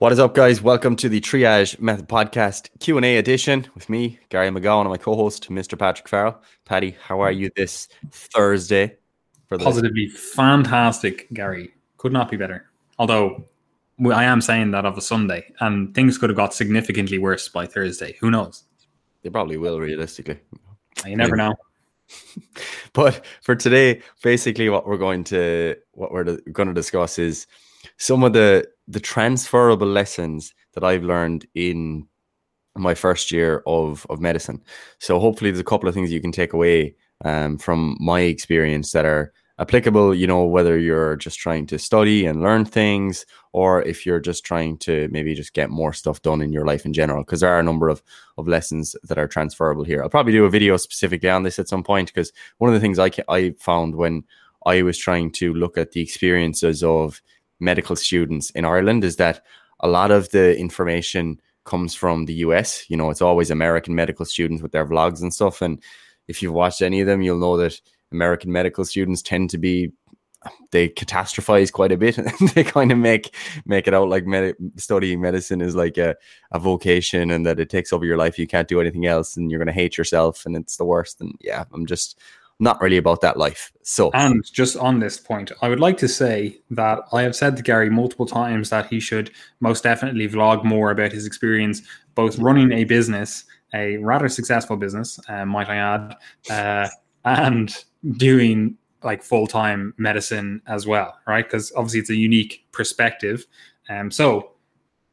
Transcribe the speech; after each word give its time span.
What 0.00 0.12
is 0.12 0.20
up, 0.20 0.32
guys? 0.32 0.62
Welcome 0.62 0.94
to 0.94 1.08
the 1.08 1.20
Triage 1.20 1.80
Method 1.80 2.08
Podcast 2.08 2.68
Q 2.78 2.98
and 2.98 3.04
A 3.04 3.16
edition 3.16 3.66
with 3.74 3.90
me, 3.90 4.20
Gary 4.28 4.48
McGowan, 4.48 4.82
and 4.82 4.90
my 4.90 4.96
co-host, 4.96 5.50
Mr. 5.50 5.76
Patrick 5.76 6.08
Farrell. 6.08 6.40
Paddy, 6.64 6.96
how 7.02 7.18
are 7.18 7.32
you 7.32 7.50
this 7.56 7.88
Thursday? 8.12 8.96
For 9.48 9.58
the- 9.58 9.64
Positively 9.64 10.06
fantastic, 10.06 11.26
Gary. 11.32 11.74
Could 11.96 12.12
not 12.12 12.30
be 12.30 12.36
better. 12.36 12.70
Although 13.00 13.44
I 14.14 14.22
am 14.22 14.40
saying 14.40 14.70
that 14.70 14.86
of 14.86 14.96
a 14.96 15.00
Sunday, 15.00 15.52
and 15.58 15.92
things 15.96 16.16
could 16.16 16.30
have 16.30 16.36
got 16.36 16.54
significantly 16.54 17.18
worse 17.18 17.48
by 17.48 17.66
Thursday. 17.66 18.16
Who 18.20 18.30
knows? 18.30 18.62
They 19.22 19.30
probably 19.30 19.56
will, 19.56 19.80
realistically. 19.80 20.38
You 21.06 21.16
never 21.16 21.34
know. 21.34 21.56
but 22.92 23.26
for 23.42 23.56
today, 23.56 24.02
basically, 24.22 24.68
what 24.68 24.86
we're 24.86 24.96
going 24.96 25.24
to 25.24 25.74
what 25.90 26.12
we're 26.12 26.38
going 26.52 26.68
to 26.68 26.74
discuss 26.74 27.18
is 27.18 27.48
some 27.98 28.24
of 28.24 28.32
the 28.32 28.66
the 28.86 29.00
transferable 29.00 29.86
lessons 29.86 30.54
that 30.72 30.82
I've 30.82 31.02
learned 31.02 31.46
in 31.54 32.08
my 32.74 32.94
first 32.94 33.30
year 33.30 33.62
of 33.66 34.06
of 34.08 34.20
medicine. 34.20 34.62
So 34.98 35.18
hopefully, 35.18 35.50
there's 35.50 35.60
a 35.60 35.64
couple 35.64 35.88
of 35.88 35.94
things 35.94 36.10
you 36.10 36.20
can 36.20 36.32
take 36.32 36.52
away 36.52 36.94
um, 37.24 37.58
from 37.58 37.96
my 38.00 38.20
experience 38.20 38.92
that 38.92 39.04
are 39.04 39.32
applicable. 39.58 40.14
You 40.14 40.28
know, 40.28 40.44
whether 40.44 40.78
you're 40.78 41.16
just 41.16 41.40
trying 41.40 41.66
to 41.66 41.78
study 41.78 42.24
and 42.24 42.40
learn 42.40 42.64
things, 42.64 43.26
or 43.52 43.82
if 43.82 44.06
you're 44.06 44.20
just 44.20 44.44
trying 44.44 44.78
to 44.78 45.08
maybe 45.10 45.34
just 45.34 45.52
get 45.52 45.68
more 45.68 45.92
stuff 45.92 46.22
done 46.22 46.40
in 46.40 46.52
your 46.52 46.64
life 46.64 46.86
in 46.86 46.92
general. 46.92 47.24
Because 47.24 47.40
there 47.40 47.52
are 47.52 47.60
a 47.60 47.64
number 47.64 47.88
of 47.88 48.02
of 48.38 48.46
lessons 48.46 48.94
that 49.02 49.18
are 49.18 49.28
transferable 49.28 49.84
here. 49.84 50.02
I'll 50.02 50.08
probably 50.08 50.32
do 50.32 50.44
a 50.44 50.50
video 50.50 50.76
specifically 50.76 51.28
on 51.28 51.42
this 51.42 51.58
at 51.58 51.68
some 51.68 51.82
point 51.82 52.08
because 52.14 52.32
one 52.58 52.68
of 52.68 52.74
the 52.74 52.80
things 52.80 53.00
I 53.00 53.10
I 53.28 53.54
found 53.58 53.96
when 53.96 54.22
I 54.66 54.82
was 54.82 54.98
trying 54.98 55.32
to 55.32 55.54
look 55.54 55.78
at 55.78 55.92
the 55.92 56.02
experiences 56.02 56.82
of 56.82 57.22
medical 57.60 57.96
students 57.96 58.50
in 58.50 58.64
Ireland 58.64 59.04
is 59.04 59.16
that 59.16 59.44
a 59.80 59.88
lot 59.88 60.10
of 60.10 60.30
the 60.30 60.58
information 60.58 61.40
comes 61.64 61.94
from 61.94 62.24
the 62.24 62.34
US. 62.34 62.88
You 62.88 62.96
know, 62.96 63.10
it's 63.10 63.22
always 63.22 63.50
American 63.50 63.94
medical 63.94 64.24
students 64.24 64.62
with 64.62 64.72
their 64.72 64.86
vlogs 64.86 65.20
and 65.20 65.32
stuff. 65.32 65.60
And 65.62 65.82
if 66.26 66.42
you've 66.42 66.54
watched 66.54 66.82
any 66.82 67.00
of 67.00 67.06
them, 67.06 67.22
you'll 67.22 67.38
know 67.38 67.56
that 67.58 67.80
American 68.10 68.50
medical 68.50 68.84
students 68.84 69.22
tend 69.22 69.50
to 69.50 69.58
be 69.58 69.92
they 70.70 70.88
catastrophize 70.88 71.72
quite 71.72 71.92
a 71.92 71.96
bit. 71.96 72.18
and 72.40 72.48
they 72.50 72.64
kind 72.64 72.92
of 72.92 72.98
make 72.98 73.34
make 73.64 73.88
it 73.88 73.94
out 73.94 74.08
like 74.08 74.26
med- 74.26 74.56
studying 74.76 75.20
medicine 75.20 75.60
is 75.60 75.74
like 75.74 75.98
a, 75.98 76.16
a 76.52 76.58
vocation 76.58 77.30
and 77.30 77.44
that 77.44 77.60
it 77.60 77.70
takes 77.70 77.92
over 77.92 78.04
your 78.04 78.16
life. 78.16 78.38
You 78.38 78.46
can't 78.46 78.68
do 78.68 78.80
anything 78.80 79.06
else, 79.06 79.36
and 79.36 79.50
you're 79.50 79.58
going 79.58 79.66
to 79.66 79.72
hate 79.72 79.98
yourself, 79.98 80.46
and 80.46 80.56
it's 80.56 80.76
the 80.76 80.84
worst. 80.84 81.20
And 81.20 81.34
yeah, 81.40 81.64
I'm 81.72 81.86
just 81.86 82.18
not 82.60 82.80
really 82.80 82.96
about 82.96 83.20
that 83.20 83.36
life. 83.36 83.72
So, 83.82 84.10
and 84.14 84.44
just 84.52 84.76
on 84.76 84.98
this 84.98 85.18
point, 85.18 85.52
I 85.62 85.68
would 85.68 85.80
like 85.80 85.96
to 85.98 86.08
say 86.08 86.60
that 86.70 87.00
I 87.12 87.22
have 87.22 87.36
said 87.36 87.56
to 87.56 87.62
Gary 87.62 87.90
multiple 87.90 88.26
times 88.26 88.70
that 88.70 88.86
he 88.86 89.00
should 89.00 89.30
most 89.60 89.84
definitely 89.84 90.28
vlog 90.28 90.64
more 90.64 90.90
about 90.90 91.12
his 91.12 91.26
experience, 91.26 91.82
both 92.14 92.38
running 92.38 92.72
a 92.72 92.84
business, 92.84 93.44
a 93.74 93.98
rather 93.98 94.28
successful 94.28 94.76
business, 94.76 95.20
uh, 95.28 95.44
might 95.46 95.68
I 95.68 95.76
add, 95.76 96.16
uh, 96.50 96.88
and 97.24 97.84
doing 98.16 98.76
like 99.04 99.22
full 99.22 99.46
time 99.46 99.94
medicine 99.96 100.60
as 100.66 100.86
well, 100.86 101.16
right? 101.26 101.44
Because 101.44 101.72
obviously 101.76 102.00
it's 102.00 102.10
a 102.10 102.16
unique 102.16 102.66
perspective. 102.72 103.46
Um, 103.88 104.10
so, 104.10 104.52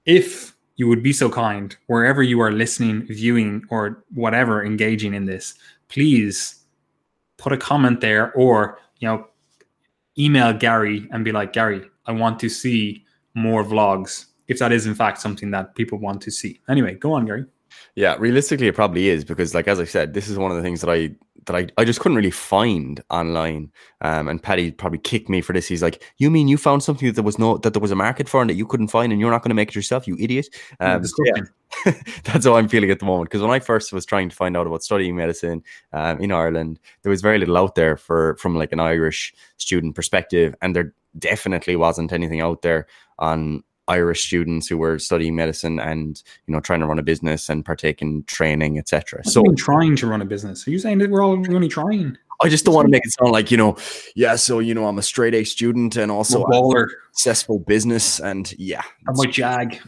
if 0.06 0.56
you 0.78 0.88
would 0.88 1.02
be 1.02 1.14
so 1.14 1.30
kind, 1.30 1.76
wherever 1.88 2.22
you 2.22 2.42
are 2.42 2.52
listening, 2.52 3.06
viewing, 3.08 3.64
or 3.70 4.04
whatever, 4.14 4.64
engaging 4.64 5.14
in 5.14 5.26
this, 5.26 5.56
please 5.88 6.65
put 7.38 7.54
a 7.54 7.58
comment 7.58 8.02
there 8.02 8.32
or, 8.34 8.80
you 9.00 9.08
know, 9.08 9.28
email 10.18 10.54
Gary 10.54 11.08
and 11.12 11.26
be 11.26 11.32
like, 11.32 11.54
Gary, 11.54 11.84
I 12.06 12.12
want 12.12 12.40
to 12.40 12.50
see 12.50 13.04
more 13.34 13.64
vlogs 13.64 14.26
if 14.48 14.60
that 14.60 14.72
is 14.72 14.86
in 14.86 14.96
fact 14.96 15.20
something 15.20 15.52
that 15.52 15.76
people 15.76 15.98
want 15.98 16.22
to 16.22 16.32
see. 16.32 16.60
Anyway, 16.70 16.96
go 16.96 17.14
on, 17.14 17.26
Gary. 17.26 17.46
Yeah, 17.96 18.16
realistically, 18.20 18.68
it 18.68 18.76
probably 18.76 19.10
is 19.10 19.26
because, 19.26 19.54
like 19.54 19.68
as 19.68 19.80
I 19.80 19.86
said, 19.86 20.14
this 20.14 20.28
is 20.28 20.38
one 20.38 20.52
of 20.52 20.58
the 20.58 20.64
things 20.64 20.82
that 20.82 20.90
I 20.90 21.12
that 21.46 21.56
I, 21.56 21.68
I 21.78 21.86
just 21.86 22.00
couldn't 22.00 22.16
really 22.16 22.32
find 22.32 23.02
online. 23.10 23.72
Um, 24.02 24.28
and 24.28 24.42
Paddy 24.42 24.72
probably 24.72 25.00
kicked 25.00 25.30
me 25.30 25.42
for 25.42 25.54
this. 25.54 25.68
He's 25.68 25.84
like, 25.84 26.04
"You 26.18 26.30
mean 26.30 26.48
you 26.48 26.58
found 26.58 26.84
something 26.84 27.08
that 27.08 27.16
there 27.16 27.24
was 27.24 27.40
no 27.40 27.58
that 27.60 27.74
there 27.74 27.82
was 27.82 27.92
a 27.92 27.96
market 27.96 28.30
for 28.30 28.42
and 28.42 28.50
that 28.50 28.56
you 28.56 28.66
couldn't 28.66 28.88
find, 28.88 29.12
and 29.12 29.20
you're 29.20 29.32
not 29.32 29.42
going 29.42 29.50
to 29.50 29.56
make 29.56 29.70
it 29.70 29.76
yourself, 29.76 30.08
you 30.08 30.18
idiot." 30.20 30.48
Um, 30.80 31.04
yeah, 31.26 31.94
that's 32.24 32.46
how 32.46 32.56
I'm 32.56 32.68
feeling 32.68 32.92
at 32.92 33.00
the 33.00 33.06
moment. 33.06 33.30
Because 33.30 33.42
when 33.42 33.52
I 33.52 33.60
first 33.60 33.94
was 33.94 34.06
trying 34.06 34.30
to 34.30 34.36
find 34.36 34.56
out 34.56 34.68
about 34.68 34.84
studying 34.84 35.16
medicine 35.16 35.64
um, 35.94 36.20
in 36.20 36.32
Ireland, 36.32 36.80
there 37.04 37.10
was 37.10 37.22
very 37.22 37.40
little 37.40 37.58
out 37.58 37.76
there 37.76 37.98
for 37.98 38.36
from 38.38 38.56
like 38.56 38.72
an 38.72 38.80
Irish 38.80 39.34
student 39.58 39.96
perspective, 39.96 40.56
and 40.62 40.76
there 40.76 40.94
definitely 41.18 41.76
wasn't 41.76 42.12
anything 42.12 42.42
out 42.42 42.62
there 42.62 42.88
on 43.20 43.64
Irish 43.88 44.26
students 44.26 44.68
who 44.68 44.78
were 44.78 45.00
studying 45.00 45.36
medicine 45.36 45.80
and 45.80 46.22
you 46.48 46.54
know 46.54 46.60
trying 46.60 46.80
to 46.80 46.88
run 46.88 47.00
a 47.00 47.04
business 47.04 47.50
and 47.50 47.66
partake 47.66 48.02
in 48.02 48.24
training, 48.24 48.78
etc. 48.78 49.24
So 49.26 49.44
trying 49.56 49.96
to 49.98 50.08
run 50.08 50.22
a 50.22 50.26
business. 50.26 50.68
Are 50.68 50.72
you 50.72 50.80
saying 50.80 51.00
that 51.00 51.10
we're 51.10 51.24
all 51.24 51.34
only 51.34 51.68
trying? 51.68 52.18
I 52.42 52.50
just 52.50 52.66
don't 52.66 52.76
want 52.76 52.88
to 52.88 52.92
make 52.92 53.06
it 53.06 53.14
sound 53.14 53.32
like 53.32 53.52
you 53.52 53.58
know, 53.58 53.78
yeah. 54.16 54.36
So 54.36 54.60
you 54.60 54.74
know, 54.74 54.88
I'm 54.88 54.98
a 54.98 55.04
straight 55.04 55.34
A 55.34 55.44
student 55.44 55.96
and 55.96 56.12
also 56.12 56.44
a 56.44 56.88
successful 57.12 57.60
business, 57.60 58.20
and 58.20 58.54
yeah, 58.58 58.84
I'm 59.08 59.16
my 59.16 59.26
jag 59.26 59.80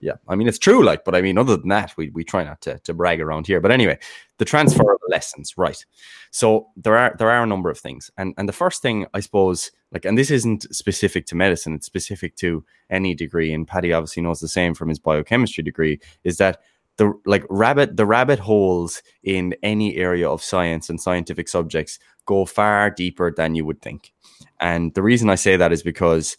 yeah. 0.00 0.14
I 0.28 0.34
mean, 0.34 0.48
it's 0.48 0.58
true, 0.58 0.82
like, 0.82 1.04
but 1.04 1.14
I 1.14 1.20
mean, 1.20 1.36
other 1.36 1.56
than 1.56 1.68
that, 1.68 1.94
we, 1.96 2.08
we 2.10 2.24
try 2.24 2.42
not 2.42 2.62
to, 2.62 2.78
to 2.80 2.94
brag 2.94 3.20
around 3.20 3.46
here. 3.46 3.60
But 3.60 3.70
anyway, 3.70 3.98
the 4.38 4.46
transfer 4.46 4.92
of 4.92 4.98
lessons, 5.08 5.58
right? 5.58 5.84
So 6.30 6.68
there 6.76 6.96
are 6.96 7.14
there 7.18 7.30
are 7.30 7.42
a 7.42 7.46
number 7.46 7.70
of 7.70 7.78
things, 7.78 8.10
and 8.16 8.34
and 8.38 8.48
the 8.48 8.54
first 8.54 8.82
thing 8.82 9.06
I 9.12 9.20
suppose, 9.20 9.70
like, 9.92 10.04
and 10.04 10.16
this 10.16 10.30
isn't 10.30 10.72
specific 10.74 11.26
to 11.26 11.34
medicine; 11.34 11.74
it's 11.74 11.86
specific 11.86 12.36
to 12.36 12.64
any 12.90 13.14
degree. 13.14 13.52
And 13.52 13.66
Paddy 13.66 13.92
obviously 13.92 14.22
knows 14.22 14.40
the 14.40 14.48
same 14.48 14.74
from 14.74 14.88
his 14.88 14.98
biochemistry 14.98 15.64
degree. 15.64 16.00
Is 16.24 16.38
that 16.38 16.60
the 16.96 17.12
like 17.24 17.44
rabbit 17.48 17.96
the 17.96 18.06
rabbit 18.06 18.38
holes 18.38 19.02
in 19.22 19.54
any 19.62 19.96
area 19.96 20.28
of 20.28 20.42
science 20.42 20.90
and 20.90 21.00
scientific 21.00 21.48
subjects 21.48 21.98
go 22.26 22.44
far 22.44 22.90
deeper 22.90 23.32
than 23.34 23.54
you 23.54 23.64
would 23.64 23.80
think. 23.80 24.12
And 24.60 24.94
the 24.94 25.02
reason 25.02 25.30
I 25.30 25.34
say 25.36 25.56
that 25.56 25.72
is 25.72 25.82
because 25.82 26.36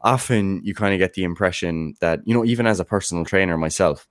often 0.00 0.60
you 0.64 0.74
kind 0.74 0.92
of 0.92 0.98
get 0.98 1.14
the 1.14 1.24
impression 1.24 1.94
that 2.00 2.20
you 2.26 2.34
know 2.34 2.44
even 2.44 2.66
as 2.66 2.80
a 2.80 2.84
personal 2.84 3.24
trainer 3.24 3.56
myself 3.56 4.06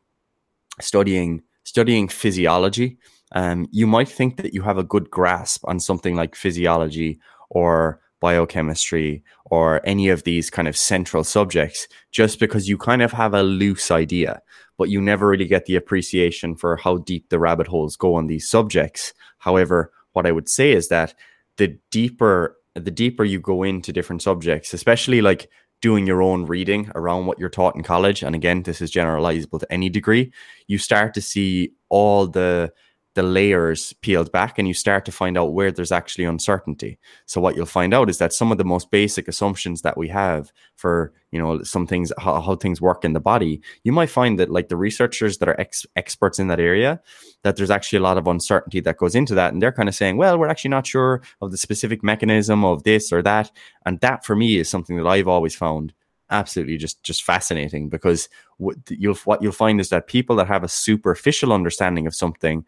studying 0.80 1.44
studying 1.64 2.08
physiology 2.08 2.98
um, 3.36 3.68
you 3.72 3.88
might 3.88 4.10
think 4.10 4.38
that 4.38 4.54
you 4.54 4.62
have 4.62 4.78
a 4.78 4.84
good 4.84 5.10
grasp 5.10 5.64
on 5.68 5.80
something 5.80 6.16
like 6.16 6.36
physiology 6.36 7.20
or 7.50 8.00
biochemistry 8.28 9.22
or 9.46 9.82
any 9.94 10.08
of 10.08 10.24
these 10.24 10.50
kind 10.50 10.68
of 10.68 10.78
central 10.78 11.24
subjects 11.24 11.88
just 12.12 12.40
because 12.40 12.70
you 12.70 12.78
kind 12.78 13.02
of 13.02 13.12
have 13.12 13.34
a 13.34 13.44
loose 13.44 13.92
idea 13.92 14.42
but 14.78 14.90
you 14.90 15.00
never 15.02 15.28
really 15.28 15.52
get 15.56 15.66
the 15.66 15.76
appreciation 15.76 16.56
for 16.56 16.78
how 16.78 16.98
deep 16.98 17.30
the 17.30 17.38
rabbit 17.38 17.68
holes 17.68 17.96
go 17.96 18.16
on 18.16 18.26
these 18.28 18.50
subjects. 18.50 19.14
However 19.38 19.92
what 20.14 20.26
i 20.26 20.32
would 20.32 20.48
say 20.48 20.72
is 20.72 20.88
that 20.88 21.14
the 21.58 21.78
deeper 21.92 22.58
the 22.76 22.92
deeper 22.92 23.24
you 23.24 23.40
go 23.40 23.64
into 23.64 23.92
different 23.92 24.22
subjects 24.22 24.74
especially 24.74 25.22
like 25.22 25.50
doing 25.82 26.08
your 26.08 26.22
own 26.22 26.46
reading 26.46 26.90
around 26.96 27.26
what 27.26 27.38
you're 27.38 27.50
taught 27.50 27.76
in 27.76 27.84
college 27.84 28.24
and 28.24 28.36
again 28.36 28.64
this 28.64 28.82
is 28.82 28.92
generalizable 28.92 29.60
to 29.60 29.72
any 29.72 29.90
degree 29.90 30.32
you 30.68 30.78
start 30.78 31.14
to 31.14 31.22
see 31.22 31.74
all 31.90 32.26
the 32.26 32.72
the 33.16 33.24
layers 33.24 33.94
peeled 34.02 34.32
back 34.32 34.58
and 34.58 34.68
you 34.68 34.74
start 34.74 35.06
to 35.06 35.12
find 35.12 35.38
out 35.38 35.54
where 35.54 35.72
there's 35.72 35.92
actually 35.92 36.26
uncertainty. 36.26 36.98
So 37.26 37.40
what 37.40 37.56
you'll 37.56 37.66
find 37.68 37.94
out 37.94 38.10
is 38.10 38.18
that 38.18 38.34
some 38.34 38.52
of 38.52 38.58
the 38.58 38.64
most 38.64 38.90
basic 38.90 39.28
assumptions 39.28 39.84
that 39.84 39.98
we 39.98 40.08
have 40.08 40.52
for, 40.76 41.14
you 41.32 41.40
know, 41.40 41.62
some 41.62 41.86
things, 41.86 42.12
how, 42.18 42.42
how 42.42 42.56
things 42.56 42.82
work 42.82 43.06
in 43.06 43.14
the 43.14 43.20
body, 43.20 43.62
you 43.84 43.92
might 43.92 44.10
find 44.10 44.40
that 44.40 44.50
like 44.50 44.70
the 44.70 44.78
researchers 44.78 45.38
that 45.38 45.50
are 45.50 45.60
ex- 45.60 45.86
experts 45.96 46.40
in 46.40 46.48
that 46.48 46.60
area, 46.60 47.02
that 47.44 47.56
there's 47.56 47.72
actually 47.72 48.00
a 48.00 48.04
lot 48.04 48.18
of 48.18 48.28
uncertainty 48.28 48.80
that 48.80 48.98
goes 48.98 49.14
into 49.14 49.36
that. 49.36 49.54
And 49.54 49.62
they're 49.62 49.72
kind 49.72 49.90
of 49.90 49.96
saying, 49.96 50.18
well, 50.18 50.40
we're 50.40 50.50
actually 50.50 50.70
not 50.70 50.88
sure 50.88 51.22
of 51.40 51.52
the 51.52 51.58
specific 51.58 52.04
mechanism 52.04 52.66
of 52.66 52.84
this 52.84 53.14
or 53.14 53.22
that. 53.22 53.52
And 53.86 54.00
that 54.00 54.26
for 54.26 54.36
me 54.36 54.58
is 54.58 54.70
something 54.70 54.98
that 54.98 55.08
I've 55.08 55.28
always 55.28 55.56
found 55.56 55.94
absolutely 56.30 56.78
just 56.78 57.04
just 57.04 57.24
fascinating 57.24 57.90
because 57.90 58.28
what 58.58 58.78
you'll 58.90 59.16
what 59.26 59.42
you'll 59.42 59.52
find 59.52 59.80
is 59.80 59.90
that 59.90 60.08
people 60.08 60.36
that 60.38 60.48
have 60.48 60.64
a 60.64 60.68
superficial 60.68 61.54
understanding 61.54 62.08
of 62.08 62.16
something 62.16 62.66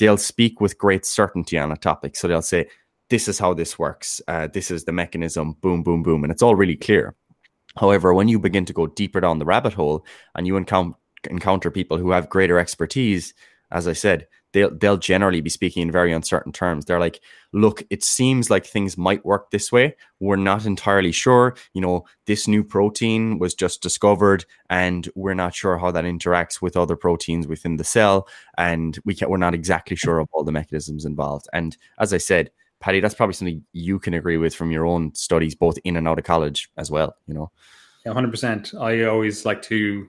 they'll 0.00 0.16
speak 0.16 0.60
with 0.60 0.78
great 0.78 1.06
certainty 1.06 1.56
on 1.56 1.70
a 1.70 1.76
topic. 1.76 2.16
So 2.16 2.26
they'll 2.26 2.42
say, 2.42 2.68
this 3.10 3.28
is 3.28 3.38
how 3.38 3.54
this 3.54 3.78
works. 3.78 4.20
Uh, 4.26 4.48
this 4.52 4.70
is 4.70 4.84
the 4.84 4.92
mechanism, 4.92 5.52
boom, 5.60 5.82
boom, 5.82 6.02
boom. 6.02 6.24
And 6.24 6.32
it's 6.32 6.42
all 6.42 6.56
really 6.56 6.76
clear. 6.76 7.14
However, 7.76 8.14
when 8.14 8.26
you 8.26 8.38
begin 8.38 8.64
to 8.64 8.72
go 8.72 8.86
deeper 8.88 9.20
down 9.20 9.38
the 9.38 9.44
rabbit 9.44 9.74
hole 9.74 10.04
and 10.34 10.46
you 10.46 10.56
encounter, 10.56 10.96
encounter 11.28 11.70
people 11.70 11.98
who 11.98 12.10
have 12.10 12.28
greater 12.28 12.58
expertise, 12.58 13.34
as 13.70 13.86
I 13.86 13.92
said, 13.92 14.26
they'll 14.52 14.76
they'll 14.76 14.96
generally 14.96 15.40
be 15.40 15.50
speaking 15.50 15.82
in 15.82 15.92
very 15.92 16.12
uncertain 16.12 16.52
terms. 16.52 16.84
They're 16.84 17.00
like, 17.00 17.20
look, 17.52 17.82
it 17.90 18.04
seems 18.04 18.50
like 18.50 18.66
things 18.66 18.96
might 18.96 19.24
work 19.24 19.50
this 19.50 19.70
way. 19.70 19.96
We're 20.18 20.36
not 20.36 20.66
entirely 20.66 21.12
sure. 21.12 21.56
You 21.72 21.80
know, 21.80 22.04
this 22.26 22.48
new 22.48 22.64
protein 22.64 23.38
was 23.38 23.54
just 23.54 23.82
discovered, 23.82 24.44
and 24.68 25.08
we're 25.14 25.34
not 25.34 25.54
sure 25.54 25.78
how 25.78 25.90
that 25.92 26.04
interacts 26.04 26.60
with 26.60 26.76
other 26.76 26.96
proteins 26.96 27.46
within 27.46 27.76
the 27.76 27.84
cell, 27.84 28.28
and 28.58 28.98
we 29.04 29.14
can, 29.14 29.28
we're 29.30 29.36
not 29.36 29.54
exactly 29.54 29.96
sure 29.96 30.18
of 30.18 30.28
all 30.32 30.44
the 30.44 30.52
mechanisms 30.52 31.04
involved. 31.04 31.46
And 31.52 31.76
as 31.98 32.12
I 32.12 32.18
said, 32.18 32.50
Paddy, 32.80 33.00
that's 33.00 33.14
probably 33.14 33.34
something 33.34 33.64
you 33.72 33.98
can 33.98 34.14
agree 34.14 34.38
with 34.38 34.54
from 34.54 34.70
your 34.70 34.86
own 34.86 35.14
studies, 35.14 35.54
both 35.54 35.78
in 35.84 35.96
and 35.96 36.08
out 36.08 36.18
of 36.18 36.24
college 36.24 36.70
as 36.76 36.90
well. 36.90 37.14
You 37.26 37.34
know. 37.34 37.50
Hundred 38.06 38.30
percent. 38.30 38.72
I 38.80 39.04
always 39.04 39.44
like 39.44 39.60
to 39.62 40.06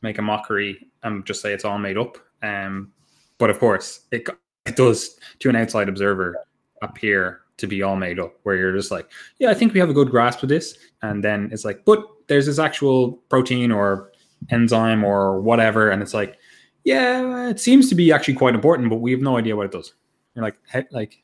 make 0.00 0.18
a 0.18 0.22
mockery 0.22 0.88
and 1.02 1.26
just 1.26 1.42
say 1.42 1.52
it's 1.52 1.64
all 1.64 1.78
made 1.78 1.98
up. 1.98 2.16
Um, 2.42 2.92
but 3.38 3.50
of 3.50 3.58
course, 3.58 4.00
it 4.10 4.28
it 4.66 4.76
does 4.76 5.18
to 5.40 5.48
an 5.48 5.56
outside 5.56 5.88
observer 5.88 6.36
appear 6.82 7.40
to 7.58 7.66
be 7.66 7.82
all 7.82 7.96
made 7.96 8.18
up, 8.18 8.34
where 8.42 8.56
you're 8.56 8.76
just 8.76 8.90
like, 8.90 9.10
yeah, 9.38 9.50
I 9.50 9.54
think 9.54 9.72
we 9.72 9.80
have 9.80 9.88
a 9.88 9.94
good 9.94 10.10
grasp 10.10 10.42
of 10.42 10.48
this, 10.48 10.76
and 11.02 11.24
then 11.24 11.48
it's 11.52 11.64
like, 11.64 11.84
but 11.84 12.04
there's 12.26 12.46
this 12.46 12.58
actual 12.58 13.12
protein 13.28 13.72
or 13.72 14.12
enzyme 14.50 15.04
or 15.04 15.40
whatever, 15.40 15.90
and 15.90 16.02
it's 16.02 16.14
like, 16.14 16.38
yeah, 16.84 17.48
it 17.48 17.58
seems 17.58 17.88
to 17.88 17.94
be 17.94 18.12
actually 18.12 18.34
quite 18.34 18.54
important, 18.54 18.90
but 18.90 18.96
we 18.96 19.10
have 19.10 19.20
no 19.20 19.36
idea 19.36 19.56
what 19.56 19.66
it 19.66 19.72
does. 19.72 19.94
You're 20.34 20.44
like, 20.44 20.56
how, 20.68 20.84
like, 20.90 21.22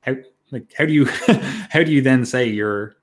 how, 0.00 0.16
like, 0.50 0.72
how 0.76 0.84
do 0.84 0.92
you, 0.92 1.06
how 1.70 1.82
do 1.82 1.92
you 1.92 2.02
then 2.02 2.24
say 2.24 2.46
you're 2.46 2.96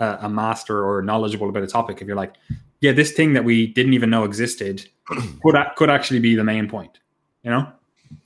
a, 0.00 0.18
a 0.22 0.28
master 0.28 0.84
or 0.84 1.02
knowledgeable 1.02 1.48
about 1.48 1.62
a 1.62 1.66
topic 1.66 2.00
if 2.00 2.06
you're 2.06 2.16
like, 2.16 2.34
yeah, 2.80 2.92
this 2.92 3.12
thing 3.12 3.32
that 3.32 3.44
we 3.44 3.66
didn't 3.66 3.94
even 3.94 4.10
know 4.10 4.24
existed 4.24 4.88
could 5.42 5.56
could 5.76 5.90
actually 5.90 6.20
be 6.20 6.34
the 6.34 6.44
main 6.44 6.68
point, 6.68 6.98
you 7.42 7.50
know? 7.50 7.70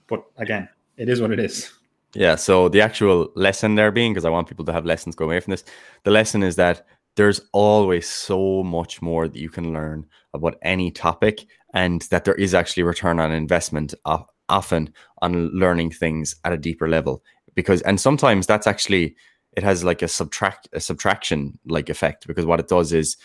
But 0.08 0.24
again, 0.36 0.68
it 0.96 1.08
is 1.08 1.20
what 1.20 1.32
it 1.32 1.40
is. 1.40 1.72
Yeah. 2.14 2.36
So 2.36 2.68
the 2.68 2.80
actual 2.80 3.30
lesson 3.34 3.74
there 3.74 3.90
being, 3.90 4.12
because 4.12 4.24
I 4.24 4.30
want 4.30 4.48
people 4.48 4.64
to 4.66 4.72
have 4.72 4.86
lessons 4.86 5.14
go 5.14 5.26
away 5.26 5.40
from 5.40 5.50
this, 5.50 5.64
the 6.04 6.10
lesson 6.10 6.42
is 6.42 6.56
that 6.56 6.86
there's 7.16 7.40
always 7.52 8.08
so 8.08 8.62
much 8.62 9.02
more 9.02 9.26
that 9.28 9.38
you 9.38 9.48
can 9.48 9.72
learn 9.72 10.06
about 10.34 10.56
any 10.62 10.90
topic, 10.90 11.46
and 11.74 12.02
that 12.10 12.24
there 12.24 12.34
is 12.34 12.54
actually 12.54 12.82
return 12.82 13.18
on 13.20 13.32
investment 13.32 13.94
uh, 14.04 14.22
often 14.48 14.92
on 15.22 15.48
learning 15.48 15.90
things 15.90 16.36
at 16.44 16.52
a 16.52 16.58
deeper 16.58 16.88
level. 16.88 17.22
Because 17.54 17.82
and 17.82 18.00
sometimes 18.00 18.46
that's 18.46 18.66
actually 18.66 19.16
it 19.56 19.62
has 19.62 19.82
like 19.82 20.02
a 20.02 20.08
subtract 20.08 20.68
a 20.72 20.80
subtraction 20.80 21.58
like 21.66 21.88
effect 21.88 22.26
because 22.26 22.44
what 22.44 22.60
it 22.60 22.68
does 22.68 22.92
is 22.92 23.16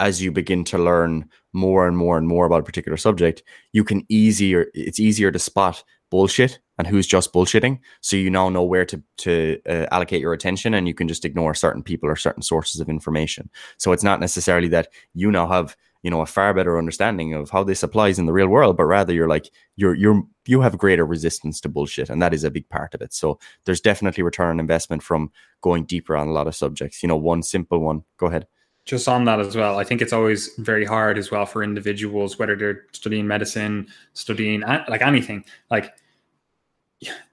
as 0.00 0.22
you 0.22 0.30
begin 0.30 0.62
to 0.62 0.78
learn 0.78 1.28
more 1.52 1.88
and 1.88 1.96
more 1.96 2.16
and 2.16 2.28
more 2.28 2.46
about 2.46 2.60
a 2.60 2.64
particular 2.64 2.96
subject, 2.96 3.42
you 3.72 3.82
can 3.82 4.04
easier 4.08 4.66
it's 4.74 5.00
easier 5.00 5.32
to 5.32 5.38
spot 5.38 5.82
bullshit 6.10 6.60
and 6.78 6.86
who's 6.86 7.06
just 7.06 7.32
bullshitting. 7.32 7.80
So 8.00 8.16
you 8.16 8.30
now 8.30 8.48
know 8.48 8.62
where 8.62 8.84
to 8.86 9.02
to 9.18 9.60
uh, 9.68 9.86
allocate 9.90 10.20
your 10.20 10.32
attention, 10.32 10.74
and 10.74 10.86
you 10.86 10.94
can 10.94 11.08
just 11.08 11.24
ignore 11.24 11.54
certain 11.54 11.82
people 11.82 12.08
or 12.08 12.16
certain 12.16 12.42
sources 12.42 12.80
of 12.80 12.88
information. 12.88 13.50
So 13.76 13.92
it's 13.92 14.04
not 14.04 14.20
necessarily 14.20 14.68
that 14.68 14.88
you 15.14 15.30
now 15.30 15.48
have 15.48 15.76
you 16.02 16.10
know 16.10 16.20
a 16.20 16.26
far 16.26 16.54
better 16.54 16.78
understanding 16.78 17.34
of 17.34 17.50
how 17.50 17.64
this 17.64 17.82
applies 17.82 18.18
in 18.18 18.26
the 18.26 18.32
real 18.32 18.48
world, 18.48 18.76
but 18.76 18.84
rather 18.84 19.12
you're 19.12 19.28
like 19.28 19.50
you're 19.76 19.94
you're 19.94 20.22
you 20.46 20.60
have 20.60 20.78
greater 20.78 21.04
resistance 21.04 21.60
to 21.60 21.68
bullshit, 21.68 22.10
and 22.10 22.22
that 22.22 22.34
is 22.34 22.44
a 22.44 22.50
big 22.50 22.68
part 22.68 22.94
of 22.94 23.02
it. 23.02 23.12
So 23.12 23.38
there's 23.64 23.80
definitely 23.80 24.22
return 24.22 24.50
on 24.50 24.60
investment 24.60 25.02
from 25.02 25.30
going 25.60 25.84
deeper 25.84 26.16
on 26.16 26.28
a 26.28 26.32
lot 26.32 26.46
of 26.46 26.54
subjects. 26.56 27.02
You 27.02 27.08
know, 27.08 27.16
one 27.16 27.42
simple 27.42 27.80
one. 27.80 28.04
Go 28.16 28.26
ahead 28.26 28.46
just 28.88 29.06
on 29.06 29.26
that 29.26 29.38
as 29.38 29.54
well, 29.54 29.78
I 29.78 29.84
think 29.84 30.00
it's 30.00 30.14
always 30.14 30.54
very 30.56 30.86
hard 30.86 31.18
as 31.18 31.30
well 31.30 31.44
for 31.44 31.62
individuals, 31.62 32.38
whether 32.38 32.56
they're 32.56 32.86
studying 32.92 33.26
medicine, 33.26 33.86
studying 34.14 34.62
like 34.62 35.02
anything, 35.02 35.44
like 35.70 35.92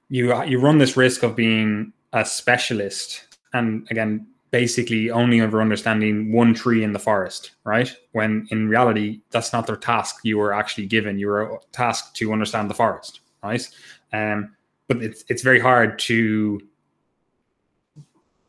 you 0.09 0.43
you 0.43 0.59
run 0.59 0.77
this 0.79 0.97
risk 0.97 1.23
of 1.23 1.33
being 1.33 1.93
a 2.11 2.25
specialist, 2.25 3.37
and 3.53 3.87
again, 3.89 4.27
basically 4.51 5.09
only 5.09 5.39
ever 5.39 5.61
understanding 5.61 6.33
one 6.33 6.53
tree 6.53 6.83
in 6.83 6.91
the 6.91 6.99
forest, 6.99 7.51
right? 7.63 7.95
When 8.11 8.47
in 8.51 8.67
reality, 8.67 9.21
that's 9.31 9.53
not 9.53 9.65
their 9.65 9.77
task. 9.77 10.17
You 10.23 10.37
were 10.37 10.51
actually 10.51 10.87
given. 10.87 11.17
You 11.17 11.27
were 11.27 11.61
tasked 11.71 12.17
to 12.17 12.33
understand 12.33 12.69
the 12.69 12.73
forest, 12.75 13.21
right? 13.41 13.65
Um, 14.11 14.57
but 14.89 15.01
it's 15.01 15.23
it's 15.29 15.41
very 15.41 15.61
hard 15.61 15.99
to 15.99 16.59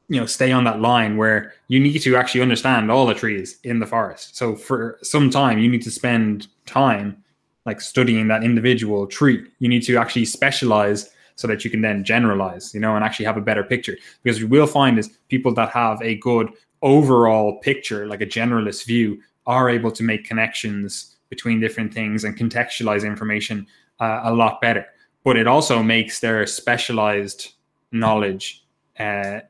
you 0.09 0.21
know 0.21 0.27
stay 0.27 0.53
on 0.53 0.65
that 0.65 0.81
line 0.81 1.17
where 1.17 1.55
you 1.69 1.81
need 1.81 1.99
to 1.99 2.17
actually 2.17 2.43
understand 2.43 2.91
all 2.91 3.07
the 3.07 3.15
trees 3.15 3.59
in 3.65 3.81
the 3.81 3.87
forest. 3.87 4.37
So 4.37 4.55
for 4.55 4.99
some 5.03 5.31
time 5.31 5.59
you 5.59 5.69
need 5.69 5.83
to 5.83 5.91
spend 5.91 6.49
time 6.65 7.23
like 7.65 7.81
studying 7.81 8.29
that 8.29 8.45
individual 8.45 9.07
tree. 9.07 9.45
You 9.59 9.69
need 9.69 9.83
to 9.85 9.97
actually 9.97 10.25
specialize 10.25 11.11
so 11.35 11.47
that 11.49 11.65
you 11.65 11.71
can 11.71 11.83
then 11.83 12.05
generalize 12.05 12.73
you 12.73 12.81
know 12.81 12.95
and 12.95 13.05
actually 13.05 13.27
have 13.27 13.37
a 13.37 13.41
better 13.41 13.65
picture. 13.65 13.97
Because 14.23 14.41
you 14.41 14.47
will 14.47 14.67
find 14.67 14.99
is 14.99 15.09
people 15.29 15.53
that 15.55 15.71
have 15.71 16.01
a 16.03 16.17
good 16.17 16.51
overall 16.83 17.59
picture 17.59 18.07
like 18.07 18.21
a 18.21 18.27
generalist 18.27 18.85
view 18.85 19.21
are 19.47 19.71
able 19.71 19.91
to 19.91 20.03
make 20.03 20.25
connections 20.25 21.17
between 21.31 21.61
different 21.61 21.93
things 21.93 22.25
and 22.25 22.37
contextualize 22.37 23.05
information 23.05 23.67
uh, 24.01 24.21
a 24.25 24.33
lot 24.33 24.61
better. 24.61 24.87
But 25.25 25.37
it 25.37 25.47
also 25.47 25.83
makes 25.83 26.21
their 26.21 26.47
specialized 26.47 27.55
knowledge 27.91 28.65
uh, 28.99 29.41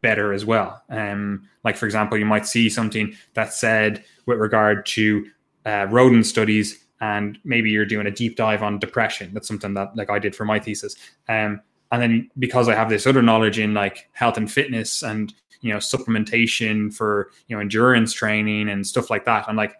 better 0.00 0.32
as 0.32 0.44
well. 0.44 0.82
Um, 0.90 1.48
like 1.64 1.76
for 1.76 1.86
example, 1.86 2.18
you 2.18 2.24
might 2.24 2.46
see 2.46 2.68
something 2.68 3.14
that 3.34 3.52
said 3.52 4.04
with 4.26 4.38
regard 4.38 4.86
to 4.86 5.26
uh, 5.66 5.86
rodent 5.90 6.26
studies, 6.26 6.84
and 7.00 7.38
maybe 7.44 7.70
you're 7.70 7.86
doing 7.86 8.06
a 8.06 8.10
deep 8.10 8.36
dive 8.36 8.62
on 8.62 8.78
depression. 8.78 9.30
That's 9.32 9.48
something 9.48 9.74
that 9.74 9.96
like 9.96 10.10
I 10.10 10.18
did 10.18 10.34
for 10.34 10.44
my 10.44 10.58
thesis. 10.58 10.96
Um, 11.28 11.60
and 11.90 12.02
then 12.02 12.30
because 12.38 12.68
I 12.68 12.74
have 12.74 12.88
this 12.88 13.06
other 13.06 13.22
knowledge 13.22 13.58
in 13.58 13.74
like 13.74 14.08
health 14.12 14.36
and 14.36 14.50
fitness 14.50 15.02
and 15.02 15.32
you 15.60 15.72
know 15.72 15.78
supplementation 15.78 16.94
for 16.94 17.30
you 17.48 17.56
know 17.56 17.60
endurance 17.60 18.12
training 18.12 18.68
and 18.68 18.86
stuff 18.86 19.10
like 19.10 19.24
that, 19.24 19.48
I'm 19.48 19.56
like 19.56 19.74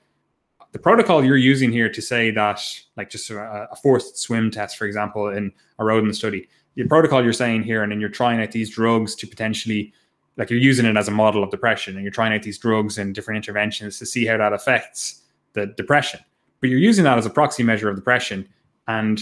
the 0.73 0.79
protocol 0.79 1.25
you're 1.25 1.37
using 1.37 1.73
here 1.73 1.91
to 1.91 2.03
say 2.03 2.31
that 2.31 2.61
like 2.97 3.11
just 3.11 3.31
a, 3.31 3.69
a 3.70 3.76
forced 3.76 4.19
swim 4.19 4.50
test, 4.50 4.76
for 4.76 4.87
example, 4.87 5.29
in 5.29 5.53
a 5.79 5.85
rodent 5.85 6.17
study. 6.17 6.49
The 6.75 6.85
protocol 6.85 7.25
you're 7.25 7.32
saying 7.32 7.65
here, 7.65 7.82
and 7.82 7.91
then 7.91 8.00
you're 8.00 8.09
trying 8.09 8.41
out 8.41 8.53
these 8.53 8.70
drugs 8.70 9.15
to 9.17 9.26
potentially 9.26 9.93
like 10.38 10.50
you're 10.50 10.58
using 10.58 10.87
it 10.87 10.96
as 10.96 11.08
a 11.08 11.12
model 11.12 11.43
of 11.43 11.50
depression 11.50 11.94
and 11.94 12.02
you're 12.02 12.12
trying 12.12 12.32
out 12.32 12.43
these 12.43 12.58
drugs 12.58 12.96
and 12.96 13.14
different 13.14 13.37
interventions 13.37 13.99
to 13.99 14.06
see 14.06 14.25
how 14.25 14.38
that 14.38 14.52
affects 14.52 15.23
the 15.52 15.67
depression. 15.67 16.20
But 16.61 16.70
you're 16.70 16.79
using 16.79 17.05
that 17.05 17.19
as 17.19 17.26
a 17.26 17.31
proxy 17.31 17.62
measure 17.62 17.90
of 17.90 17.96
depression. 17.96 18.49
And 18.87 19.20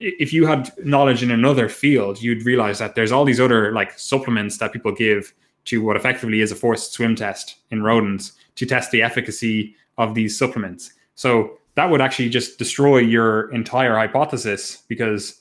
if 0.00 0.32
you 0.32 0.46
had 0.46 0.72
knowledge 0.84 1.22
in 1.22 1.30
another 1.30 1.68
field 1.68 2.20
you'd 2.20 2.44
realize 2.44 2.78
that 2.78 2.94
there's 2.94 3.12
all 3.12 3.24
these 3.24 3.40
other 3.40 3.72
like 3.72 3.98
supplements 3.98 4.58
that 4.58 4.72
people 4.72 4.92
give 4.92 5.32
to 5.66 5.82
what 5.82 5.96
effectively 5.96 6.40
is 6.40 6.52
a 6.52 6.56
forced 6.56 6.92
swim 6.92 7.14
test 7.14 7.56
in 7.70 7.82
rodents 7.82 8.32
to 8.56 8.66
test 8.66 8.90
the 8.90 9.02
efficacy 9.02 9.74
of 9.98 10.14
these 10.14 10.36
supplements. 10.36 10.92
So 11.14 11.58
that 11.76 11.90
would 11.90 12.00
actually 12.00 12.28
just 12.28 12.58
destroy 12.58 12.98
your 12.98 13.50
entire 13.52 13.94
hypothesis 13.94 14.82
because 14.88 15.40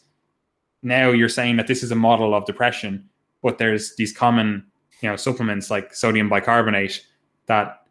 now 0.83 1.11
you're 1.11 1.29
saying 1.29 1.57
that 1.57 1.67
this 1.67 1.83
is 1.83 1.91
a 1.91 1.95
model 1.95 2.33
of 2.33 2.45
depression 2.45 3.09
but 3.45 3.59
there's 3.59 3.95
these 3.97 4.11
common 4.11 4.65
you 5.01 5.09
know 5.09 5.15
supplements 5.15 5.69
like 5.69 5.93
sodium 5.93 6.29
bicarbonate 6.29 7.05
that 7.47 7.81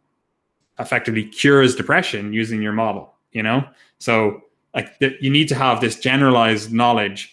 effectively 0.79 1.23
cures 1.23 1.75
depression 1.75 2.33
using 2.33 2.61
your 2.61 2.73
model 2.73 3.15
you 3.35 3.43
know? 3.43 3.63
So 3.99 4.41
like 4.73 4.97
the, 4.97 5.15
you 5.21 5.29
need 5.29 5.47
to 5.49 5.55
have 5.55 5.81
this 5.81 5.99
generalized 5.99 6.73
knowledge 6.73 7.31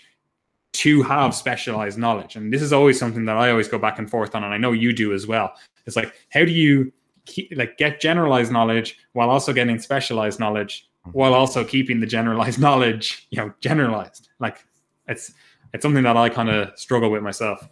to 0.74 1.02
have 1.02 1.34
specialized 1.34 1.98
knowledge. 1.98 2.36
And 2.36 2.52
this 2.52 2.60
is 2.60 2.72
always 2.72 2.98
something 2.98 3.24
that 3.26 3.36
i 3.36 3.50
always 3.50 3.68
go 3.68 3.78
back 3.78 3.98
and 3.98 4.10
forth 4.10 4.34
on 4.34 4.42
and 4.42 4.52
i 4.52 4.58
know 4.58 4.72
you 4.72 4.92
do 4.92 5.14
as 5.14 5.26
well. 5.26 5.54
It's 5.86 5.96
like 5.96 6.14
how 6.30 6.44
do 6.44 6.52
you 6.52 6.92
keep, 7.24 7.52
like 7.56 7.78
get 7.78 8.00
generalized 8.00 8.52
knowledge 8.52 8.98
while 9.12 9.30
also 9.30 9.52
getting 9.52 9.78
specialized 9.78 10.40
knowledge 10.40 10.88
hmm. 11.04 11.10
while 11.10 11.34
also 11.34 11.64
keeping 11.64 12.00
the 12.00 12.06
generalized 12.06 12.60
knowledge 12.66 13.26
you 13.30 13.38
know 13.38 13.52
generalized? 13.60 14.28
Like 14.40 14.64
it's 15.06 15.32
it's 15.72 15.82
something 15.82 16.02
that 16.04 16.16
i 16.16 16.28
kind 16.28 16.50
of 16.50 16.78
struggle 16.78 17.10
with 17.10 17.22
myself 17.22 17.66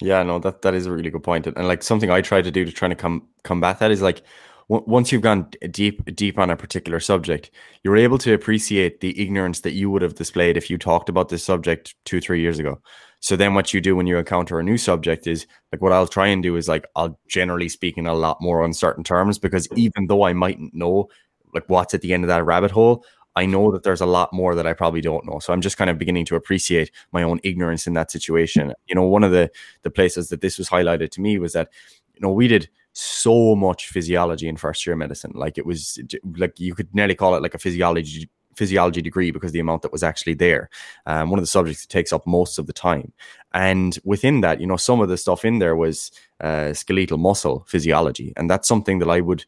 yeah, 0.00 0.22
no, 0.22 0.38
that 0.38 0.62
that 0.62 0.74
is 0.74 0.86
a 0.86 0.92
really 0.92 1.10
good 1.10 1.22
point, 1.22 1.46
and, 1.46 1.68
like 1.68 1.82
something 1.82 2.10
I 2.10 2.20
try 2.22 2.40
to 2.42 2.50
do 2.50 2.64
to 2.64 2.72
try 2.72 2.88
to 2.88 2.94
come 2.94 3.28
combat 3.44 3.78
that 3.80 3.90
is 3.90 4.00
like 4.02 4.22
w- 4.68 4.84
once 4.86 5.12
you've 5.12 5.22
gone 5.22 5.50
deep 5.70 6.02
deep 6.16 6.38
on 6.38 6.50
a 6.50 6.56
particular 6.56 7.00
subject, 7.00 7.50
you're 7.84 7.96
able 7.96 8.18
to 8.18 8.32
appreciate 8.32 9.00
the 9.00 9.20
ignorance 9.20 9.60
that 9.60 9.72
you 9.74 9.90
would 9.90 10.02
have 10.02 10.14
displayed 10.14 10.56
if 10.56 10.70
you 10.70 10.78
talked 10.78 11.08
about 11.08 11.28
this 11.28 11.44
subject 11.44 11.94
two 12.06 12.20
three 12.20 12.40
years 12.40 12.58
ago. 12.58 12.80
So 13.20 13.36
then, 13.36 13.52
what 13.54 13.74
you 13.74 13.80
do 13.82 13.94
when 13.96 14.06
you 14.06 14.16
encounter 14.16 14.58
a 14.58 14.62
new 14.64 14.78
subject 14.78 15.26
is 15.26 15.46
like 15.72 15.82
what 15.82 15.92
I'll 15.92 16.06
try 16.06 16.28
and 16.28 16.42
do 16.42 16.56
is 16.56 16.68
like 16.68 16.86
I'll 16.96 17.18
generally 17.28 17.68
speak 17.68 17.98
in 17.98 18.06
a 18.06 18.14
lot 18.14 18.38
more 18.40 18.64
uncertain 18.64 19.04
terms 19.04 19.38
because 19.38 19.68
even 19.76 20.06
though 20.06 20.22
I 20.24 20.32
mightn't 20.32 20.74
know 20.74 21.08
like 21.52 21.64
what's 21.68 21.94
at 21.94 22.00
the 22.00 22.14
end 22.14 22.24
of 22.24 22.28
that 22.28 22.44
rabbit 22.46 22.70
hole, 22.70 23.04
I 23.36 23.46
know 23.46 23.70
that 23.72 23.82
there's 23.82 24.00
a 24.00 24.06
lot 24.06 24.32
more 24.32 24.54
that 24.54 24.66
I 24.66 24.72
probably 24.72 25.00
don't 25.00 25.24
know. 25.26 25.38
So 25.38 25.52
I'm 25.52 25.60
just 25.60 25.76
kind 25.76 25.90
of 25.90 25.98
beginning 25.98 26.24
to 26.26 26.36
appreciate 26.36 26.90
my 27.12 27.22
own 27.22 27.40
ignorance 27.44 27.86
in 27.86 27.94
that 27.94 28.10
situation. 28.10 28.72
You 28.86 28.94
know, 28.94 29.04
one 29.04 29.24
of 29.24 29.30
the 29.30 29.50
the 29.82 29.90
places 29.90 30.28
that 30.28 30.40
this 30.40 30.58
was 30.58 30.68
highlighted 30.68 31.10
to 31.12 31.20
me 31.20 31.38
was 31.38 31.52
that, 31.52 31.68
you 32.14 32.20
know, 32.20 32.32
we 32.32 32.48
did 32.48 32.68
so 32.92 33.54
much 33.54 33.88
physiology 33.88 34.48
in 34.48 34.56
first 34.56 34.84
year 34.84 34.96
medicine. 34.96 35.32
Like 35.34 35.58
it 35.58 35.66
was 35.66 35.98
like 36.36 36.58
you 36.58 36.74
could 36.74 36.92
nearly 36.94 37.14
call 37.14 37.34
it 37.34 37.42
like 37.42 37.54
a 37.54 37.58
physiology 37.58 38.28
physiology 38.56 39.00
degree 39.00 39.30
because 39.30 39.52
the 39.52 39.60
amount 39.60 39.82
that 39.82 39.92
was 39.92 40.02
actually 40.02 40.34
there. 40.34 40.68
Um, 41.06 41.30
one 41.30 41.38
of 41.38 41.42
the 41.42 41.46
subjects 41.46 41.82
that 41.82 41.88
takes 41.88 42.12
up 42.12 42.26
most 42.26 42.58
of 42.58 42.66
the 42.66 42.72
time. 42.72 43.12
And 43.54 43.98
within 44.04 44.40
that, 44.42 44.60
you 44.60 44.66
know, 44.66 44.76
some 44.76 45.00
of 45.00 45.08
the 45.08 45.16
stuff 45.16 45.44
in 45.44 45.60
there 45.60 45.76
was 45.76 46.10
uh, 46.40 46.74
skeletal 46.74 47.16
muscle 47.16 47.64
physiology. 47.68 48.32
And 48.36 48.50
that's 48.50 48.68
something 48.68 48.98
that 48.98 49.08
I 49.08 49.20
would 49.20 49.44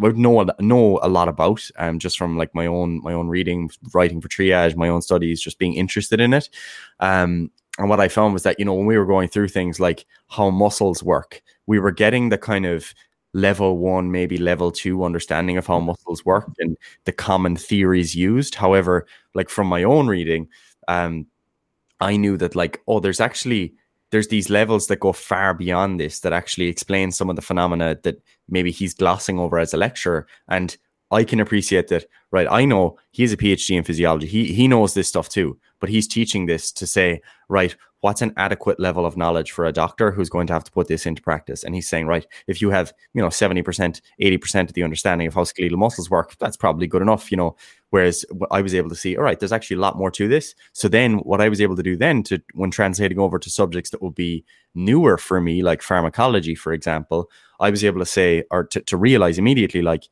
would 0.00 0.18
know 0.18 0.44
know 0.60 0.98
a 1.02 1.08
lot 1.08 1.28
about 1.28 1.68
um 1.78 1.98
just 1.98 2.18
from 2.18 2.36
like 2.36 2.54
my 2.54 2.66
own 2.66 3.00
my 3.02 3.12
own 3.12 3.28
reading 3.28 3.70
writing 3.94 4.20
for 4.20 4.28
triage 4.28 4.76
my 4.76 4.88
own 4.88 5.02
studies 5.02 5.40
just 5.40 5.58
being 5.58 5.74
interested 5.74 6.20
in 6.20 6.32
it 6.34 6.48
um 7.00 7.50
and 7.78 7.88
what 7.88 8.00
I 8.00 8.08
found 8.08 8.34
was 8.34 8.42
that 8.42 8.58
you 8.58 8.64
know 8.64 8.74
when 8.74 8.86
we 8.86 8.98
were 8.98 9.06
going 9.06 9.28
through 9.28 9.48
things 9.48 9.80
like 9.80 10.06
how 10.28 10.50
muscles 10.50 11.02
work 11.02 11.42
we 11.66 11.78
were 11.78 11.92
getting 11.92 12.28
the 12.28 12.38
kind 12.38 12.66
of 12.66 12.94
level 13.32 13.78
one, 13.78 14.10
maybe 14.10 14.36
level 14.38 14.72
two 14.72 15.04
understanding 15.04 15.56
of 15.56 15.66
how 15.66 15.78
muscles 15.78 16.24
work 16.24 16.48
and 16.58 16.76
the 17.04 17.12
common 17.12 17.56
theories 17.56 18.14
used. 18.14 18.56
However, 18.56 19.06
like 19.34 19.48
from 19.48 19.68
my 19.68 19.84
own 19.84 20.08
reading, 20.08 20.48
um, 20.88 21.26
I 22.00 22.16
knew 22.16 22.36
that 22.38 22.56
like, 22.56 22.80
oh, 22.88 23.00
there's 23.00 23.20
actually 23.20 23.74
there's 24.10 24.28
these 24.28 24.50
levels 24.50 24.86
that 24.88 25.00
go 25.00 25.12
far 25.12 25.54
beyond 25.54 26.00
this 26.00 26.20
that 26.20 26.32
actually 26.32 26.68
explain 26.68 27.12
some 27.12 27.30
of 27.30 27.36
the 27.36 27.42
phenomena 27.42 27.98
that 28.02 28.22
maybe 28.48 28.70
he's 28.70 28.94
glossing 28.94 29.38
over 29.38 29.58
as 29.58 29.72
a 29.72 29.76
lecturer. 29.76 30.26
And 30.48 30.76
I 31.10 31.24
can 31.24 31.40
appreciate 31.40 31.88
that, 31.88 32.06
right? 32.30 32.46
I 32.50 32.64
know 32.64 32.98
he's 33.10 33.32
a 33.32 33.36
PhD 33.36 33.76
in 33.76 33.84
physiology. 33.84 34.26
He 34.26 34.52
he 34.52 34.68
knows 34.68 34.94
this 34.94 35.08
stuff 35.08 35.28
too, 35.28 35.58
but 35.80 35.88
he's 35.88 36.06
teaching 36.06 36.46
this 36.46 36.70
to 36.72 36.86
say, 36.86 37.20
right, 37.48 37.74
what's 38.00 38.22
an 38.22 38.32
adequate 38.36 38.80
level 38.80 39.04
of 39.04 39.16
knowledge 39.16 39.50
for 39.50 39.66
a 39.66 39.72
doctor 39.72 40.10
who's 40.10 40.30
going 40.30 40.46
to 40.46 40.52
have 40.52 40.64
to 40.64 40.70
put 40.70 40.88
this 40.88 41.06
into 41.06 41.22
practice? 41.22 41.64
And 41.64 41.74
he's 41.74 41.88
saying, 41.88 42.06
right, 42.06 42.26
if 42.46 42.62
you 42.62 42.70
have, 42.70 42.92
you 43.14 43.20
know, 43.20 43.28
70%, 43.28 44.00
80% 44.22 44.60
of 44.62 44.72
the 44.72 44.82
understanding 44.82 45.26
of 45.26 45.34
how 45.34 45.44
skeletal 45.44 45.78
muscles 45.78 46.10
work, 46.10 46.36
that's 46.38 46.56
probably 46.56 46.86
good 46.86 47.02
enough, 47.02 47.30
you 47.30 47.36
know. 47.36 47.56
Whereas 47.90 48.24
I 48.50 48.62
was 48.62 48.74
able 48.74 48.88
to 48.90 48.94
see, 48.94 49.16
all 49.16 49.24
right, 49.24 49.38
there's 49.38 49.52
actually 49.52 49.76
a 49.76 49.80
lot 49.80 49.98
more 49.98 50.10
to 50.12 50.28
this. 50.28 50.54
So 50.72 50.88
then 50.88 51.14
what 51.18 51.40
I 51.40 51.48
was 51.48 51.60
able 51.60 51.76
to 51.76 51.82
do 51.82 51.96
then 51.96 52.22
to 52.24 52.40
when 52.54 52.70
translating 52.70 53.18
over 53.18 53.38
to 53.38 53.50
subjects 53.50 53.90
that 53.90 54.00
will 54.00 54.12
be 54.12 54.44
newer 54.74 55.18
for 55.18 55.40
me, 55.40 55.62
like 55.62 55.82
pharmacology, 55.82 56.54
for 56.54 56.72
example, 56.72 57.28
I 57.58 57.70
was 57.70 57.84
able 57.84 57.98
to 57.98 58.06
say 58.06 58.44
or 58.50 58.64
to, 58.64 58.80
to 58.80 58.96
realize 58.96 59.38
immediately, 59.38 59.82
like, 59.82 60.08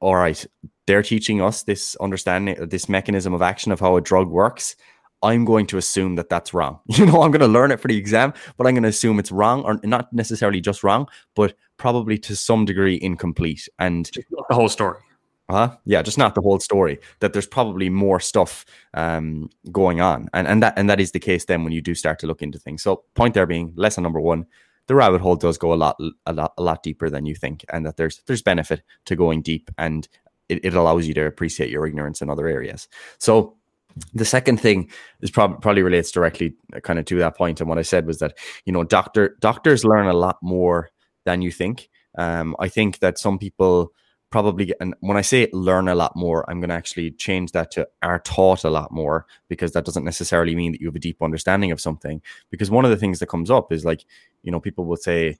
all 0.00 0.16
right, 0.16 0.44
they're 0.86 1.02
teaching 1.02 1.42
us 1.42 1.62
this 1.62 1.94
understanding, 2.00 2.56
this 2.68 2.88
mechanism 2.88 3.34
of 3.34 3.42
action 3.42 3.70
of 3.70 3.80
how 3.80 3.96
a 3.96 4.00
drug 4.00 4.28
works. 4.28 4.74
I'm 5.22 5.44
going 5.44 5.66
to 5.66 5.78
assume 5.78 6.16
that 6.16 6.28
that's 6.28 6.54
wrong. 6.54 6.80
You 6.88 7.06
know, 7.06 7.22
I'm 7.22 7.30
going 7.30 7.40
to 7.40 7.46
learn 7.46 7.70
it 7.70 7.80
for 7.80 7.88
the 7.88 7.96
exam, 7.96 8.32
but 8.56 8.66
I'm 8.66 8.74
going 8.74 8.82
to 8.82 8.88
assume 8.88 9.18
it's 9.18 9.32
wrong 9.32 9.62
or 9.62 9.78
not 9.82 10.12
necessarily 10.12 10.60
just 10.60 10.82
wrong, 10.82 11.08
but 11.34 11.54
probably 11.76 12.18
to 12.18 12.36
some 12.36 12.64
degree 12.64 12.98
incomplete. 13.00 13.68
And 13.78 14.10
the 14.48 14.54
whole 14.54 14.68
story. 14.68 14.98
Uh, 15.48 15.74
yeah, 15.84 16.00
just 16.00 16.18
not 16.18 16.36
the 16.36 16.40
whole 16.40 16.60
story. 16.60 17.00
That 17.18 17.32
there's 17.32 17.46
probably 17.46 17.90
more 17.90 18.20
stuff 18.20 18.64
um, 18.94 19.50
going 19.72 20.00
on, 20.00 20.28
and 20.32 20.46
and 20.46 20.62
that 20.62 20.74
and 20.76 20.88
that 20.88 21.00
is 21.00 21.10
the 21.10 21.18
case 21.18 21.46
then 21.46 21.64
when 21.64 21.72
you 21.72 21.80
do 21.80 21.92
start 21.96 22.20
to 22.20 22.28
look 22.28 22.40
into 22.40 22.56
things. 22.56 22.84
So, 22.84 23.02
point 23.14 23.34
there 23.34 23.46
being 23.46 23.72
lesson 23.74 24.04
number 24.04 24.20
one: 24.20 24.46
the 24.86 24.94
rabbit 24.94 25.20
hole 25.20 25.34
does 25.34 25.58
go 25.58 25.72
a 25.72 25.74
lot, 25.74 25.96
a 26.26 26.32
lot, 26.32 26.52
a 26.56 26.62
lot 26.62 26.84
deeper 26.84 27.10
than 27.10 27.26
you 27.26 27.34
think, 27.34 27.64
and 27.72 27.84
that 27.84 27.96
there's 27.96 28.22
there's 28.26 28.42
benefit 28.42 28.82
to 29.06 29.16
going 29.16 29.42
deep, 29.42 29.72
and 29.76 30.06
it, 30.48 30.64
it 30.64 30.74
allows 30.74 31.08
you 31.08 31.14
to 31.14 31.26
appreciate 31.26 31.70
your 31.70 31.84
ignorance 31.84 32.22
in 32.22 32.30
other 32.30 32.46
areas. 32.46 32.86
So 33.18 33.56
the 34.14 34.24
second 34.24 34.60
thing 34.60 34.90
is 35.20 35.30
prob- 35.30 35.60
probably 35.60 35.82
relates 35.82 36.10
directly 36.10 36.54
uh, 36.74 36.80
kind 36.80 36.98
of 36.98 37.04
to 37.04 37.18
that 37.18 37.36
point 37.36 37.60
and 37.60 37.68
what 37.68 37.78
i 37.78 37.82
said 37.82 38.06
was 38.06 38.18
that 38.18 38.36
you 38.64 38.72
know 38.72 38.84
doctor 38.84 39.36
doctors 39.40 39.84
learn 39.84 40.06
a 40.06 40.12
lot 40.12 40.36
more 40.42 40.90
than 41.24 41.42
you 41.42 41.50
think 41.50 41.88
um, 42.18 42.56
i 42.58 42.68
think 42.68 42.98
that 43.00 43.18
some 43.18 43.38
people 43.38 43.92
probably 44.30 44.72
and 44.80 44.94
when 45.00 45.16
I 45.16 45.22
say 45.22 45.48
learn 45.52 45.88
a 45.88 45.94
lot 45.94 46.14
more, 46.14 46.48
I'm 46.48 46.60
going 46.60 46.70
to 46.70 46.76
actually 46.76 47.10
change 47.10 47.52
that 47.52 47.72
to 47.72 47.88
are 48.02 48.20
taught 48.20 48.64
a 48.64 48.70
lot 48.70 48.92
more 48.92 49.26
because 49.48 49.72
that 49.72 49.84
doesn't 49.84 50.04
necessarily 50.04 50.54
mean 50.54 50.72
that 50.72 50.80
you 50.80 50.86
have 50.86 50.96
a 50.96 51.00
deep 51.00 51.20
understanding 51.20 51.72
of 51.72 51.80
something. 51.80 52.22
Because 52.50 52.70
one 52.70 52.84
of 52.84 52.90
the 52.90 52.96
things 52.96 53.18
that 53.18 53.26
comes 53.26 53.50
up 53.50 53.72
is 53.72 53.84
like, 53.84 54.04
you 54.42 54.52
know, 54.52 54.60
people 54.60 54.84
will 54.84 54.96
say 54.96 55.36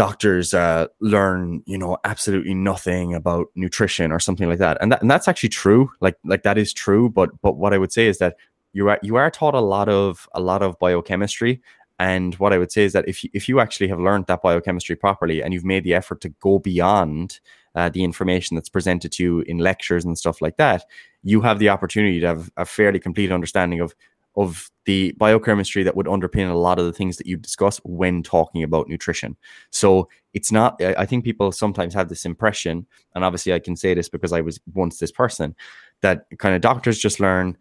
doctors 0.00 0.54
uh, 0.54 0.86
learn, 1.00 1.62
you 1.66 1.76
know, 1.76 1.98
absolutely 2.04 2.54
nothing 2.54 3.12
about 3.12 3.48
nutrition 3.54 4.12
or 4.12 4.18
something 4.18 4.48
like 4.48 4.58
that, 4.58 4.78
and 4.80 4.92
that 4.92 5.02
and 5.02 5.10
that's 5.10 5.28
actually 5.28 5.50
true. 5.50 5.90
Like 6.00 6.16
like 6.24 6.42
that 6.44 6.56
is 6.56 6.72
true. 6.72 7.10
But 7.10 7.28
but 7.42 7.58
what 7.58 7.74
I 7.74 7.78
would 7.78 7.92
say 7.92 8.06
is 8.06 8.16
that 8.16 8.36
you 8.72 8.88
are 8.88 8.98
you 9.02 9.16
are 9.16 9.30
taught 9.30 9.54
a 9.54 9.60
lot 9.60 9.90
of 9.90 10.26
a 10.32 10.40
lot 10.40 10.62
of 10.62 10.78
biochemistry 10.78 11.60
and 12.00 12.34
what 12.36 12.54
I 12.54 12.56
would 12.56 12.72
say 12.72 12.84
is 12.84 12.94
that 12.94 13.06
if 13.06 13.22
you, 13.22 13.28
if 13.34 13.46
you 13.46 13.60
actually 13.60 13.88
have 13.88 14.00
learned 14.00 14.24
that 14.28 14.40
biochemistry 14.40 14.96
properly 14.96 15.42
and 15.42 15.52
you've 15.52 15.66
made 15.66 15.84
the 15.84 15.92
effort 15.92 16.22
to 16.22 16.30
go 16.40 16.58
beyond 16.58 17.40
uh, 17.74 17.90
the 17.90 18.04
information 18.04 18.54
that's 18.54 18.70
presented 18.70 19.12
to 19.12 19.22
you 19.22 19.40
in 19.40 19.58
lectures 19.58 20.06
and 20.06 20.16
stuff 20.16 20.40
like 20.40 20.56
that, 20.56 20.86
you 21.22 21.42
have 21.42 21.58
the 21.58 21.68
opportunity 21.68 22.18
to 22.18 22.26
have 22.26 22.50
a 22.56 22.64
fairly 22.64 23.00
complete 23.00 23.30
understanding 23.30 23.80
of 23.80 23.94
of 24.36 24.70
the 24.86 25.12
biochemistry 25.18 25.82
that 25.82 25.96
would 25.96 26.06
underpin 26.06 26.50
a 26.50 26.54
lot 26.54 26.78
of 26.78 26.84
the 26.84 26.92
things 26.92 27.16
that 27.16 27.26
you 27.26 27.36
discuss 27.36 27.78
when 27.84 28.22
talking 28.22 28.62
about 28.62 28.88
nutrition. 28.88 29.36
So 29.70 30.08
it's 30.32 30.52
not, 30.52 30.80
I 30.82 31.04
think 31.04 31.24
people 31.24 31.50
sometimes 31.52 31.94
have 31.94 32.08
this 32.08 32.24
impression, 32.24 32.86
and 33.14 33.24
obviously 33.24 33.52
I 33.52 33.58
can 33.58 33.76
say 33.76 33.94
this 33.94 34.08
because 34.08 34.32
I 34.32 34.40
was 34.40 34.60
once 34.72 34.98
this 34.98 35.12
person, 35.12 35.54
that 36.02 36.26
kind 36.38 36.54
of 36.54 36.60
doctors 36.60 36.98
just 36.98 37.20
learn 37.20 37.56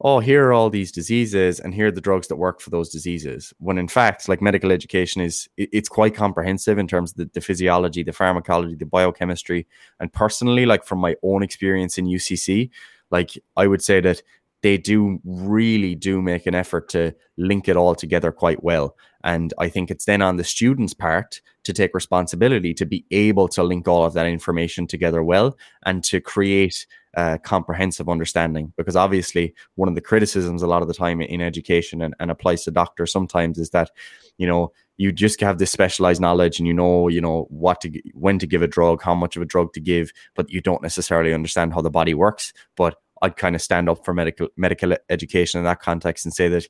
oh, 0.00 0.18
here 0.18 0.46
are 0.46 0.52
all 0.52 0.70
these 0.70 0.90
diseases 0.90 1.60
and 1.60 1.72
here 1.72 1.86
are 1.86 1.92
the 1.92 2.00
drugs 2.00 2.28
that 2.28 2.36
work 2.36 2.60
for 2.60 2.70
those 2.70 2.88
diseases. 2.88 3.54
When 3.58 3.78
in 3.78 3.88
fact, 3.88 4.28
like 4.28 4.42
medical 4.42 4.72
education 4.72 5.22
is, 5.22 5.48
it's 5.56 5.88
quite 5.88 6.14
comprehensive 6.14 6.78
in 6.78 6.88
terms 6.88 7.12
of 7.12 7.16
the, 7.16 7.30
the 7.32 7.40
physiology, 7.40 8.02
the 8.02 8.12
pharmacology, 8.12 8.74
the 8.74 8.86
biochemistry. 8.86 9.66
And 10.00 10.12
personally, 10.12 10.66
like 10.66 10.84
from 10.84 10.98
my 10.98 11.16
own 11.22 11.42
experience 11.42 11.96
in 11.96 12.06
UCC, 12.06 12.70
like 13.10 13.38
I 13.56 13.66
would 13.66 13.82
say 13.82 14.00
that 14.00 14.22
they 14.64 14.78
do 14.78 15.20
really 15.24 15.94
do 15.94 16.22
make 16.22 16.46
an 16.46 16.54
effort 16.54 16.88
to 16.88 17.14
link 17.36 17.68
it 17.68 17.76
all 17.76 17.94
together 17.94 18.32
quite 18.32 18.64
well. 18.64 18.96
And 19.22 19.52
I 19.58 19.68
think 19.68 19.90
it's 19.90 20.06
then 20.06 20.22
on 20.22 20.38
the 20.38 20.44
student's 20.44 20.94
part 20.94 21.42
to 21.64 21.74
take 21.74 21.92
responsibility 21.92 22.72
to 22.72 22.86
be 22.86 23.04
able 23.10 23.46
to 23.48 23.62
link 23.62 23.86
all 23.86 24.06
of 24.06 24.14
that 24.14 24.26
information 24.26 24.86
together 24.86 25.22
well 25.22 25.54
and 25.84 26.02
to 26.04 26.18
create 26.18 26.86
a 27.12 27.38
comprehensive 27.38 28.08
understanding. 28.08 28.72
Because 28.78 28.96
obviously, 28.96 29.54
one 29.74 29.90
of 29.90 29.96
the 29.96 30.00
criticisms 30.00 30.62
a 30.62 30.66
lot 30.66 30.80
of 30.80 30.88
the 30.88 30.94
time 30.94 31.20
in 31.20 31.42
education 31.42 32.00
and, 32.00 32.14
and 32.18 32.30
applies 32.30 32.64
to 32.64 32.70
doctors 32.70 33.12
sometimes 33.12 33.58
is 33.58 33.68
that, 33.70 33.90
you 34.38 34.46
know, 34.46 34.72
you 34.96 35.12
just 35.12 35.42
have 35.42 35.58
this 35.58 35.72
specialized 35.72 36.22
knowledge 36.22 36.58
and 36.58 36.68
you 36.68 36.72
know 36.72 37.08
you 37.08 37.20
know 37.20 37.46
what 37.50 37.80
to 37.80 37.90
when 38.12 38.38
to 38.38 38.46
give 38.46 38.62
a 38.62 38.68
drug 38.68 39.02
how 39.02 39.12
much 39.12 39.34
of 39.34 39.42
a 39.42 39.44
drug 39.44 39.72
to 39.72 39.80
give 39.80 40.12
but 40.36 40.48
you 40.50 40.60
don't 40.60 40.82
necessarily 40.82 41.34
understand 41.34 41.74
how 41.74 41.80
the 41.80 41.90
body 41.90 42.14
works 42.14 42.52
but 42.76 42.94
I'd 43.24 43.36
kind 43.36 43.54
of 43.54 43.62
stand 43.62 43.88
up 43.88 44.04
for 44.04 44.14
medical 44.14 44.48
medical 44.56 44.96
education 45.08 45.58
in 45.58 45.64
that 45.64 45.80
context 45.80 46.24
and 46.24 46.34
say 46.34 46.48
that 46.48 46.66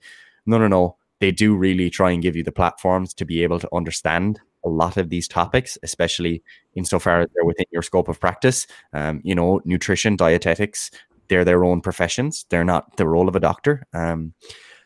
no, 0.47 0.59
no, 0.59 0.69
no, 0.69 0.97
they 1.21 1.33
do 1.33 1.57
really 1.57 1.91
try 1.91 2.11
and 2.11 2.23
give 2.23 2.37
you 2.37 2.43
the 2.43 2.53
platforms 2.53 3.15
to 3.15 3.25
be 3.25 3.43
able 3.43 3.59
to 3.59 3.69
understand 3.73 4.41
a 4.65 4.69
lot 4.69 4.97
of 4.97 5.11
these 5.11 5.29
topics, 5.29 5.77
especially 5.83 6.43
insofar 6.75 7.21
as 7.21 7.29
they're 7.35 7.45
within 7.45 7.67
your 7.71 7.83
scope 7.83 8.09
of 8.09 8.21
practice. 8.21 8.67
Um, 8.93 9.21
you 9.25 9.35
know, 9.35 9.61
nutrition, 9.65 10.17
dietetics, 10.17 10.91
they're 11.29 11.45
their 11.45 11.65
own 11.65 11.81
professions. 11.81 12.47
They're 12.51 12.65
not 12.65 12.97
the 12.97 13.07
role 13.07 13.29
of 13.29 13.37
a 13.37 13.41
doctor. 13.41 13.87
Um, 13.93 14.35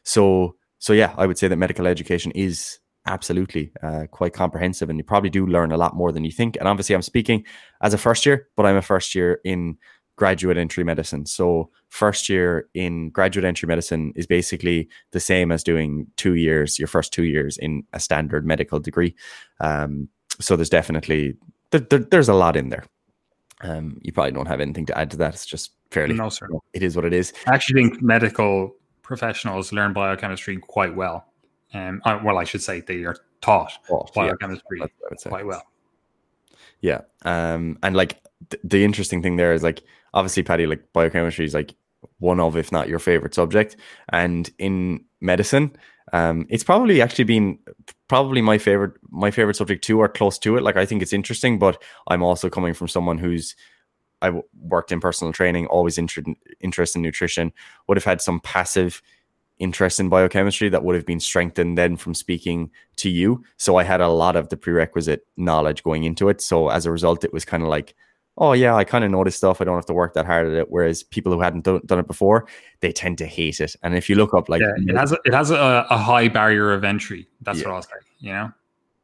so, 0.05 0.57
so 0.79 0.93
yeah, 0.93 1.15
I 1.17 1.27
would 1.27 1.39
say 1.39 1.49
that 1.49 1.57
medical 1.57 1.87
education 1.87 2.33
is 2.33 2.79
absolutely 3.07 3.73
uh, 3.83 4.07
quite 4.11 4.33
comprehensive, 4.33 4.91
and 4.91 4.99
you 4.99 5.05
probably 5.05 5.31
do 5.31 5.47
learn 5.47 5.73
a 5.73 5.77
lot 5.77 5.97
more 5.97 6.13
than 6.13 6.25
you 6.25 6.33
think. 6.33 6.57
And 6.57 6.69
obviously, 6.69 6.95
I'm 6.95 7.03
speaking 7.03 7.45
as 7.83 7.95
a 7.95 7.99
first 7.99 8.27
year, 8.27 8.49
but 8.57 8.67
I'm 8.67 8.77
a 8.77 8.83
first 8.83 9.15
year 9.15 9.41
in 9.45 9.79
graduate 10.19 10.59
entry 10.59 10.85
medicine. 10.85 11.25
So 11.25 11.71
first 11.89 12.29
year 12.29 12.69
in 12.75 13.11
graduate 13.11 13.45
entry 13.45 13.69
medicine 13.69 14.13
is 14.17 14.27
basically 14.27 14.89
the 15.13 15.21
same 15.21 15.53
as 15.53 15.63
doing 15.63 16.09
two 16.17 16.35
years, 16.35 16.79
your 16.79 16.89
first 16.89 17.13
two 17.13 17.23
years 17.23 17.57
in 17.57 17.85
a 17.93 18.01
standard 18.01 18.45
medical 18.45 18.81
degree. 18.81 19.15
Um, 19.61 20.09
so 20.41 20.57
there's 20.57 20.69
definitely 20.69 21.37
there, 21.71 21.81
there, 21.81 22.01
there's 22.01 22.29
a 22.29 22.35
lot 22.35 22.57
in 22.57 22.69
there. 22.69 22.85
Um, 23.61 23.99
you 24.03 24.13
probably 24.13 24.33
don't 24.33 24.47
have 24.47 24.61
anything 24.61 24.87
to 24.87 24.99
add 24.99 25.11
to 25.13 25.17
that. 25.19 25.35
It's 25.35 25.47
just 25.47 25.73
fairly 25.93 26.15
no, 26.15 26.29
sir. 26.29 26.49
It 26.73 26.83
is 26.83 26.97
what 26.97 27.05
it 27.05 27.13
is. 27.13 27.33
I 27.47 27.55
actually 27.55 27.83
think 27.83 28.03
medical 28.03 28.75
professionals 29.03 29.73
learn 29.73 29.93
biochemistry 29.93 30.57
quite 30.59 30.95
well. 30.95 31.27
Um, 31.75 32.01
well, 32.05 32.39
I 32.39 32.45
should 32.45 32.63
say 32.63 32.81
they 32.81 33.05
are 33.05 33.17
taught 33.41 33.73
biochemistry 34.15 34.81
yeah, 34.81 35.29
quite 35.29 35.47
well. 35.47 35.63
Yeah. 36.81 37.03
Um, 37.25 37.79
and 37.83 37.97
like 37.97 38.21
th- 38.51 38.63
the 38.65 38.85
interesting 38.85 39.23
thing 39.23 39.37
there 39.37 39.53
is 39.53 39.63
like 39.63 39.83
obviously, 40.15 40.43
Paddy, 40.43 40.67
like 40.67 40.93
biochemistry 40.93 41.45
is 41.45 41.55
like 41.55 41.75
one 42.19 42.41
of, 42.41 42.57
if 42.57 42.73
not 42.73 42.89
your 42.89 42.99
favorite 42.99 43.35
subject. 43.35 43.77
And 44.11 44.49
in 44.59 45.05
medicine, 45.21 45.77
um, 46.13 46.47
it's 46.49 46.65
probably 46.65 47.03
actually 47.03 47.25
been 47.25 47.59
probably 48.09 48.41
my 48.41 48.59
favorite, 48.59 48.93
my 49.11 49.31
favorite 49.31 49.57
subject 49.57 49.85
too, 49.85 50.01
or 50.01 50.09
close 50.09 50.39
to 50.41 50.57
it. 50.57 50.63
Like 50.63 50.77
I 50.77 50.87
think 50.87 51.03
it's 51.03 51.13
interesting, 51.13 51.59
but 51.59 51.83
I'm 52.09 52.23
also 52.23 52.49
coming 52.49 52.75
from 52.75 52.89
someone 52.89 53.19
who's 53.19 53.55
I 54.21 54.33
worked 54.61 54.91
in 54.91 55.01
personal 55.01 55.33
training, 55.33 55.67
always 55.67 55.97
interested 55.99 56.35
interest 56.61 56.97
in 56.97 57.03
nutrition. 57.03 57.53
Would 57.87 57.97
have 57.97 58.05
had 58.05 58.21
some 58.21 58.41
passive 58.41 59.03
interest 59.59 60.01
in 60.01 60.09
biochemistry 60.09 60.69
that 60.69 60.85
would 60.85 60.95
have 60.95 61.07
been 61.07 61.21
strengthened 61.21 61.77
then 61.77 61.97
from 61.97 62.15
speaking 62.15 62.71
to 62.97 63.11
you. 63.11 63.43
So 63.57 63.77
I 63.77 63.85
had 63.85 64.01
a 64.01 64.09
lot 64.09 64.37
of 64.37 64.49
the 64.49 64.57
prerequisite 64.57 65.27
knowledge 65.37 65.83
going 65.83 66.05
into 66.05 66.29
it. 66.29 66.41
So 66.41 66.69
as 66.69 66.87
a 66.87 66.93
result, 66.93 67.25
it 67.25 67.33
was 67.33 67.45
kind 67.45 67.63
of 67.63 67.69
like 67.69 67.95
oh 68.39 68.53
yeah, 68.53 68.75
I 68.75 68.85
kind 68.85 69.05
of 69.05 69.11
know 69.11 69.25
this 69.25 69.37
stuff. 69.37 69.61
I 69.61 69.65
don't 69.65 69.75
have 69.75 69.87
to 69.87 69.93
work 69.93 70.15
that 70.15 70.25
hard 70.25 70.47
at 70.47 70.53
it. 70.53 70.71
Whereas 70.71 71.03
people 71.03 71.33
who 71.33 71.41
hadn't 71.41 71.65
done, 71.65 71.81
done 71.85 71.99
it 71.99 72.07
before, 72.07 72.47
they 72.81 72.93
tend 72.93 73.19
to 73.19 73.27
hate 73.27 73.61
it. 73.61 73.77
And 73.83 73.95
if 73.95 74.09
you 74.09 74.15
look 74.15 74.33
up 74.33 74.49
like 74.49 74.63
yeah, 74.63 74.73
it 74.77 74.97
has 74.97 75.13
a, 75.13 75.19
it 75.25 75.35
has 75.35 75.51
a, 75.51 75.87
a, 75.91 75.99
high 75.99 76.29
barrier 76.29 76.73
of 76.73 76.85
entry. 76.85 77.29
That's 77.43 77.61
yeah. 77.61 77.69
what 77.69 77.75
I'll 77.75 77.83
say. 77.83 77.91
You 78.21 78.33
know. 78.33 78.53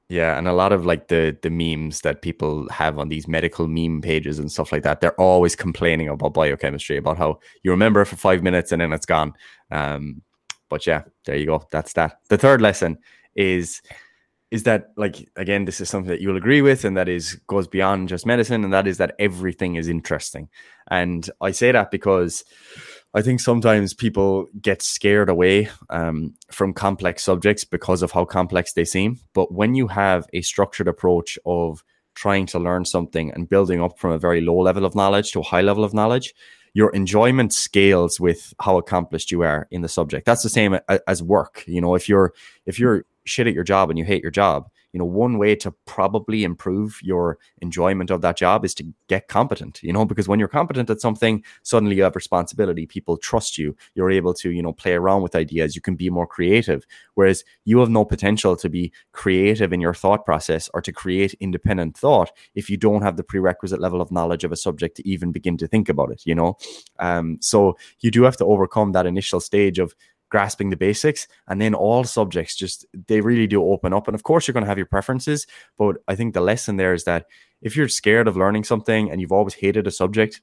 Yeah, 0.09 0.39
and 0.39 0.47
a 0.47 0.53
lot 0.53 0.73
of 0.73 0.87
like 0.87 1.09
the 1.09 1.37
the 1.43 1.51
memes 1.51 2.03
that 2.03 2.23
people 2.23 2.69
have 2.71 2.99
on 2.99 3.09
these 3.09 3.27
medical 3.27 3.67
meme 3.67 4.01
pages 4.01 4.39
and 4.39 4.51
stuff 4.51 4.71
like 4.71 4.83
that, 4.83 5.01
they're 5.01 5.19
always 5.21 5.57
complaining 5.57 6.09
about 6.09 6.35
biochemistry, 6.35 6.97
about 6.97 7.19
how 7.19 7.41
you 7.63 7.71
remember 7.71 8.05
for 8.05 8.17
five 8.17 8.43
minutes 8.43 8.71
and 8.71 8.81
then 8.81 8.93
it's 8.93 9.07
gone. 9.07 9.33
Um, 9.71 10.23
but 10.75 10.89
yeah, 10.89 11.05
there 11.25 11.37
you 11.37 11.47
go. 11.47 11.65
That's 11.71 11.93
that. 11.93 12.19
The 12.31 12.37
third 12.37 12.61
lesson 12.61 12.99
is 13.37 13.81
is 14.51 14.65
that 14.65 14.89
like 14.97 15.29
again 15.37 15.67
this 15.67 15.81
is 15.81 15.89
something 15.89 16.11
that 16.11 16.21
you'll 16.21 16.37
agree 16.37 16.63
with 16.63 16.85
and 16.85 16.97
that 16.97 17.09
is 17.09 17.41
goes 17.47 17.69
beyond 17.69 18.09
just 18.09 18.27
medicine 18.27 18.65
and 18.65 18.73
that 18.73 18.89
is 18.89 18.99
that 18.99 19.15
everything 19.21 19.77
is 19.77 19.89
interesting 19.89 20.49
and 20.91 21.31
i 21.41 21.51
say 21.51 21.73
that 21.73 21.91
because 21.91 22.45
i 23.15 23.23
think 23.23 23.41
sometimes 23.41 23.95
people 23.95 24.47
get 24.61 24.81
scared 24.83 25.29
away 25.29 25.69
um, 25.91 26.35
from 26.51 26.73
complex 26.73 27.25
subjects 27.25 27.65
because 27.65 28.03
of 28.03 28.13
how 28.13 28.25
complex 28.25 28.75
they 28.75 28.85
seem 28.85 29.19
but 29.33 29.53
when 29.53 29.75
you 29.75 29.89
have 29.89 30.27
a 30.33 30.43
structured 30.43 30.87
approach 30.87 31.37
of 31.47 31.83
trying 32.15 32.47
to 32.47 32.61
learn 32.61 32.85
something 32.85 33.33
and 33.33 33.49
building 33.49 33.81
up 33.81 33.99
from 33.99 34.13
a 34.13 34.19
very 34.19 34.41
low 34.41 34.59
level 34.59 34.85
of 34.85 34.95
knowledge 34.95 35.33
to 35.33 35.41
a 35.41 35.51
high 35.53 35.63
level 35.63 35.83
of 35.83 35.95
knowledge 35.95 36.33
your 36.75 36.91
enjoyment 36.91 37.53
scales 37.53 38.21
with 38.21 38.53
how 38.61 38.77
accomplished 38.77 39.31
you 39.31 39.43
are 39.43 39.67
in 39.71 39.81
the 39.81 39.89
subject. 39.89 40.27
That's 40.27 40.43
the 40.43 40.51
same 40.51 40.79
as 41.09 41.23
work 41.23 41.65
you 41.67 41.81
know 41.81 41.95
if 41.95 42.09
you're 42.09 42.33
if 42.67 42.79
you're 42.79 43.05
shit 43.25 43.47
at 43.47 43.55
your 43.55 43.65
job 43.65 43.91
and 43.91 43.99
you 43.99 44.05
hate 44.05 44.23
your 44.23 44.31
job, 44.31 44.69
you 44.95 44.99
know, 45.01 45.05
one 45.05 45.39
way 45.39 45.57
to 45.57 45.73
probably 45.87 46.45
improve 46.45 47.01
your 47.03 47.37
enjoyment 47.61 48.13
of 48.13 48.21
that 48.21 48.37
job 48.37 48.65
is 48.65 48.73
to 48.75 48.85
get 49.09 49.27
competent, 49.27 49.83
you 49.83 49.93
know, 49.93 50.05
because 50.05 50.29
when 50.29 50.39
you're 50.39 50.47
competent 50.47 50.89
at 50.89 51.01
something, 51.01 51.43
suddenly 51.65 51.97
you 51.97 52.05
have 52.05 52.15
responsibility. 52.15 52.87
People 52.87 53.17
trust 53.17 53.59
you. 53.59 53.77
You're 53.97 54.13
able 54.13 54.33
to, 54.35 54.51
you 54.51 54.63
know, 54.63 54.73
play 54.73 54.93
around 54.93 55.23
with 55.23 55.35
ideas. 55.35 55.75
You 55.75 55.83
can 55.83 55.97
be 55.97 56.11
more 56.11 56.29
creative. 56.29 56.87
Whereas 57.15 57.43
you 57.65 57.81
have 57.81 57.91
no 57.91 58.05
potential 58.05 58.55
to 58.55 58.69
be 58.69 58.93
creative 59.11 59.73
in 59.73 59.81
your 59.81 59.95
thought 59.95 60.25
process 60.25 60.71
or 60.73 60.81
to 60.83 60.93
create 60.93 61.35
independent 61.41 61.97
thought 61.97 62.31
if 62.55 62.71
you 62.71 62.77
don't 62.77 63.03
have 63.03 63.17
the 63.17 63.25
prerequisite 63.25 63.81
level 63.81 64.01
of 64.01 64.13
knowledge 64.13 64.45
of 64.45 64.53
a 64.53 64.57
subject 64.57 64.97
to 64.99 65.09
even 65.09 65.33
begin 65.33 65.57
to 65.57 65.67
think 65.67 65.89
about 65.89 66.13
it, 66.13 66.23
you 66.25 66.37
know? 66.37 66.57
Um, 67.01 67.39
so 67.41 67.77
you 67.99 68.13
do 68.13 68.23
have 68.23 68.37
to 68.37 68.45
overcome 68.45 68.93
that 68.93 69.07
initial 69.07 69.41
stage 69.41 69.81
of 69.81 69.93
grasping 70.35 70.71
the 70.71 70.77
basics 70.77 71.29
and 71.47 71.61
then 71.61 71.75
all 71.75 72.03
subjects 72.03 72.57
just 72.57 72.85
they 73.07 73.21
really 73.21 73.47
do 73.47 73.63
open 73.63 73.93
up 73.93 74.09
and 74.09 74.17
of 74.17 74.25
course 74.25 74.49
you're 74.49 74.53
going 74.53 74.65
to 74.65 74.69
have 74.69 74.77
your 74.83 74.85
preferences 74.85 75.47
but 75.79 75.99
i 76.09 76.17
think 76.17 76.35
the 76.35 76.41
lesson 76.41 76.77
there 76.77 76.93
is 76.93 77.05
that 77.05 77.27
if 77.63 77.77
you're 77.77 77.87
scared 77.87 78.27
of 78.27 78.37
learning 78.37 78.65
something 78.65 79.09
and 79.09 79.21
you've 79.21 79.31
always 79.31 79.55
hated 79.55 79.87
a 79.87 79.93
subject 79.93 80.41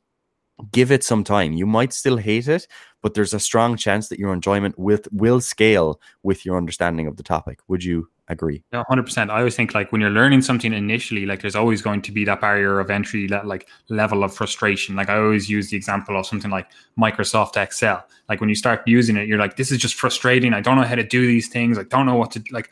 give 0.71 0.91
it 0.91 1.03
some 1.03 1.23
time 1.23 1.53
you 1.53 1.65
might 1.65 1.93
still 1.93 2.17
hate 2.17 2.47
it 2.47 2.67
but 3.01 3.13
there's 3.13 3.33
a 3.33 3.39
strong 3.39 3.75
chance 3.75 4.09
that 4.09 4.19
your 4.19 4.33
enjoyment 4.33 4.77
with 4.77 5.07
will 5.11 5.41
scale 5.41 5.99
with 6.23 6.45
your 6.45 6.57
understanding 6.57 7.07
of 7.07 7.17
the 7.17 7.23
topic 7.23 7.59
would 7.67 7.83
you 7.83 8.07
agree. 8.31 8.63
Yeah, 8.73 8.83
hundred 8.87 9.03
percent. 9.03 9.29
I 9.29 9.39
always 9.39 9.55
think 9.55 9.75
like 9.75 9.91
when 9.91 10.01
you're 10.01 10.09
learning 10.09 10.41
something 10.41 10.73
initially, 10.73 11.25
like 11.25 11.41
there's 11.41 11.55
always 11.55 11.81
going 11.81 12.01
to 12.03 12.11
be 12.11 12.25
that 12.25 12.41
barrier 12.41 12.79
of 12.79 12.89
entry, 12.89 13.27
that 13.27 13.45
like 13.45 13.67
level 13.89 14.23
of 14.23 14.33
frustration. 14.33 14.95
Like 14.95 15.09
I 15.09 15.17
always 15.17 15.49
use 15.49 15.69
the 15.69 15.77
example 15.77 16.17
of 16.17 16.25
something 16.25 16.49
like 16.49 16.67
Microsoft 16.97 17.61
Excel. 17.61 18.03
Like 18.29 18.39
when 18.39 18.49
you 18.49 18.55
start 18.55 18.81
using 18.87 19.17
it, 19.17 19.27
you're 19.27 19.37
like, 19.37 19.57
this 19.57 19.71
is 19.71 19.77
just 19.77 19.95
frustrating. 19.95 20.53
I 20.53 20.61
don't 20.61 20.77
know 20.77 20.83
how 20.83 20.95
to 20.95 21.03
do 21.03 21.27
these 21.27 21.49
things. 21.49 21.77
I 21.77 21.83
don't 21.83 22.05
know 22.05 22.15
what 22.15 22.31
to 22.31 22.43
like. 22.51 22.71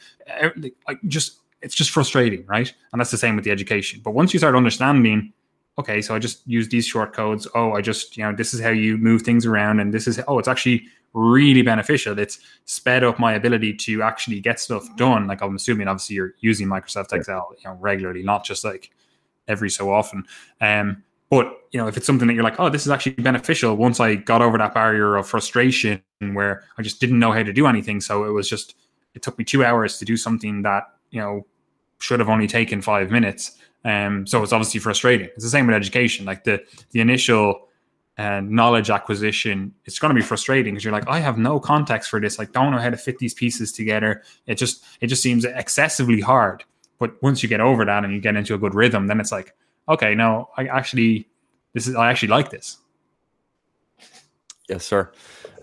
Like 0.88 1.00
just 1.08 1.42
it's 1.62 1.76
just 1.76 1.92
frustrating, 1.92 2.46
right? 2.48 2.74
And 2.92 3.00
that's 3.00 3.12
the 3.12 3.18
same 3.18 3.36
with 3.36 3.46
the 3.46 3.52
education. 3.52 4.02
But 4.04 4.12
once 4.12 4.34
you 4.34 4.40
start 4.40 4.56
understanding 4.56 5.34
okay, 5.80 6.02
so 6.02 6.14
I 6.14 6.20
just 6.20 6.46
use 6.46 6.68
these 6.68 6.86
short 6.86 7.14
codes. 7.14 7.48
Oh, 7.56 7.72
I 7.72 7.82
just, 7.82 8.18
you 8.18 8.24
know, 8.24 8.36
this 8.36 8.54
is 8.54 8.62
how 8.62 8.70
you 8.70 8.98
move 8.98 9.22
things 9.22 9.46
around. 9.46 9.80
And 9.80 9.94
this 9.94 10.08
is, 10.08 10.22
oh, 10.28 10.38
it's 10.38 10.48
actually 10.48 10.84
really 11.14 11.62
beneficial. 11.62 12.20
It's 12.20 12.40
sped 12.66 13.04
up 13.04 13.18
my 13.18 13.34
ability 13.34 13.74
to 13.74 14.04
actually 14.04 14.42
get 14.42 14.60
stuff 14.60 14.88
done. 14.98 15.26
Like 15.26 15.42
I'm 15.42 15.56
assuming, 15.56 15.88
obviously, 15.88 16.18
you're 16.18 16.34
using 16.42 16.68
Microsoft 16.68 17.14
Excel, 17.14 17.56
you 17.58 17.70
know, 17.70 17.78
regularly, 17.80 18.24
not 18.24 18.44
just 18.44 18.64
like 18.64 18.92
every 19.48 19.70
so 19.70 19.92
often. 19.92 20.26
Um, 20.62 21.04
but 21.30 21.62
you 21.72 21.80
know, 21.80 21.88
if 21.88 21.96
it's 21.96 22.06
something 22.06 22.28
that 22.28 22.34
you're 22.34 22.44
like, 22.44 22.60
oh, 22.60 22.70
this 22.70 22.86
is 22.86 22.92
actually 22.92 23.14
beneficial. 23.14 23.76
Once 23.76 24.00
I 24.00 24.16
got 24.16 24.42
over 24.42 24.58
that 24.58 24.74
barrier 24.74 25.16
of 25.16 25.28
frustration 25.28 26.02
where 26.34 26.64
I 26.78 26.82
just 26.82 27.00
didn't 27.00 27.20
know 27.20 27.32
how 27.32 27.44
to 27.44 27.54
do 27.54 27.68
anything, 27.68 28.02
so 28.02 28.26
it 28.26 28.32
was 28.32 28.50
just 28.50 28.76
it 29.14 29.22
took 29.22 29.38
me 29.38 29.46
two 29.46 29.64
hours 29.64 29.98
to 30.00 30.06
do 30.06 30.18
something 30.18 30.64
that 30.64 30.84
you 31.12 31.22
know 31.22 31.46
should 32.00 32.20
have 32.20 32.30
only 32.30 32.48
taken 32.48 32.82
five 32.82 33.12
minutes. 33.12 33.59
Um, 33.86 34.28
so 34.28 34.44
it's 34.44 34.52
obviously 34.52 34.80
frustrating. 34.80 35.28
It's 35.28 35.44
the 35.44 35.50
same 35.50 35.68
with 35.68 35.76
education. 35.76 36.26
Like 36.26 36.44
the 36.44 36.64
the 36.92 37.00
initial 37.00 37.68
uh, 38.18 38.42
knowledge 38.42 38.90
acquisition, 38.90 39.74
it's 39.86 39.98
going 39.98 40.14
to 40.14 40.16
be 40.16 40.26
frustrating 40.26 40.74
because 40.74 40.84
you're 40.84 40.94
like, 40.94 41.08
I 41.08 41.20
have 41.20 41.38
no 41.38 41.60
context 41.60 42.10
for 42.10 42.20
this. 42.20 42.38
Like, 42.38 42.52
don't 42.52 42.72
know 42.72 42.80
how 42.80 42.90
to 42.90 42.98
fit 42.98 43.18
these 43.20 43.34
pieces 43.34 43.72
together. 43.72 44.24
It 44.46 44.56
just 44.56 44.84
it 45.00 45.08
just 45.08 45.24
seems 45.24 45.46
excessively 45.46 46.20
hard. 46.20 46.64
But 46.98 47.22
once 47.24 47.42
you 47.42 47.48
get 47.48 47.62
over 47.62 47.86
that 47.86 48.04
and 48.04 48.14
you 48.14 48.20
get 48.20 48.36
into 48.36 48.54
a 48.54 48.58
good 48.58 48.76
rhythm, 48.76 49.08
then 49.08 49.22
it's 49.22 49.32
like, 49.32 49.56
okay, 49.88 50.16
no, 50.16 50.50
I 50.58 50.66
actually 50.68 51.30
this 51.74 51.88
is 51.88 51.96
I 51.96 52.10
actually 52.10 52.30
like 52.30 52.50
this. 52.50 52.78
Yes, 54.68 54.86
sir. 54.86 55.12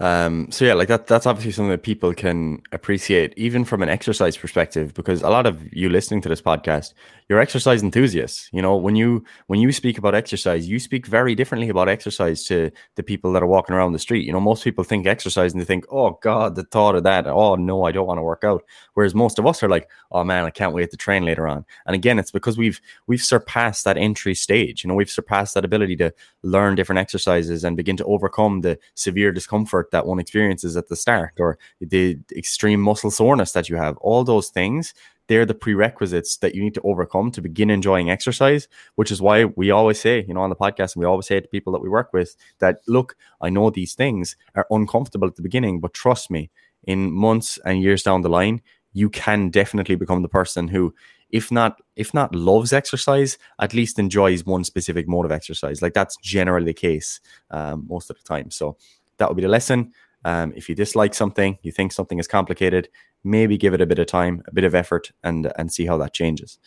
Um, 0.01 0.51
so 0.51 0.65
yeah, 0.65 0.75
like 0.75 0.89
that 0.89 1.07
that's 1.07 1.27
obviously 1.27 1.53
something 1.53 1.71
that 1.71 1.83
people 1.83 2.13
can 2.13 2.61
appreciate, 2.73 3.33
even 3.37 3.65
from 3.65 3.83
an 3.83 3.89
exercise 3.89 4.37
perspective, 4.37 4.93
because 4.95 5.23
a 5.23 5.31
lot 5.31 5.47
of 5.47 5.73
you 5.73 5.89
listening 5.89 6.21
to 6.23 6.29
this 6.29 6.43
podcast, 6.43 6.93
you're 7.29 7.41
exercise 7.41 7.83
enthusiasts. 7.83 8.49
You 8.53 8.63
know, 8.63 8.77
when 8.77 8.95
you 8.95 9.25
when 9.49 9.61
you 9.61 9.73
speak 9.73 9.99
about 9.99 10.15
exercise, 10.15 10.69
you 10.69 10.79
speak 10.79 11.07
very 11.07 11.35
differently 11.35 11.69
about 11.69 11.89
exercise 11.89 12.45
to 12.45 12.71
the 12.95 13.03
people 13.03 13.33
that 13.33 13.43
are 13.43 13.49
walking 13.49 13.75
around 13.75 13.93
the 13.93 13.99
street. 13.99 14.25
You 14.25 14.33
know, 14.33 14.41
most 14.41 14.63
people 14.63 14.85
think 14.85 15.07
exercise 15.07 15.53
and 15.53 15.61
they 15.61 15.65
think, 15.65 15.87
oh 15.91 16.19
God, 16.23 16.55
the 16.55 16.65
thought 16.65 16.95
of 16.95 17.03
that. 17.03 17.27
Oh 17.27 17.57
no, 17.57 17.85
I 17.85 17.93
don't 17.93 18.07
want 18.07 18.19
to 18.19 18.23
work 18.23 18.45
out. 18.45 18.65
Whereas 18.95 19.15
most 19.15 19.39
of 19.39 19.47
us 19.47 19.63
are 19.63 19.69
like, 19.69 19.89
oh 20.13 20.23
man, 20.23 20.45
I 20.45 20.51
can't 20.51 20.73
wait 20.73 20.91
to 20.91 20.97
train 20.97 21.25
later 21.25 21.49
on. 21.49 21.65
And 21.87 21.95
again, 21.95 22.19
it's 22.19 22.31
because 22.31 22.57
we've 22.57 22.81
we've 23.09 23.23
surpassed 23.23 23.85
that 23.85 23.97
entry 23.97 24.35
stage. 24.35 24.85
You 24.85 24.89
know, 24.89 24.95
we've 24.95 25.11
surpassed 25.11 25.55
that 25.55 25.65
ability 25.65 25.97
to 25.97 26.15
learn 26.43 26.77
different 26.77 27.01
exercises 27.01 27.65
and 27.65 27.77
begin 27.77 27.97
to 27.97 28.05
overcome 28.05 28.61
the 28.61 28.79
severe 28.95 29.33
discomfort 29.33 29.91
that 29.91 30.07
one 30.07 30.21
experiences 30.21 30.77
at 30.77 30.89
the 30.89 30.97
start 30.97 31.35
or 31.41 31.59
the 31.81 32.19
extreme 32.37 32.81
muscle 32.81 33.11
soreness 33.11 33.53
that 33.53 33.69
you 33.69 33.77
have. 33.77 33.97
All 33.99 34.23
those 34.23 34.49
things 34.49 34.95
they're 35.29 35.47
the 35.47 35.55
prerequisites 35.55 36.37
that 36.39 36.55
you 36.55 36.63
need 36.63 36.75
to 36.75 36.81
overcome 36.83 37.31
to 37.33 37.41
begin 37.41 37.71
enjoying 37.71 38.11
exercise, 38.11 38.69
which 38.95 39.11
is 39.11 39.21
why 39.21 39.45
we 39.45 39.71
always 39.71 40.01
say, 40.01 40.25
you 40.27 40.35
know, 40.35 40.41
on 40.41 40.51
the 40.51 40.57
podcast, 40.57 40.95
and 40.95 41.01
we 41.01 41.07
always 41.07 41.27
say 41.27 41.41
to 41.41 41.49
people 41.49 41.73
that 41.73 41.83
we 41.83 41.89
work 41.89 42.13
with 42.13 42.37
that, 42.59 42.81
look, 42.87 43.17
I 43.41 43.51
know 43.51 43.71
these 43.71 43.95
things 43.95 44.37
are 44.55 44.67
uncomfortable 44.71 45.29
at 45.29 45.37
the 45.37 45.43
beginning, 45.43 45.81
but 45.81 45.95
trust 45.95 46.31
me, 46.31 46.51
in 46.85 47.13
months 47.13 47.59
and 47.65 47.83
years 47.83 48.03
down 48.03 48.23
the 48.23 48.29
line, 48.29 48.63
you 48.93 49.11
can 49.11 49.51
definitely 49.51 49.97
become 49.97 50.23
the 50.23 50.29
person 50.29 50.69
who, 50.69 50.95
if 51.31 51.51
not, 51.51 51.81
if 51.97 52.15
not 52.15 52.35
loves 52.35 52.73
exercise, 52.73 53.37
at 53.61 53.75
least 53.75 53.99
enjoys 53.99 54.47
one 54.47 54.65
specific 54.65 55.09
mode 55.09 55.27
of 55.27 55.33
exercise. 55.33 55.83
Like 55.83 55.93
that's 55.93 56.17
generally 56.19 56.67
the 56.67 56.75
case 56.75 57.21
um, 57.51 57.85
most 57.89 58.09
of 58.09 58.17
the 58.17 58.23
time. 58.23 58.51
So 58.51 58.77
that 59.19 59.29
would 59.29 59.37
be 59.37 59.43
the 59.43 59.49
lesson. 59.49 59.93
Um, 60.25 60.53
if 60.57 60.69
you 60.69 60.75
dislike 60.75 61.15
something, 61.15 61.59
you 61.63 61.73
think 61.73 61.93
something 61.93 62.19
is 62.19 62.27
complicated, 62.27 62.89
maybe 63.23 63.57
give 63.57 63.75
it 63.75 63.81
a 63.81 63.87
bit 63.87 63.99
of 63.99 64.07
time, 64.07 64.43
a 64.47 64.53
bit 64.53 64.65
of 64.65 64.75
effort, 64.75 65.13
and 65.23 65.53
and 65.59 65.73
see 65.73 65.87
how 65.87 65.97
that 65.99 66.13
changes. 66.13 66.59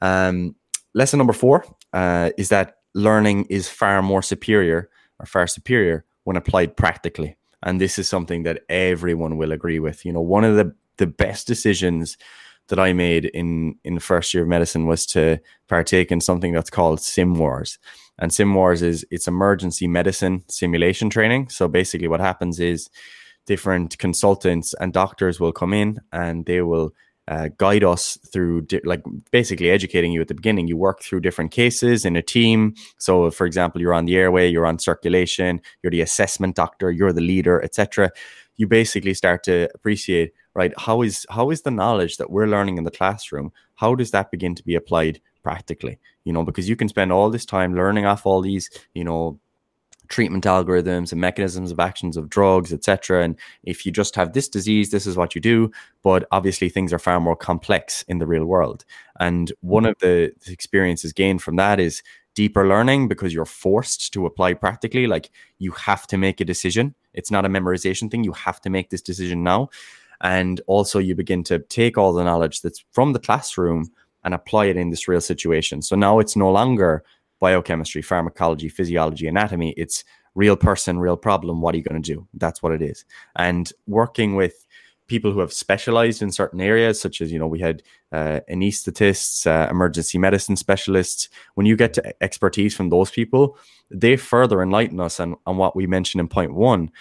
Um, 0.00 0.56
lesson 0.94 1.18
number 1.18 1.32
four 1.32 1.64
uh, 1.92 2.30
is 2.36 2.48
that 2.48 2.76
learning 2.94 3.46
is 3.48 3.68
far 3.68 4.02
more 4.02 4.22
superior 4.22 4.90
or 5.18 5.26
far 5.26 5.46
superior 5.46 6.04
when 6.24 6.36
applied 6.36 6.76
practically, 6.76 7.36
and 7.62 7.80
this 7.80 7.98
is 7.98 8.08
something 8.08 8.42
that 8.42 8.62
everyone 8.68 9.36
will 9.36 9.52
agree 9.52 9.78
with. 9.78 10.04
You 10.04 10.12
know, 10.12 10.20
one 10.20 10.44
of 10.44 10.56
the 10.56 10.74
the 10.96 11.06
best 11.06 11.46
decisions 11.46 12.18
that 12.68 12.78
I 12.78 12.92
made 12.92 13.26
in 13.26 13.76
in 13.84 13.94
the 13.94 14.00
first 14.00 14.32
year 14.32 14.44
of 14.44 14.48
medicine 14.48 14.86
was 14.86 15.04
to 15.06 15.40
partake 15.68 16.10
in 16.10 16.20
something 16.20 16.52
that's 16.52 16.70
called 16.70 17.00
Sim 17.00 17.34
Wars. 17.34 17.78
And 18.20 18.32
Sim 18.32 18.54
Wars 18.54 18.82
is 18.82 19.04
it's 19.10 19.26
emergency 19.26 19.88
medicine 19.88 20.44
simulation 20.48 21.10
training. 21.10 21.48
So 21.48 21.68
basically, 21.68 22.08
what 22.08 22.20
happens 22.20 22.60
is 22.60 22.90
different 23.46 23.98
consultants 23.98 24.74
and 24.74 24.92
doctors 24.92 25.40
will 25.40 25.52
come 25.52 25.72
in 25.72 25.98
and 26.12 26.46
they 26.46 26.60
will 26.60 26.92
uh, 27.28 27.48
guide 27.56 27.84
us 27.84 28.18
through 28.32 28.62
di- 28.62 28.80
like 28.84 29.02
basically 29.30 29.70
educating 29.70 30.12
you 30.12 30.20
at 30.20 30.28
the 30.28 30.34
beginning. 30.34 30.68
You 30.68 30.76
work 30.76 31.00
through 31.00 31.20
different 31.20 31.50
cases 31.50 32.04
in 32.04 32.16
a 32.16 32.22
team. 32.22 32.74
So 32.98 33.30
for 33.30 33.46
example 33.46 33.80
you're 33.80 33.94
on 33.94 34.04
the 34.04 34.16
airway 34.16 34.48
you're 34.48 34.66
on 34.66 34.78
circulation 34.78 35.60
you're 35.82 35.90
the 35.90 36.00
assessment 36.00 36.56
doctor 36.56 36.90
you're 36.90 37.12
the 37.12 37.20
leader 37.20 37.62
etc 37.62 38.10
you 38.56 38.66
basically 38.66 39.14
start 39.14 39.42
to 39.44 39.68
appreciate 39.74 40.32
right 40.54 40.72
how 40.76 41.02
is 41.02 41.26
how 41.30 41.50
is 41.50 41.62
the 41.62 41.70
knowledge 41.70 42.18
that 42.18 42.30
we're 42.30 42.46
learning 42.46 42.76
in 42.78 42.84
the 42.84 42.90
classroom 42.90 43.52
how 43.76 43.94
does 43.94 44.10
that 44.10 44.30
begin 44.30 44.54
to 44.54 44.62
be 44.62 44.74
applied 44.74 45.20
practically 45.42 45.98
you 46.24 46.32
know 46.32 46.44
because 46.44 46.68
you 46.68 46.76
can 46.76 46.88
spend 46.88 47.12
all 47.12 47.30
this 47.30 47.44
time 47.44 47.74
learning 47.74 48.06
off 48.06 48.26
all 48.26 48.40
these 48.40 48.70
you 48.94 49.04
know 49.04 49.38
treatment 50.08 50.44
algorithms 50.44 51.12
and 51.12 51.20
mechanisms 51.20 51.70
of 51.70 51.78
actions 51.78 52.16
of 52.16 52.28
drugs 52.28 52.72
etc 52.72 53.22
and 53.22 53.38
if 53.62 53.86
you 53.86 53.92
just 53.92 54.16
have 54.16 54.32
this 54.32 54.48
disease 54.48 54.90
this 54.90 55.06
is 55.06 55.16
what 55.16 55.34
you 55.34 55.40
do. 55.40 55.70
But 56.02 56.26
obviously 56.32 56.68
things 56.68 56.92
are 56.92 56.98
far 56.98 57.20
more 57.20 57.36
complex 57.36 58.02
in 58.08 58.18
the 58.18 58.26
real 58.26 58.44
world. 58.44 58.84
And 59.18 59.52
one 59.60 59.86
of 59.86 59.96
the 60.00 60.32
experiences 60.46 61.12
gained 61.12 61.42
from 61.42 61.56
that 61.56 61.80
is 61.80 62.02
deeper 62.34 62.66
learning 62.66 63.08
because 63.08 63.34
you're 63.34 63.44
forced 63.44 64.12
to 64.12 64.26
apply 64.26 64.54
practically. 64.54 65.06
Like 65.06 65.30
you 65.58 65.72
have 65.72 66.06
to 66.08 66.16
make 66.16 66.40
a 66.40 66.44
decision. 66.44 66.94
It's 67.12 67.30
not 67.30 67.44
a 67.44 67.48
memorization 67.48 68.10
thing. 68.10 68.24
You 68.24 68.32
have 68.32 68.60
to 68.62 68.70
make 68.70 68.90
this 68.90 69.02
decision 69.02 69.42
now. 69.42 69.68
And 70.20 70.60
also 70.66 70.98
you 70.98 71.14
begin 71.14 71.44
to 71.44 71.60
take 71.60 71.96
all 71.96 72.12
the 72.12 72.24
knowledge 72.24 72.60
that's 72.60 72.84
from 72.92 73.12
the 73.12 73.18
classroom 73.18 73.90
and 74.24 74.34
apply 74.34 74.66
it 74.66 74.76
in 74.76 74.90
this 74.90 75.08
real 75.08 75.20
situation. 75.20 75.82
So 75.82 75.96
now 75.96 76.18
it's 76.18 76.36
no 76.36 76.50
longer 76.50 77.02
biochemistry, 77.40 78.02
pharmacology, 78.02 78.68
physiology, 78.68 79.26
anatomy. 79.26 79.74
It's 79.76 80.04
real 80.34 80.56
person, 80.56 80.98
real 80.98 81.16
problem. 81.16 81.60
What 81.60 81.74
are 81.74 81.78
you 81.78 81.84
going 81.84 82.00
to 82.00 82.14
do? 82.14 82.26
That's 82.34 82.62
what 82.62 82.72
it 82.72 82.82
is. 82.82 83.04
And 83.36 83.72
working 83.86 84.36
with 84.36 84.66
people 85.06 85.32
who 85.32 85.40
have 85.40 85.52
specialized 85.52 86.22
in 86.22 86.30
certain 86.30 86.60
areas, 86.60 87.00
such 87.00 87.20
as, 87.20 87.32
you 87.32 87.38
know, 87.38 87.48
we 87.48 87.58
had 87.58 87.82
uh, 88.12 88.40
anesthetists, 88.48 89.44
uh, 89.44 89.68
emergency 89.68 90.18
medicine 90.18 90.56
specialists. 90.56 91.28
When 91.54 91.66
you 91.66 91.76
get 91.76 91.94
to 91.94 92.22
expertise 92.22 92.76
from 92.76 92.90
those 92.90 93.10
people, 93.10 93.58
they 93.90 94.16
further 94.16 94.62
enlighten 94.62 95.00
us 95.00 95.18
on, 95.18 95.34
on 95.46 95.56
what 95.56 95.74
we 95.74 95.88
mentioned 95.88 96.20
in 96.20 96.28
point 96.28 96.54
one 96.54 96.92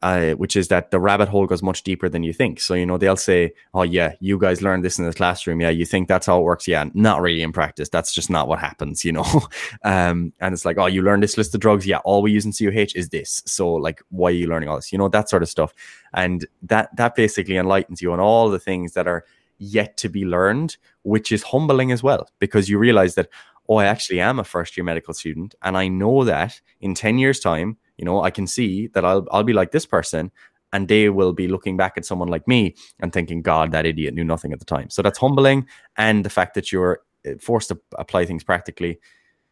uh, 0.00 0.32
which 0.32 0.56
is 0.56 0.68
that 0.68 0.90
the 0.90 1.00
rabbit 1.00 1.28
hole 1.28 1.46
goes 1.46 1.62
much 1.62 1.82
deeper 1.82 2.08
than 2.08 2.22
you 2.22 2.32
think. 2.32 2.60
So, 2.60 2.74
you 2.74 2.86
know, 2.86 2.98
they'll 2.98 3.16
say, 3.16 3.52
Oh, 3.74 3.82
yeah, 3.82 4.12
you 4.20 4.38
guys 4.38 4.62
learned 4.62 4.84
this 4.84 4.98
in 4.98 5.04
the 5.04 5.12
classroom. 5.12 5.60
Yeah, 5.60 5.70
you 5.70 5.84
think 5.84 6.06
that's 6.06 6.26
how 6.26 6.38
it 6.38 6.44
works. 6.44 6.68
Yeah, 6.68 6.84
not 6.94 7.20
really 7.20 7.42
in 7.42 7.52
practice. 7.52 7.88
That's 7.88 8.14
just 8.14 8.30
not 8.30 8.46
what 8.46 8.60
happens, 8.60 9.04
you 9.04 9.12
know? 9.12 9.24
um, 9.84 10.32
and 10.40 10.54
it's 10.54 10.64
like, 10.64 10.78
Oh, 10.78 10.86
you 10.86 11.02
learned 11.02 11.24
this 11.24 11.36
list 11.36 11.54
of 11.54 11.60
drugs. 11.60 11.86
Yeah, 11.86 11.98
all 11.98 12.22
we 12.22 12.30
use 12.30 12.44
in 12.44 12.52
CUH 12.52 12.92
is 12.94 13.08
this. 13.08 13.42
So, 13.46 13.72
like, 13.72 14.00
why 14.10 14.28
are 14.28 14.32
you 14.32 14.46
learning 14.46 14.68
all 14.68 14.76
this? 14.76 14.92
You 14.92 14.98
know, 14.98 15.08
that 15.08 15.28
sort 15.28 15.42
of 15.42 15.48
stuff. 15.48 15.74
And 16.14 16.46
that, 16.62 16.94
that 16.96 17.16
basically 17.16 17.56
enlightens 17.56 18.00
you 18.00 18.12
on 18.12 18.20
all 18.20 18.50
the 18.50 18.60
things 18.60 18.92
that 18.92 19.08
are 19.08 19.24
yet 19.58 19.96
to 19.96 20.08
be 20.08 20.24
learned, 20.24 20.76
which 21.02 21.32
is 21.32 21.42
humbling 21.42 21.90
as 21.90 22.04
well, 22.04 22.30
because 22.38 22.68
you 22.68 22.78
realize 22.78 23.16
that, 23.16 23.28
Oh, 23.68 23.76
I 23.76 23.84
actually 23.84 24.20
am 24.20 24.38
a 24.38 24.44
first 24.44 24.76
year 24.76 24.84
medical 24.84 25.12
student. 25.12 25.54
And 25.60 25.76
I 25.76 25.88
know 25.88 26.24
that 26.24 26.60
in 26.80 26.94
10 26.94 27.18
years' 27.18 27.40
time, 27.40 27.76
you 27.98 28.04
know, 28.04 28.22
I 28.22 28.30
can 28.30 28.46
see 28.46 28.86
that 28.88 29.04
I'll 29.04 29.26
I'll 29.30 29.44
be 29.44 29.52
like 29.52 29.72
this 29.72 29.84
person, 29.84 30.30
and 30.72 30.88
they 30.88 31.10
will 31.10 31.32
be 31.32 31.48
looking 31.48 31.76
back 31.76 31.94
at 31.96 32.04
someone 32.04 32.28
like 32.28 32.46
me 32.48 32.74
and 33.00 33.12
thinking, 33.12 33.42
God, 33.42 33.72
that 33.72 33.86
idiot 33.86 34.14
knew 34.14 34.24
nothing 34.24 34.52
at 34.52 34.60
the 34.60 34.64
time. 34.64 34.88
So 34.88 35.02
that's 35.02 35.18
humbling, 35.18 35.66
and 35.96 36.24
the 36.24 36.30
fact 36.30 36.54
that 36.54 36.72
you're 36.72 37.00
eh, 37.24 37.34
forced 37.40 37.68
to 37.68 37.78
apply 37.98 38.24
things 38.24 38.44
practically, 38.44 38.98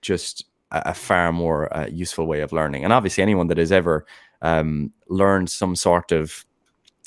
just 0.00 0.44
a, 0.70 0.82
a 0.86 0.94
far 0.94 1.32
more 1.32 1.74
uh, 1.76 1.86
useful 1.86 2.26
way 2.26 2.40
of 2.40 2.52
learning. 2.52 2.84
And 2.84 2.92
obviously, 2.92 3.22
anyone 3.22 3.48
that 3.48 3.58
has 3.58 3.72
ever 3.72 4.06
um, 4.42 4.92
learned 5.08 5.50
some 5.50 5.76
sort 5.76 6.12
of 6.12 6.46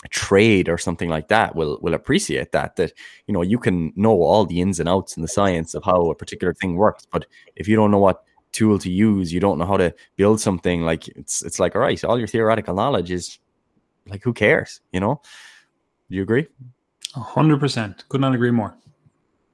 trade 0.10 0.70
or 0.70 0.78
something 0.78 1.10
like 1.10 1.28
that 1.28 1.56
will 1.56 1.78
will 1.82 1.94
appreciate 1.94 2.54
that 2.54 2.78
that 2.78 2.94
you 3.28 3.34
know 3.34 3.42
you 3.42 3.60
can 3.60 3.92
know 3.98 4.22
all 4.22 4.46
the 4.46 4.62
ins 4.62 4.80
and 4.80 4.88
outs 4.88 5.16
and 5.16 5.24
the 5.24 5.28
science 5.28 5.74
of 5.74 5.84
how 5.84 6.10
a 6.10 6.16
particular 6.16 6.54
thing 6.54 6.78
works 6.78 7.06
but 7.12 7.26
if 7.58 7.68
you 7.68 7.76
don't 7.76 7.92
know 7.92 8.00
what 8.00 8.24
tool 8.60 8.78
to 8.80 8.92
use, 8.92 9.32
you 9.34 9.40
don't 9.40 9.58
know 9.60 9.66
how 9.66 9.78
to 9.78 9.94
build 10.18 10.40
something, 10.42 10.82
like 10.92 11.08
it's 11.22 11.42
it's 11.48 11.60
like 11.60 11.76
all 11.76 11.82
right, 11.82 12.04
all 12.04 12.20
your 12.20 12.28
theoretical 12.28 12.76
knowledge 12.76 13.12
is 13.12 13.40
like 14.12 14.24
who 14.24 14.34
cares, 14.34 14.82
you 14.92 15.00
know? 15.00 15.22
Do 16.10 16.16
you 16.18 16.24
agree? 16.24 16.48
hundred 17.16 17.60
percent. 17.60 18.04
Could 18.10 18.22
not 18.22 18.36
agree 18.36 18.52
more. 18.52 18.76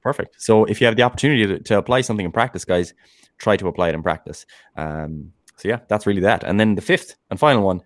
Perfect. 0.02 0.36
So 0.38 0.66
if 0.66 0.80
you 0.80 0.88
have 0.88 0.96
the 0.96 1.04
opportunity 1.04 1.48
to, 1.48 1.60
to, 1.60 1.78
apply 1.78 2.02
something 2.02 2.26
in 2.26 2.32
practice, 2.32 2.64
guys, 2.66 2.94
try 3.40 3.58
to 3.58 3.68
apply 3.68 3.90
it 3.90 3.96
in 3.96 4.04
practice. 4.04 4.46
Um, 4.76 5.34
so 5.58 5.68
yeah, 5.68 5.80
that's 5.88 6.06
really 6.06 6.22
that. 6.22 6.44
And 6.44 6.60
then 6.60 6.76
the 6.76 6.82
fifth 6.82 7.16
and 7.30 7.40
final 7.40 7.64
one 7.64 7.82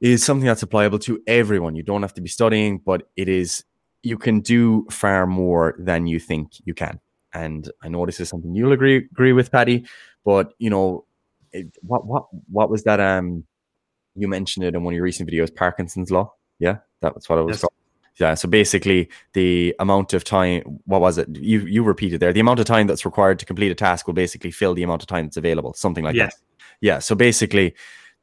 is 0.00 0.22
something 0.22 0.46
that's 0.46 0.62
applicable 0.62 0.98
to 1.00 1.22
everyone. 1.26 1.76
You 1.76 1.82
don't 1.82 2.02
have 2.02 2.14
to 2.14 2.20
be 2.20 2.28
studying, 2.28 2.78
but 2.78 3.08
it 3.16 3.28
is 3.28 3.64
you 4.02 4.18
can 4.18 4.40
do 4.40 4.86
far 4.90 5.26
more 5.26 5.74
than 5.78 6.06
you 6.06 6.20
think 6.20 6.52
you 6.64 6.74
can. 6.74 7.00
And 7.32 7.70
I 7.82 7.88
know 7.88 8.06
this 8.06 8.20
is 8.20 8.28
something 8.28 8.54
you'll 8.54 8.72
agree 8.72 8.96
agree 8.96 9.32
with, 9.32 9.50
Paddy. 9.52 9.86
But 10.24 10.52
you 10.58 10.70
know, 10.70 11.04
it, 11.52 11.68
what 11.82 12.06
what 12.06 12.26
what 12.50 12.70
was 12.70 12.84
that? 12.84 13.00
Um, 13.00 13.44
you 14.14 14.28
mentioned 14.28 14.64
it 14.64 14.74
in 14.74 14.82
one 14.82 14.94
of 14.94 14.96
your 14.96 15.04
recent 15.04 15.30
videos, 15.30 15.54
Parkinson's 15.54 16.10
law. 16.10 16.32
Yeah, 16.58 16.78
that 17.00 17.14
was 17.14 17.28
what 17.28 17.38
it 17.38 17.42
was 17.42 17.54
yes. 17.54 17.60
called. 17.60 17.72
Yeah. 18.18 18.34
So 18.34 18.48
basically, 18.48 19.08
the 19.32 19.74
amount 19.78 20.12
of 20.12 20.24
time, 20.24 20.80
what 20.84 21.00
was 21.00 21.18
it? 21.18 21.28
You 21.36 21.60
you 21.60 21.82
repeated 21.82 22.20
there. 22.20 22.32
The 22.32 22.40
amount 22.40 22.60
of 22.60 22.66
time 22.66 22.86
that's 22.86 23.04
required 23.04 23.38
to 23.38 23.46
complete 23.46 23.70
a 23.70 23.74
task 23.74 24.06
will 24.06 24.14
basically 24.14 24.50
fill 24.50 24.74
the 24.74 24.82
amount 24.82 25.02
of 25.02 25.08
time 25.08 25.26
that's 25.26 25.36
available. 25.36 25.72
Something 25.74 26.04
like 26.04 26.16
yes. 26.16 26.34
that. 26.34 26.42
Yeah. 26.80 26.98
So 26.98 27.14
basically, 27.14 27.74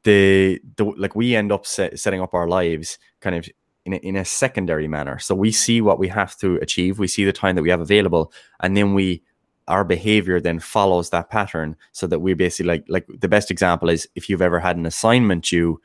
the 0.04 0.60
the 0.76 0.84
like 0.84 1.16
we 1.16 1.34
end 1.34 1.50
up 1.50 1.66
set, 1.66 1.98
setting 1.98 2.20
up 2.20 2.34
our 2.34 2.46
lives 2.46 2.98
kind 3.20 3.34
of 3.34 3.48
in 3.88 3.94
a, 3.94 3.96
in 3.96 4.16
a 4.16 4.24
secondary 4.24 4.86
manner. 4.86 5.18
So 5.18 5.34
we 5.34 5.50
see 5.50 5.80
what 5.80 5.98
we 5.98 6.08
have 6.08 6.36
to 6.38 6.56
achieve. 6.56 6.98
We 6.98 7.08
see 7.08 7.24
the 7.24 7.32
time 7.32 7.56
that 7.56 7.62
we 7.62 7.70
have 7.70 7.80
available, 7.80 8.32
and 8.60 8.76
then 8.76 8.94
we 8.94 9.22
our 9.66 9.84
behavior 9.84 10.40
then 10.40 10.58
follows 10.58 11.10
that 11.10 11.28
pattern 11.28 11.76
so 11.92 12.06
that 12.06 12.20
we 12.20 12.32
basically 12.34 12.68
like 12.68 12.84
like 12.88 13.06
the 13.20 13.28
best 13.28 13.50
example 13.50 13.90
is 13.90 14.08
if 14.14 14.28
you've 14.28 14.40
ever 14.40 14.58
had 14.58 14.78
an 14.78 14.86
assignment 14.86 15.52
you 15.52 15.78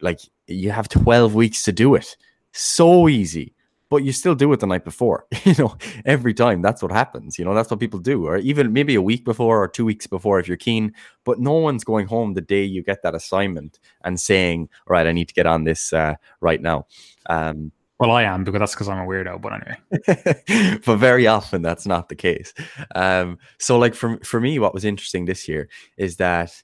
like 0.00 0.20
you 0.46 0.70
have 0.70 0.88
12 0.88 1.34
weeks 1.34 1.64
to 1.64 1.72
do 1.72 1.96
it 1.96 2.16
so 2.52 3.08
easy 3.08 3.52
but 3.88 4.02
you 4.04 4.12
still 4.12 4.34
do 4.34 4.52
it 4.52 4.60
the 4.60 4.66
night 4.66 4.84
before 4.84 5.26
you 5.44 5.54
know 5.58 5.76
every 6.04 6.34
time 6.34 6.62
that's 6.62 6.82
what 6.82 6.92
happens 6.92 7.38
you 7.38 7.44
know 7.44 7.54
that's 7.54 7.70
what 7.70 7.80
people 7.80 8.00
do 8.00 8.26
or 8.26 8.36
even 8.38 8.72
maybe 8.72 8.94
a 8.94 9.02
week 9.02 9.24
before 9.24 9.62
or 9.62 9.68
two 9.68 9.84
weeks 9.84 10.06
before 10.06 10.38
if 10.38 10.48
you're 10.48 10.56
keen 10.56 10.92
but 11.24 11.38
no 11.38 11.52
one's 11.52 11.84
going 11.84 12.06
home 12.06 12.34
the 12.34 12.40
day 12.40 12.64
you 12.64 12.82
get 12.82 13.02
that 13.02 13.14
assignment 13.14 13.78
and 14.04 14.20
saying 14.20 14.68
all 14.86 14.92
right 14.92 15.06
i 15.06 15.12
need 15.12 15.28
to 15.28 15.34
get 15.34 15.46
on 15.46 15.64
this 15.64 15.92
uh, 15.92 16.14
right 16.40 16.60
now 16.60 16.86
um, 17.28 17.72
well, 17.98 18.10
I 18.10 18.24
am 18.24 18.44
because 18.44 18.58
that's 18.58 18.74
because 18.74 18.88
I'm 18.88 18.98
a 18.98 19.06
weirdo. 19.06 19.40
But 19.40 19.54
anyway, 19.54 20.80
but 20.84 20.96
very 20.96 21.26
often 21.26 21.62
that's 21.62 21.86
not 21.86 22.10
the 22.10 22.14
case. 22.14 22.52
Um, 22.94 23.38
so, 23.58 23.78
like 23.78 23.94
for 23.94 24.18
for 24.18 24.38
me, 24.38 24.58
what 24.58 24.74
was 24.74 24.84
interesting 24.84 25.24
this 25.24 25.48
year 25.48 25.68
is 25.96 26.16
that 26.16 26.62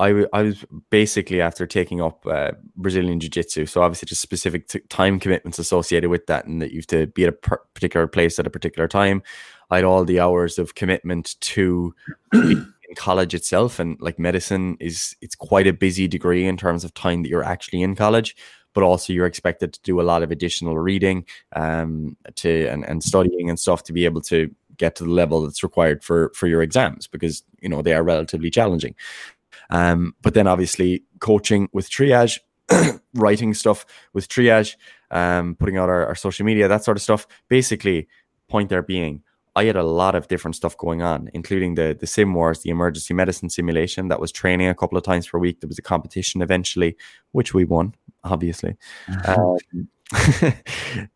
I, 0.00 0.24
I 0.32 0.42
was 0.42 0.64
basically 0.88 1.42
after 1.42 1.66
taking 1.66 2.00
up 2.00 2.26
uh, 2.26 2.52
Brazilian 2.74 3.20
Jiu 3.20 3.28
Jitsu. 3.28 3.66
So 3.66 3.82
obviously, 3.82 4.06
just 4.06 4.22
specific 4.22 4.66
t- 4.66 4.80
time 4.88 5.20
commitments 5.20 5.58
associated 5.58 6.08
with 6.08 6.26
that, 6.26 6.46
and 6.46 6.62
that 6.62 6.72
you 6.72 6.78
have 6.78 6.86
to 6.88 7.06
be 7.08 7.24
at 7.24 7.28
a 7.28 7.32
per- 7.32 7.62
particular 7.74 8.06
place 8.06 8.38
at 8.38 8.46
a 8.46 8.50
particular 8.50 8.88
time. 8.88 9.22
I 9.70 9.76
had 9.76 9.84
all 9.84 10.04
the 10.04 10.18
hours 10.18 10.58
of 10.58 10.74
commitment 10.74 11.38
to 11.40 11.94
in 12.32 12.72
college 12.96 13.34
itself, 13.34 13.78
and 13.78 14.00
like 14.00 14.18
medicine 14.18 14.78
is 14.80 15.14
it's 15.20 15.34
quite 15.34 15.66
a 15.66 15.72
busy 15.74 16.08
degree 16.08 16.46
in 16.46 16.56
terms 16.56 16.82
of 16.82 16.94
time 16.94 17.22
that 17.22 17.28
you're 17.28 17.44
actually 17.44 17.82
in 17.82 17.94
college 17.94 18.36
but 18.72 18.84
also 18.84 19.12
you're 19.12 19.26
expected 19.26 19.72
to 19.72 19.80
do 19.82 20.00
a 20.00 20.02
lot 20.02 20.22
of 20.22 20.30
additional 20.30 20.78
reading 20.78 21.24
um, 21.56 22.16
to 22.36 22.68
and, 22.68 22.84
and 22.84 23.02
studying 23.02 23.50
and 23.50 23.58
stuff 23.58 23.82
to 23.82 23.92
be 23.92 24.04
able 24.04 24.20
to 24.20 24.48
get 24.76 24.94
to 24.96 25.04
the 25.04 25.10
level 25.10 25.42
that's 25.42 25.62
required 25.62 26.02
for 26.02 26.32
for 26.34 26.46
your 26.46 26.62
exams 26.62 27.06
because 27.06 27.42
you 27.60 27.68
know 27.68 27.82
they 27.82 27.92
are 27.92 28.02
relatively 28.02 28.50
challenging. 28.50 28.94
Um, 29.70 30.14
but 30.22 30.34
then 30.34 30.46
obviously 30.46 31.04
coaching 31.20 31.68
with 31.72 31.90
triage, 31.90 32.38
writing 33.14 33.54
stuff 33.54 33.86
with 34.12 34.28
triage, 34.28 34.76
um, 35.10 35.56
putting 35.56 35.76
out 35.76 35.88
our, 35.88 36.06
our 36.06 36.14
social 36.14 36.44
media, 36.44 36.68
that 36.68 36.84
sort 36.84 36.96
of 36.96 37.02
stuff. 37.02 37.26
Basically, 37.48 38.08
point 38.48 38.68
there 38.68 38.82
being 38.82 39.22
I 39.56 39.64
had 39.64 39.76
a 39.76 39.82
lot 39.82 40.14
of 40.14 40.28
different 40.28 40.54
stuff 40.54 40.76
going 40.76 41.02
on, 41.02 41.30
including 41.34 41.74
the 41.74 41.96
the 41.98 42.06
sim 42.06 42.34
wars, 42.34 42.60
the 42.60 42.70
emergency 42.70 43.14
medicine 43.14 43.50
simulation 43.50 44.08
that 44.08 44.20
was 44.20 44.30
training 44.30 44.68
a 44.68 44.74
couple 44.74 44.96
of 44.96 45.04
times 45.04 45.26
per 45.26 45.38
week. 45.38 45.60
There 45.60 45.68
was 45.68 45.78
a 45.78 45.82
competition 45.82 46.40
eventually, 46.40 46.96
which 47.32 47.52
we 47.52 47.64
won, 47.64 47.94
obviously. 48.22 48.76
um, 49.26 49.58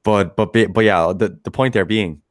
but 0.02 0.36
but 0.36 0.52
but 0.52 0.84
yeah, 0.84 1.12
the 1.16 1.38
the 1.42 1.50
point 1.50 1.74
there 1.74 1.84
being 1.84 2.22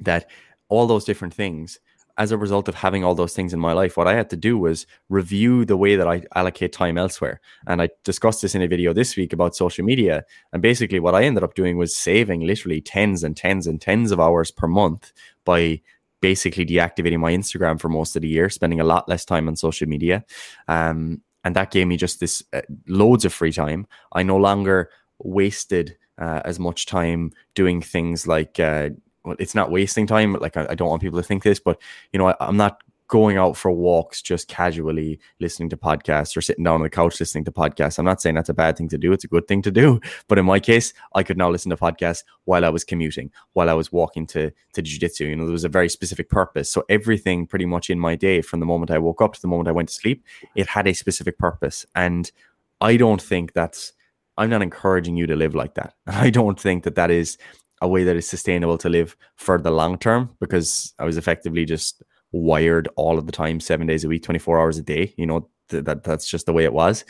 that 0.00 0.28
all 0.68 0.86
those 0.86 1.04
different 1.04 1.34
things 1.34 1.78
as 2.18 2.30
a 2.30 2.38
result 2.38 2.68
of 2.68 2.74
having 2.74 3.04
all 3.04 3.14
those 3.14 3.34
things 3.34 3.54
in 3.54 3.60
my 3.60 3.72
life, 3.72 3.96
what 3.96 4.06
I 4.06 4.14
had 4.14 4.30
to 4.30 4.36
do 4.36 4.58
was 4.58 4.86
review 5.08 5.64
the 5.64 5.76
way 5.76 5.96
that 5.96 6.06
I 6.06 6.22
allocate 6.34 6.72
time 6.72 6.98
elsewhere. 6.98 7.40
And 7.66 7.80
I 7.80 7.88
discussed 8.04 8.42
this 8.42 8.54
in 8.54 8.62
a 8.62 8.68
video 8.68 8.92
this 8.92 9.16
week 9.16 9.32
about 9.32 9.56
social 9.56 9.84
media. 9.84 10.24
And 10.52 10.60
basically, 10.60 11.00
what 11.00 11.14
I 11.14 11.24
ended 11.24 11.42
up 11.42 11.54
doing 11.54 11.76
was 11.76 11.96
saving 11.96 12.42
literally 12.42 12.80
tens 12.80 13.24
and 13.24 13.36
tens 13.36 13.66
and 13.66 13.80
tens 13.80 14.12
of 14.12 14.20
hours 14.20 14.50
per 14.50 14.66
month 14.66 15.12
by 15.44 15.80
basically 16.20 16.64
deactivating 16.64 17.18
my 17.18 17.32
Instagram 17.32 17.80
for 17.80 17.88
most 17.88 18.14
of 18.14 18.22
the 18.22 18.28
year, 18.28 18.48
spending 18.48 18.80
a 18.80 18.84
lot 18.84 19.08
less 19.08 19.24
time 19.24 19.48
on 19.48 19.56
social 19.56 19.88
media. 19.88 20.24
Um, 20.68 21.22
and 21.44 21.56
that 21.56 21.72
gave 21.72 21.86
me 21.86 21.96
just 21.96 22.20
this 22.20 22.42
uh, 22.52 22.60
loads 22.86 23.24
of 23.24 23.32
free 23.32 23.52
time. 23.52 23.86
I 24.12 24.22
no 24.22 24.36
longer 24.36 24.90
wasted 25.18 25.96
uh, 26.18 26.40
as 26.44 26.58
much 26.58 26.86
time 26.86 27.32
doing 27.54 27.80
things 27.80 28.26
like 28.26 28.60
uh, 28.60 28.90
it's 29.38 29.54
not 29.54 29.70
wasting 29.70 30.06
time. 30.06 30.34
Like 30.34 30.56
I, 30.56 30.66
I, 30.70 30.74
don't 30.74 30.88
want 30.88 31.02
people 31.02 31.20
to 31.20 31.26
think 31.26 31.42
this, 31.42 31.60
but 31.60 31.80
you 32.12 32.18
know, 32.18 32.28
I, 32.28 32.48
am 32.48 32.56
not 32.56 32.82
going 33.12 33.36
out 33.36 33.54
for 33.58 33.70
walks 33.70 34.22
just 34.22 34.48
casually 34.48 35.20
listening 35.38 35.68
to 35.68 35.76
podcasts 35.76 36.34
or 36.34 36.40
sitting 36.40 36.64
down 36.64 36.76
on 36.76 36.82
the 36.82 36.88
couch 36.88 37.20
listening 37.20 37.44
to 37.44 37.52
podcasts. 37.52 37.98
I'm 37.98 38.06
not 38.06 38.22
saying 38.22 38.36
that's 38.36 38.48
a 38.48 38.54
bad 38.54 38.74
thing 38.78 38.88
to 38.88 38.96
do. 38.96 39.12
It's 39.12 39.24
a 39.24 39.28
good 39.28 39.46
thing 39.46 39.60
to 39.62 39.70
do. 39.70 40.00
But 40.28 40.38
in 40.38 40.46
my 40.46 40.58
case, 40.58 40.94
I 41.14 41.22
could 41.22 41.36
now 41.36 41.50
listen 41.50 41.68
to 41.70 41.76
podcasts 41.76 42.24
while 42.44 42.64
I 42.64 42.70
was 42.70 42.84
commuting, 42.84 43.30
while 43.52 43.68
I 43.68 43.74
was 43.74 43.92
walking 43.92 44.26
to 44.28 44.50
to 44.72 44.80
jiu-jitsu. 44.82 45.26
You 45.26 45.36
know, 45.36 45.44
there 45.44 45.52
was 45.52 45.64
a 45.64 45.68
very 45.68 45.90
specific 45.90 46.30
purpose. 46.30 46.70
So 46.70 46.84
everything 46.88 47.46
pretty 47.46 47.66
much 47.66 47.90
in 47.90 47.98
my 47.98 48.16
day, 48.16 48.40
from 48.40 48.60
the 48.60 48.66
moment 48.66 48.90
I 48.90 48.98
woke 48.98 49.20
up 49.20 49.34
to 49.34 49.42
the 49.42 49.48
moment 49.48 49.68
I 49.68 49.72
went 49.72 49.90
to 49.90 49.94
sleep, 49.94 50.24
it 50.54 50.68
had 50.68 50.86
a 50.86 50.94
specific 50.94 51.36
purpose. 51.38 51.84
And 51.94 52.32
I 52.80 52.96
don't 52.96 53.20
think 53.20 53.52
that's 53.52 53.92
I'm 54.38 54.48
not 54.48 54.62
encouraging 54.62 55.16
you 55.16 55.26
to 55.26 55.36
live 55.36 55.54
like 55.54 55.74
that. 55.74 55.94
I 56.06 56.30
don't 56.30 56.58
think 56.58 56.84
that 56.84 56.94
that 56.94 57.10
is 57.10 57.36
a 57.82 57.88
way 57.88 58.04
that 58.04 58.16
is 58.16 58.28
sustainable 58.28 58.78
to 58.78 58.88
live 58.88 59.16
for 59.36 59.58
the 59.58 59.72
long 59.72 59.98
term 59.98 60.30
because 60.40 60.94
I 60.98 61.04
was 61.04 61.16
effectively 61.16 61.64
just 61.64 62.02
wired 62.30 62.88
all 62.96 63.18
of 63.18 63.26
the 63.26 63.32
time, 63.32 63.58
seven 63.60 63.88
days 63.88 64.04
a 64.04 64.08
week, 64.08 64.22
24 64.22 64.58
hours 64.58 64.78
a 64.78 64.82
day. 64.82 65.12
You 65.18 65.26
know, 65.26 65.50
th- 65.68 65.84
that 65.84 66.04
that's 66.04 66.28
just 66.28 66.46
the 66.46 66.52
way 66.52 66.64
it 66.64 66.72
was. 66.72 67.04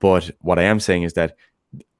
But 0.00 0.30
what 0.40 0.58
I 0.58 0.64
am 0.64 0.80
saying 0.80 1.04
is 1.04 1.14
that 1.14 1.36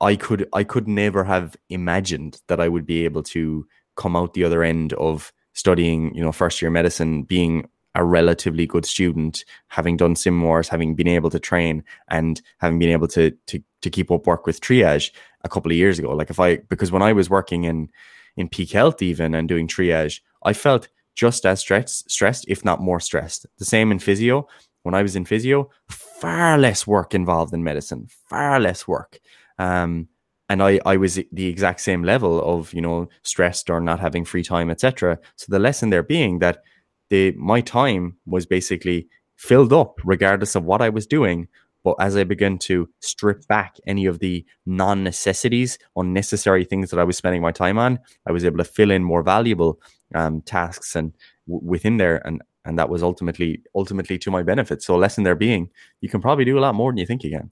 I 0.00 0.16
could 0.16 0.48
I 0.52 0.64
could 0.64 0.88
never 0.88 1.22
have 1.24 1.56
imagined 1.70 2.42
that 2.48 2.60
I 2.60 2.68
would 2.68 2.84
be 2.84 3.04
able 3.04 3.22
to 3.22 3.66
come 3.94 4.16
out 4.16 4.34
the 4.34 4.44
other 4.44 4.62
end 4.62 4.92
of 4.94 5.32
studying, 5.52 6.14
you 6.14 6.22
know, 6.22 6.32
first 6.32 6.60
year 6.60 6.70
medicine, 6.70 7.22
being 7.22 7.68
a 7.94 8.04
relatively 8.04 8.66
good 8.66 8.84
student, 8.84 9.44
having 9.68 9.96
done 9.96 10.16
sim 10.16 10.42
wars, 10.42 10.68
having 10.68 10.94
been 10.94 11.08
able 11.08 11.30
to 11.30 11.40
train, 11.40 11.82
and 12.10 12.42
having 12.58 12.78
been 12.80 12.90
able 12.90 13.08
to 13.08 13.30
to 13.46 13.62
to 13.82 13.88
keep 13.88 14.10
up 14.10 14.26
work 14.26 14.46
with 14.46 14.60
triage 14.60 15.12
a 15.44 15.48
couple 15.48 15.70
of 15.70 15.78
years 15.78 15.98
ago. 15.98 16.12
Like 16.12 16.28
if 16.28 16.40
I 16.40 16.56
because 16.56 16.92
when 16.92 17.02
I 17.02 17.12
was 17.12 17.30
working 17.30 17.64
in 17.64 17.88
in 18.36 18.48
peak 18.48 18.72
health 18.72 19.02
even 19.02 19.34
and 19.34 19.48
doing 19.48 19.66
triage, 19.68 20.20
I 20.42 20.52
felt 20.52 20.88
just 21.14 21.46
as 21.46 21.60
stressed, 21.60 22.10
stressed, 22.10 22.44
if 22.48 22.64
not 22.64 22.80
more 22.80 23.00
stressed. 23.00 23.46
The 23.58 23.64
same 23.64 23.90
in 23.90 23.98
physio. 23.98 24.46
When 24.82 24.94
I 24.94 25.02
was 25.02 25.16
in 25.16 25.24
physio, 25.24 25.70
far 25.88 26.58
less 26.58 26.86
work 26.86 27.14
involved 27.14 27.52
in 27.52 27.64
medicine, 27.64 28.06
far 28.28 28.60
less 28.60 28.86
work. 28.86 29.18
Um, 29.58 30.08
and 30.48 30.62
I, 30.62 30.80
I 30.86 30.96
was 30.96 31.18
the 31.32 31.46
exact 31.46 31.80
same 31.80 32.02
level 32.02 32.40
of 32.42 32.72
you 32.72 32.80
know 32.80 33.08
stressed 33.22 33.70
or 33.70 33.80
not 33.80 34.00
having 34.00 34.24
free 34.24 34.42
time 34.42 34.70
etc 34.70 35.18
so 35.36 35.46
the 35.48 35.58
lesson 35.58 35.90
there 35.90 36.02
being 36.02 36.38
that 36.38 36.62
the 37.10 37.32
my 37.32 37.60
time 37.60 38.16
was 38.26 38.46
basically 38.46 39.08
filled 39.34 39.72
up 39.72 39.98
regardless 40.04 40.54
of 40.54 40.64
what 40.64 40.80
i 40.80 40.88
was 40.88 41.06
doing 41.06 41.48
but 41.86 41.94
as 42.00 42.16
i 42.16 42.24
began 42.24 42.58
to 42.58 42.88
strip 43.00 43.46
back 43.46 43.76
any 43.86 44.06
of 44.06 44.18
the 44.18 44.44
non-necessities 44.66 45.78
unnecessary 45.96 46.64
things 46.64 46.90
that 46.90 46.98
i 46.98 47.04
was 47.04 47.16
spending 47.16 47.40
my 47.40 47.52
time 47.52 47.78
on 47.78 47.98
i 48.26 48.32
was 48.32 48.44
able 48.44 48.58
to 48.58 48.64
fill 48.64 48.90
in 48.90 49.04
more 49.04 49.22
valuable 49.22 49.80
um, 50.14 50.40
tasks 50.42 50.96
and 50.96 51.12
w- 51.46 51.64
within 51.64 51.96
there 51.98 52.16
and 52.26 52.42
and 52.64 52.78
that 52.78 52.88
was 52.88 53.02
ultimately 53.02 53.62
ultimately 53.74 54.18
to 54.18 54.30
my 54.30 54.42
benefit 54.42 54.82
so 54.82 54.96
a 54.96 55.02
lesson 55.04 55.22
there 55.24 55.36
being 55.36 55.70
you 56.00 56.08
can 56.08 56.20
probably 56.20 56.44
do 56.44 56.58
a 56.58 56.64
lot 56.66 56.74
more 56.74 56.90
than 56.90 56.98
you 56.98 57.06
think 57.06 57.22
you 57.22 57.30
can 57.30 57.50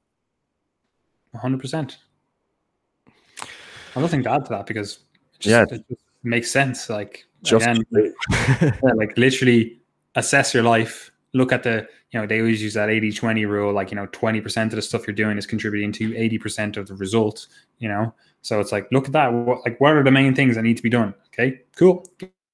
100% 1.34 1.96
I 3.94 4.00
have 4.00 4.02
nothing 4.02 4.24
to 4.24 4.30
add 4.30 4.44
to 4.46 4.50
that 4.50 4.66
because 4.66 4.98
it 5.34 5.40
just, 5.40 5.52
yeah. 5.52 5.76
it 5.76 5.84
just 5.88 6.02
makes 6.24 6.50
sense. 6.50 6.90
Like 6.90 7.26
just 7.44 7.64
again, 7.64 7.84
yeah, 7.92 8.72
like 8.96 9.16
literally 9.16 9.80
assess 10.16 10.52
your 10.52 10.64
life. 10.64 11.12
Look 11.34 11.52
at 11.52 11.62
the, 11.64 11.86
you 12.10 12.20
know, 12.20 12.26
they 12.26 12.40
always 12.40 12.62
use 12.62 12.74
that 12.74 12.88
80 12.88 13.12
20 13.12 13.44
rule. 13.44 13.72
Like, 13.72 13.90
you 13.90 13.96
know, 13.96 14.06
20% 14.06 14.64
of 14.64 14.70
the 14.70 14.82
stuff 14.82 15.06
you're 15.06 15.14
doing 15.14 15.36
is 15.36 15.46
contributing 15.46 15.92
to 15.92 16.12
80% 16.12 16.76
of 16.76 16.86
the 16.86 16.94
results, 16.94 17.48
you 17.78 17.88
know? 17.88 18.14
So 18.42 18.60
it's 18.60 18.72
like, 18.72 18.86
look 18.92 19.06
at 19.06 19.12
that. 19.12 19.32
What, 19.32 19.64
like, 19.64 19.80
what 19.80 19.92
are 19.94 20.02
the 20.02 20.10
main 20.10 20.34
things 20.34 20.54
that 20.56 20.62
need 20.62 20.76
to 20.76 20.82
be 20.82 20.90
done? 20.90 21.14
Okay, 21.28 21.62
cool. 21.76 22.06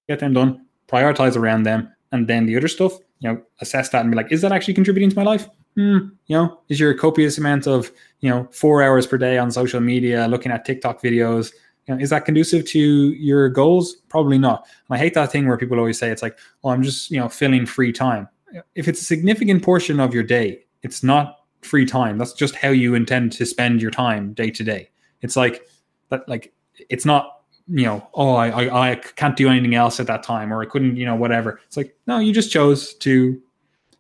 Get 0.09 0.19
them 0.19 0.33
done, 0.33 0.67
prioritize 0.89 1.37
around 1.37 1.65
them. 1.65 1.93
And 2.13 2.27
then 2.27 2.47
the 2.47 2.57
other 2.57 2.69
stuff, 2.69 2.99
you 3.21 3.31
know, 3.31 3.43
assess 3.61 3.91
that 3.91 4.01
and 4.01 4.11
be 4.11 4.17
like, 4.17 4.33
is 4.33 4.41
that 4.43 4.53
actually 4.53 4.75
contributing 4.75 5.11
to 5.11 5.17
my 5.17 5.23
life? 5.23 5.49
Hmm, 5.77 5.99
you 6.27 6.37
know, 6.37 6.61
is 6.69 6.81
your 6.81 6.95
copious 6.95 7.39
amount 7.39 7.69
of, 7.69 7.93
you 8.21 8.31
know, 8.31 8.49
four 8.51 8.83
hours 8.83 9.07
per 9.07 9.19
day 9.19 9.39
on 9.39 9.51
social 9.53 9.81
media, 9.81 10.27
looking 10.27 10.51
at 10.51 10.65
TikTok 10.65 11.01
videos, 11.01 11.53
you 11.87 11.95
know, 11.95 12.01
is 12.01 12.11
that 12.11 12.25
conducive 12.25 12.67
to 12.67 12.79
your 13.13 13.49
goals? 13.49 13.97
Probably 14.09 14.39
not. 14.39 14.67
And 14.89 14.97
I 14.97 14.99
hate 14.99 15.15
that 15.15 15.33
thing 15.33 15.47
where 15.47 15.57
people 15.57 15.79
always 15.79 15.99
say 15.99 16.11
it's 16.11 16.23
like, 16.23 16.39
oh, 16.65 16.71
I'm 16.71 16.83
just, 16.83 17.11
you 17.11 17.19
know, 17.19 17.29
filling 17.29 17.67
free 17.67 17.93
time. 17.93 18.29
If 18.75 18.89
it's 18.89 19.01
a 19.01 19.05
significant 19.05 19.63
portion 19.63 20.01
of 20.01 20.15
your 20.15 20.23
day, 20.23 20.65
it's 20.83 21.03
not 21.03 21.41
free 21.63 21.85
time. 21.85 22.19
That's 22.19 22.33
just 22.33 22.55
how 22.55 22.71
you 22.71 22.95
intend 22.95 23.33
to 23.33 23.47
spend 23.47 23.83
your 23.83 23.91
time 23.91 24.33
day 24.33 24.51
to 24.51 24.65
day. 24.65 24.91
It's 25.23 25.37
like 25.37 25.67
that, 26.09 26.29
like 26.29 26.53
it's 26.89 27.05
not, 27.05 27.43
you 27.69 27.85
know, 27.85 28.09
oh, 28.15 28.35
I, 28.35 28.49
I 28.49 28.91
I 28.93 28.95
can't 28.97 29.37
do 29.37 29.49
anything 29.49 29.75
else 29.75 30.01
at 30.01 30.07
that 30.07 30.23
time, 30.23 30.53
or 30.53 30.63
I 30.63 30.67
couldn't, 30.67 30.97
you 30.97 31.05
know, 31.05 31.15
whatever. 31.15 31.61
It's 31.67 31.77
like, 31.77 31.95
no, 32.07 32.19
you 32.19 32.33
just 32.33 32.51
chose 32.51 32.95
to 32.95 33.41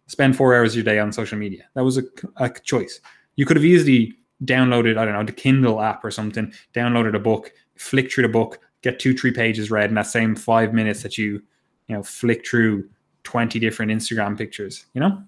spend 0.06 0.36
four 0.36 0.56
hours 0.56 0.72
a 0.72 0.76
your 0.76 0.84
day 0.84 0.98
on 0.98 1.12
social 1.12 1.38
media. 1.38 1.64
That 1.74 1.84
was 1.84 1.98
a, 1.98 2.02
a 2.36 2.50
choice. 2.50 3.00
You 3.36 3.46
could 3.46 3.56
have 3.56 3.64
easily 3.64 4.14
downloaded, 4.44 4.98
I 4.98 5.04
don't 5.04 5.14
know, 5.14 5.22
the 5.22 5.32
Kindle 5.32 5.80
app 5.80 6.04
or 6.04 6.10
something, 6.10 6.52
downloaded 6.74 7.14
a 7.14 7.20
book, 7.20 7.52
flick 7.76 8.10
through 8.10 8.22
the 8.22 8.32
book, 8.32 8.58
get 8.82 8.98
two, 8.98 9.16
three 9.16 9.32
pages 9.32 9.70
read 9.70 9.90
in 9.90 9.94
that 9.94 10.06
same 10.06 10.34
five 10.34 10.72
minutes 10.72 11.02
that 11.02 11.16
you, 11.16 11.42
you 11.86 11.94
know, 11.94 12.02
flick 12.02 12.46
through 12.46 12.88
20 13.30 13.58
different 13.58 13.92
Instagram 13.92 14.36
pictures, 14.36 14.86
you 14.94 15.00
know? 15.00 15.22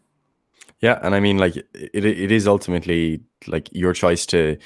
Yeah. 0.81 0.99
And 1.03 1.15
I 1.15 1.21
mean, 1.21 1.39
like, 1.39 1.57
it, 1.57 2.05
it 2.05 2.33
is 2.33 2.49
ultimately 2.49 3.23
like 3.47 3.69
your 3.73 3.93
choice 3.93 4.27
to, 4.27 4.59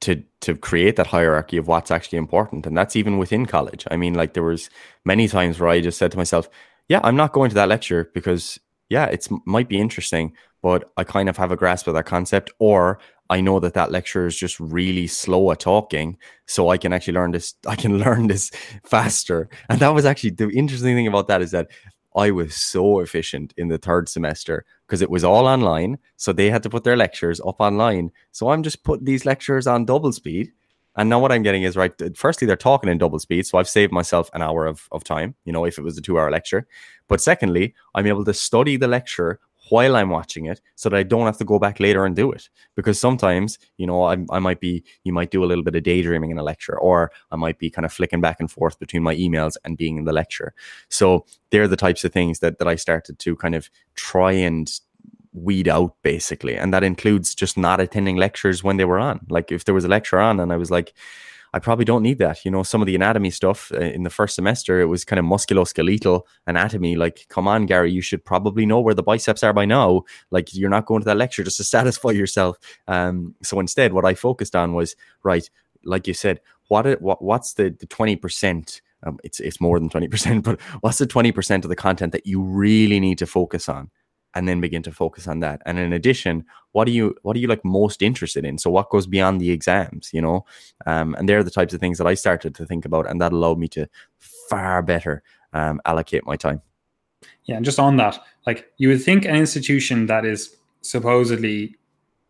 to 0.00 0.22
to 0.40 0.56
create 0.56 0.96
that 0.96 1.06
hierarchy 1.06 1.58
of 1.58 1.68
what's 1.68 1.90
actually 1.90 2.16
important 2.16 2.64
and 2.66 2.74
that's 2.74 2.96
even 2.96 3.18
within 3.18 3.44
college 3.44 3.86
i 3.90 3.98
mean 3.98 4.14
like 4.14 4.32
there 4.32 4.42
was 4.42 4.70
many 5.04 5.28
times 5.28 5.60
where 5.60 5.68
i 5.68 5.78
just 5.78 5.98
said 5.98 6.10
to 6.10 6.16
myself 6.16 6.48
yeah 6.88 7.00
i'm 7.04 7.16
not 7.16 7.34
going 7.34 7.50
to 7.50 7.54
that 7.54 7.68
lecture 7.68 8.10
because 8.14 8.58
yeah, 8.90 9.06
it 9.06 9.28
might 9.46 9.68
be 9.68 9.80
interesting, 9.80 10.34
but 10.60 10.92
I 10.96 11.04
kind 11.04 11.28
of 11.28 11.36
have 11.38 11.52
a 11.52 11.56
grasp 11.56 11.86
of 11.86 11.94
that 11.94 12.06
concept, 12.06 12.50
or 12.58 12.98
I 13.30 13.40
know 13.40 13.60
that 13.60 13.74
that 13.74 13.92
lecturer 13.92 14.26
is 14.26 14.36
just 14.36 14.58
really 14.58 15.06
slow 15.06 15.52
at 15.52 15.60
talking, 15.60 16.18
so 16.46 16.68
I 16.68 16.76
can 16.76 16.92
actually 16.92 17.14
learn 17.14 17.30
this. 17.30 17.54
I 17.66 17.76
can 17.76 17.98
learn 18.04 18.26
this 18.26 18.50
faster, 18.84 19.48
and 19.68 19.78
that 19.78 19.94
was 19.94 20.04
actually 20.04 20.30
the 20.30 20.50
interesting 20.50 20.96
thing 20.96 21.06
about 21.06 21.28
that 21.28 21.40
is 21.40 21.52
that 21.52 21.70
I 22.16 22.30
was 22.32 22.54
so 22.54 23.00
efficient 23.00 23.54
in 23.56 23.68
the 23.68 23.78
third 23.78 24.08
semester 24.08 24.64
because 24.86 25.00
it 25.00 25.10
was 25.10 25.22
all 25.22 25.46
online, 25.46 25.98
so 26.16 26.32
they 26.32 26.50
had 26.50 26.62
to 26.64 26.70
put 26.70 26.84
their 26.84 26.96
lectures 26.96 27.40
up 27.40 27.60
online. 27.60 28.10
So 28.32 28.50
I'm 28.50 28.62
just 28.62 28.82
putting 28.82 29.04
these 29.04 29.24
lectures 29.24 29.66
on 29.66 29.84
double 29.84 30.12
speed. 30.12 30.52
And 30.96 31.08
now 31.08 31.20
what 31.20 31.30
I'm 31.30 31.44
getting 31.44 31.62
is 31.62 31.76
right. 31.76 31.92
Firstly, 32.16 32.46
they're 32.46 32.56
talking 32.56 32.90
in 32.90 32.98
double 32.98 33.20
speed, 33.20 33.46
so 33.46 33.58
I've 33.58 33.68
saved 33.68 33.92
myself 33.92 34.28
an 34.34 34.42
hour 34.42 34.66
of, 34.66 34.88
of 34.90 35.04
time. 35.04 35.36
You 35.44 35.52
know, 35.52 35.64
if 35.64 35.78
it 35.78 35.82
was 35.82 35.96
a 35.96 36.02
two 36.02 36.18
hour 36.18 36.30
lecture, 36.30 36.66
but 37.06 37.20
secondly, 37.20 37.74
I'm 37.94 38.08
able 38.08 38.24
to 38.24 38.34
study 38.34 38.76
the 38.76 38.88
lecture 38.88 39.38
while 39.70 39.96
I'm 39.96 40.10
watching 40.10 40.46
it 40.46 40.60
so 40.74 40.88
that 40.88 40.96
I 40.96 41.02
don't 41.02 41.26
have 41.26 41.38
to 41.38 41.44
go 41.44 41.58
back 41.58 41.80
later 41.80 42.04
and 42.04 42.14
do 42.14 42.30
it. 42.30 42.48
Because 42.76 43.00
sometimes, 43.00 43.58
you 43.78 43.86
know, 43.86 44.04
I, 44.04 44.18
I 44.30 44.38
might 44.38 44.60
be, 44.60 44.84
you 45.04 45.12
might 45.12 45.30
do 45.30 45.42
a 45.42 45.46
little 45.46 45.64
bit 45.64 45.74
of 45.76 45.82
daydreaming 45.82 46.30
in 46.30 46.38
a 46.38 46.42
lecture, 46.42 46.78
or 46.78 47.10
I 47.30 47.36
might 47.36 47.58
be 47.58 47.70
kind 47.70 47.86
of 47.86 47.92
flicking 47.92 48.20
back 48.20 48.38
and 48.40 48.50
forth 48.50 48.78
between 48.78 49.02
my 49.02 49.14
emails 49.14 49.56
and 49.64 49.78
being 49.78 49.96
in 49.96 50.04
the 50.04 50.12
lecture. 50.12 50.52
So 50.88 51.24
they're 51.50 51.68
the 51.68 51.76
types 51.76 52.04
of 52.04 52.12
things 52.12 52.40
that, 52.40 52.58
that 52.58 52.68
I 52.68 52.74
started 52.74 53.18
to 53.18 53.36
kind 53.36 53.54
of 53.54 53.70
try 53.94 54.32
and 54.32 54.70
weed 55.32 55.68
out 55.68 55.94
basically. 56.02 56.56
And 56.56 56.74
that 56.74 56.82
includes 56.82 57.34
just 57.34 57.56
not 57.56 57.80
attending 57.80 58.16
lectures 58.16 58.64
when 58.64 58.76
they 58.76 58.84
were 58.84 58.98
on. 58.98 59.26
Like 59.28 59.52
if 59.52 59.64
there 59.64 59.74
was 59.74 59.84
a 59.84 59.88
lecture 59.88 60.18
on 60.18 60.40
and 60.40 60.52
I 60.52 60.56
was 60.56 60.70
like, 60.70 60.92
I 61.52 61.58
probably 61.58 61.84
don't 61.84 62.02
need 62.02 62.18
that. 62.18 62.44
You 62.44 62.50
know, 62.50 62.62
some 62.62 62.80
of 62.80 62.86
the 62.86 62.94
anatomy 62.94 63.30
stuff 63.30 63.72
uh, 63.74 63.80
in 63.80 64.04
the 64.04 64.10
first 64.10 64.34
semester, 64.34 64.80
it 64.80 64.86
was 64.86 65.04
kind 65.04 65.18
of 65.18 65.24
musculoskeletal 65.24 66.22
anatomy. 66.46 66.96
Like, 66.96 67.26
come 67.28 67.48
on, 67.48 67.66
Gary, 67.66 67.90
you 67.90 68.02
should 68.02 68.24
probably 68.24 68.66
know 68.66 68.80
where 68.80 68.94
the 68.94 69.02
biceps 69.02 69.42
are 69.42 69.52
by 69.52 69.64
now. 69.64 70.02
Like, 70.30 70.54
you're 70.54 70.70
not 70.70 70.86
going 70.86 71.00
to 71.00 71.06
that 71.06 71.16
lecture 71.16 71.42
just 71.42 71.56
to 71.56 71.64
satisfy 71.76 72.10
yourself. 72.10 72.56
Um, 72.86 73.34
so 73.42 73.58
instead, 73.58 73.92
what 73.92 74.04
I 74.04 74.14
focused 74.14 74.54
on 74.54 74.74
was 74.74 74.94
right, 75.22 75.48
like 75.84 76.06
you 76.06 76.14
said, 76.14 76.40
what, 76.68 77.00
what 77.02 77.20
what's 77.22 77.54
the 77.54 77.70
the 77.70 77.86
twenty 77.86 78.14
percent? 78.14 78.80
Um, 79.02 79.18
it's 79.24 79.40
it's 79.40 79.60
more 79.60 79.78
than 79.78 79.88
twenty 79.88 80.08
percent, 80.08 80.44
but 80.44 80.60
what's 80.82 80.98
the 80.98 81.06
twenty 81.06 81.32
percent 81.32 81.64
of 81.64 81.68
the 81.68 81.76
content 81.76 82.12
that 82.12 82.26
you 82.26 82.40
really 82.42 83.00
need 83.00 83.18
to 83.18 83.26
focus 83.26 83.68
on? 83.68 83.90
And 84.34 84.48
then 84.48 84.60
begin 84.60 84.82
to 84.82 84.92
focus 84.92 85.26
on 85.26 85.40
that. 85.40 85.60
And 85.66 85.78
in 85.78 85.92
addition 85.92 86.44
what 86.72 86.86
are 86.86 86.92
you 86.92 87.16
what 87.22 87.36
are 87.36 87.40
you 87.40 87.48
like 87.48 87.64
most 87.64 88.02
interested 88.02 88.44
in? 88.44 88.58
So 88.58 88.70
what 88.70 88.90
goes 88.90 89.06
beyond 89.06 89.40
the 89.40 89.50
exams 89.50 90.10
you 90.12 90.20
know? 90.20 90.44
Um, 90.86 91.14
and 91.18 91.28
they're 91.28 91.42
the 91.42 91.50
types 91.50 91.74
of 91.74 91.80
things 91.80 91.98
that 91.98 92.06
i 92.06 92.14
started 92.14 92.54
to 92.54 92.66
think 92.66 92.84
about 92.84 93.08
and 93.08 93.20
that 93.20 93.32
allowed 93.32 93.58
me 93.58 93.68
to 93.68 93.88
far 94.18 94.82
better 94.82 95.22
um, 95.52 95.80
allocate 95.84 96.24
my 96.26 96.36
time. 96.36 96.62
Yeah 97.44 97.56
and 97.56 97.64
just 97.64 97.78
on 97.78 97.96
that 97.96 98.18
like 98.46 98.70
you 98.78 98.88
would 98.88 99.02
think 99.02 99.24
an 99.24 99.36
institution 99.36 100.06
that 100.06 100.24
is 100.24 100.56
supposedly 100.82 101.76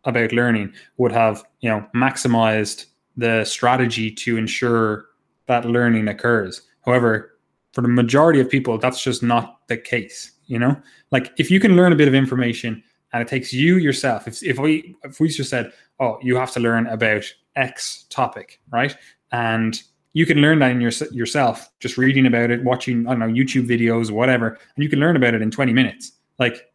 about 0.03 0.31
learning 0.31 0.73
would 0.97 1.11
have 1.11 1.43
you 1.59 1.69
know 1.69 1.85
maximized 1.95 2.85
the 3.17 3.43
strategy 3.45 4.09
to 4.09 4.37
ensure 4.37 5.05
that 5.47 5.65
learning 5.65 6.07
occurs. 6.07 6.61
However 6.85 7.37
for 7.73 7.81
the 7.81 7.87
majority 7.87 8.39
of 8.39 8.49
people 8.49 8.77
that's 8.77 9.03
just 9.03 9.23
not 9.23 9.59
the 9.67 9.77
case 9.77 10.31
you 10.51 10.59
know? 10.59 10.75
Like 11.11 11.31
if 11.37 11.49
you 11.49 11.59
can 11.59 11.75
learn 11.75 11.93
a 11.93 11.95
bit 11.95 12.09
of 12.09 12.13
information 12.13 12.83
and 13.13 13.21
it 13.21 13.27
takes 13.27 13.51
you 13.53 13.77
yourself 13.77 14.27
if, 14.27 14.43
if 14.43 14.59
we 14.59 14.95
if 15.03 15.19
we 15.19 15.29
just 15.29 15.49
said 15.49 15.71
oh 15.99 16.17
you 16.21 16.35
have 16.35 16.51
to 16.51 16.59
learn 16.59 16.87
about 16.87 17.23
x 17.55 18.05
topic 18.09 18.59
right? 18.71 18.95
And 19.31 19.81
you 20.13 20.25
can 20.25 20.39
learn 20.39 20.59
that 20.59 20.71
in 20.71 20.81
your, 20.81 20.91
yourself 21.11 21.69
just 21.79 21.97
reading 21.97 22.25
about 22.25 22.51
it 22.51 22.61
watching 22.65 23.07
i 23.07 23.11
don't 23.11 23.19
know 23.19 23.27
youtube 23.27 23.65
videos 23.65 24.11
whatever 24.11 24.49
and 24.75 24.83
you 24.83 24.89
can 24.89 24.99
learn 24.99 25.15
about 25.15 25.33
it 25.33 25.41
in 25.41 25.49
20 25.49 25.71
minutes. 25.73 26.11
Like 26.37 26.71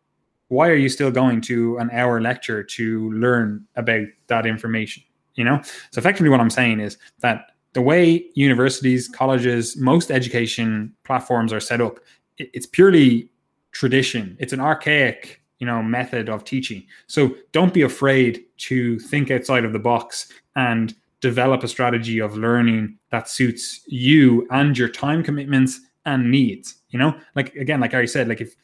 why 0.49 0.69
are 0.69 0.77
you 0.77 0.89
still 0.89 1.11
going 1.11 1.41
to 1.43 1.77
an 1.79 1.91
hour 1.93 2.21
lecture 2.21 2.63
to 2.63 3.11
learn 3.13 3.67
about 3.77 4.07
that 4.29 4.47
information 4.47 5.03
you 5.35 5.45
know? 5.45 5.61
So 5.91 5.99
effectively 5.99 6.31
what 6.31 6.41
i'm 6.41 6.51
saying 6.51 6.81
is 6.81 6.97
that 7.21 7.53
the 7.75 7.83
way 7.83 8.25
universities 8.35 9.07
colleges 9.07 9.77
most 9.77 10.11
education 10.11 10.95
platforms 11.05 11.53
are 11.53 11.61
set 11.61 11.83
up 11.83 12.01
it's 12.39 12.67
purely 12.67 13.31
tradition. 13.77 14.37
It's 14.41 14.55
an 14.55 14.61
archaic, 14.61 15.43
you 15.59 15.67
know, 15.67 15.83
method 15.83 16.29
of 16.31 16.45
teaching. 16.45 16.83
So 17.07 17.35
don't 17.53 17.75
be 17.75 17.83
afraid 17.83 18.45
to 18.69 18.99
think 18.99 19.31
outside 19.31 19.65
of 19.65 19.73
the 19.75 19.79
box 19.79 20.33
and 20.55 20.95
develop 21.21 21.63
a 21.63 21.69
strategy 21.69 22.19
of 22.19 22.39
learning 22.39 22.99
that 23.11 23.29
suits 23.29 23.83
you 23.87 24.47
and 24.51 24.77
your 24.79 24.89
time 24.89 25.23
commitments 25.23 25.81
and 26.07 26.31
needs. 26.31 26.77
You 26.89 26.99
know, 26.99 27.15
like 27.35 27.55
again, 27.57 27.81
like 27.81 27.93
I 27.93 28.07
said, 28.07 28.29
like 28.29 28.41
if 28.41 28.57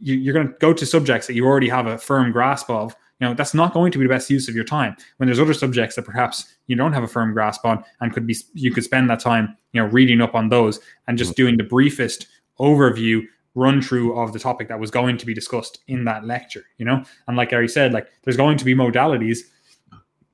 you're 0.00 0.32
going 0.32 0.48
to 0.48 0.54
go 0.58 0.72
to 0.72 0.86
subjects 0.86 1.26
that 1.26 1.34
you 1.34 1.44
already 1.44 1.68
have 1.68 1.86
a 1.86 1.98
firm 1.98 2.32
grasp 2.32 2.70
of, 2.70 2.96
you 3.20 3.26
know, 3.26 3.34
that's 3.34 3.52
not 3.52 3.74
going 3.74 3.92
to 3.92 3.98
be 3.98 4.04
the 4.04 4.10
best 4.10 4.30
use 4.30 4.48
of 4.48 4.54
your 4.54 4.64
time. 4.64 4.96
When 5.18 5.26
there's 5.26 5.40
other 5.40 5.52
subjects 5.52 5.96
that 5.96 6.06
perhaps 6.06 6.54
you 6.66 6.76
don't 6.76 6.94
have 6.94 7.02
a 7.02 7.08
firm 7.08 7.34
grasp 7.34 7.66
on, 7.66 7.84
and 8.00 8.12
could 8.12 8.26
be 8.26 8.36
you 8.54 8.72
could 8.72 8.84
spend 8.84 9.10
that 9.10 9.20
time, 9.20 9.54
you 9.72 9.82
know, 9.82 9.88
reading 9.88 10.22
up 10.22 10.34
on 10.34 10.48
those 10.48 10.80
and 11.06 11.18
just 11.18 11.32
mm. 11.32 11.36
doing 11.36 11.56
the 11.58 11.64
briefest 11.64 12.26
overview 12.58 13.22
run 13.56 13.80
through 13.82 14.16
of 14.16 14.32
the 14.32 14.38
topic 14.38 14.68
that 14.68 14.78
was 14.78 14.90
going 14.90 15.16
to 15.16 15.26
be 15.26 15.34
discussed 15.34 15.80
in 15.88 16.04
that 16.04 16.24
lecture, 16.24 16.64
you 16.76 16.84
know? 16.84 17.02
And 17.26 17.36
like 17.36 17.50
Gary 17.50 17.68
said, 17.68 17.92
like 17.92 18.06
there's 18.22 18.36
going 18.36 18.58
to 18.58 18.64
be 18.64 18.74
modalities, 18.74 19.38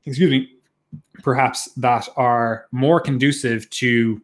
excuse 0.05 0.31
me, 0.31 0.51
perhaps 1.23 1.67
that 1.77 2.09
are 2.17 2.67
more 2.73 3.01
conducive 3.01 3.71
to 3.71 4.21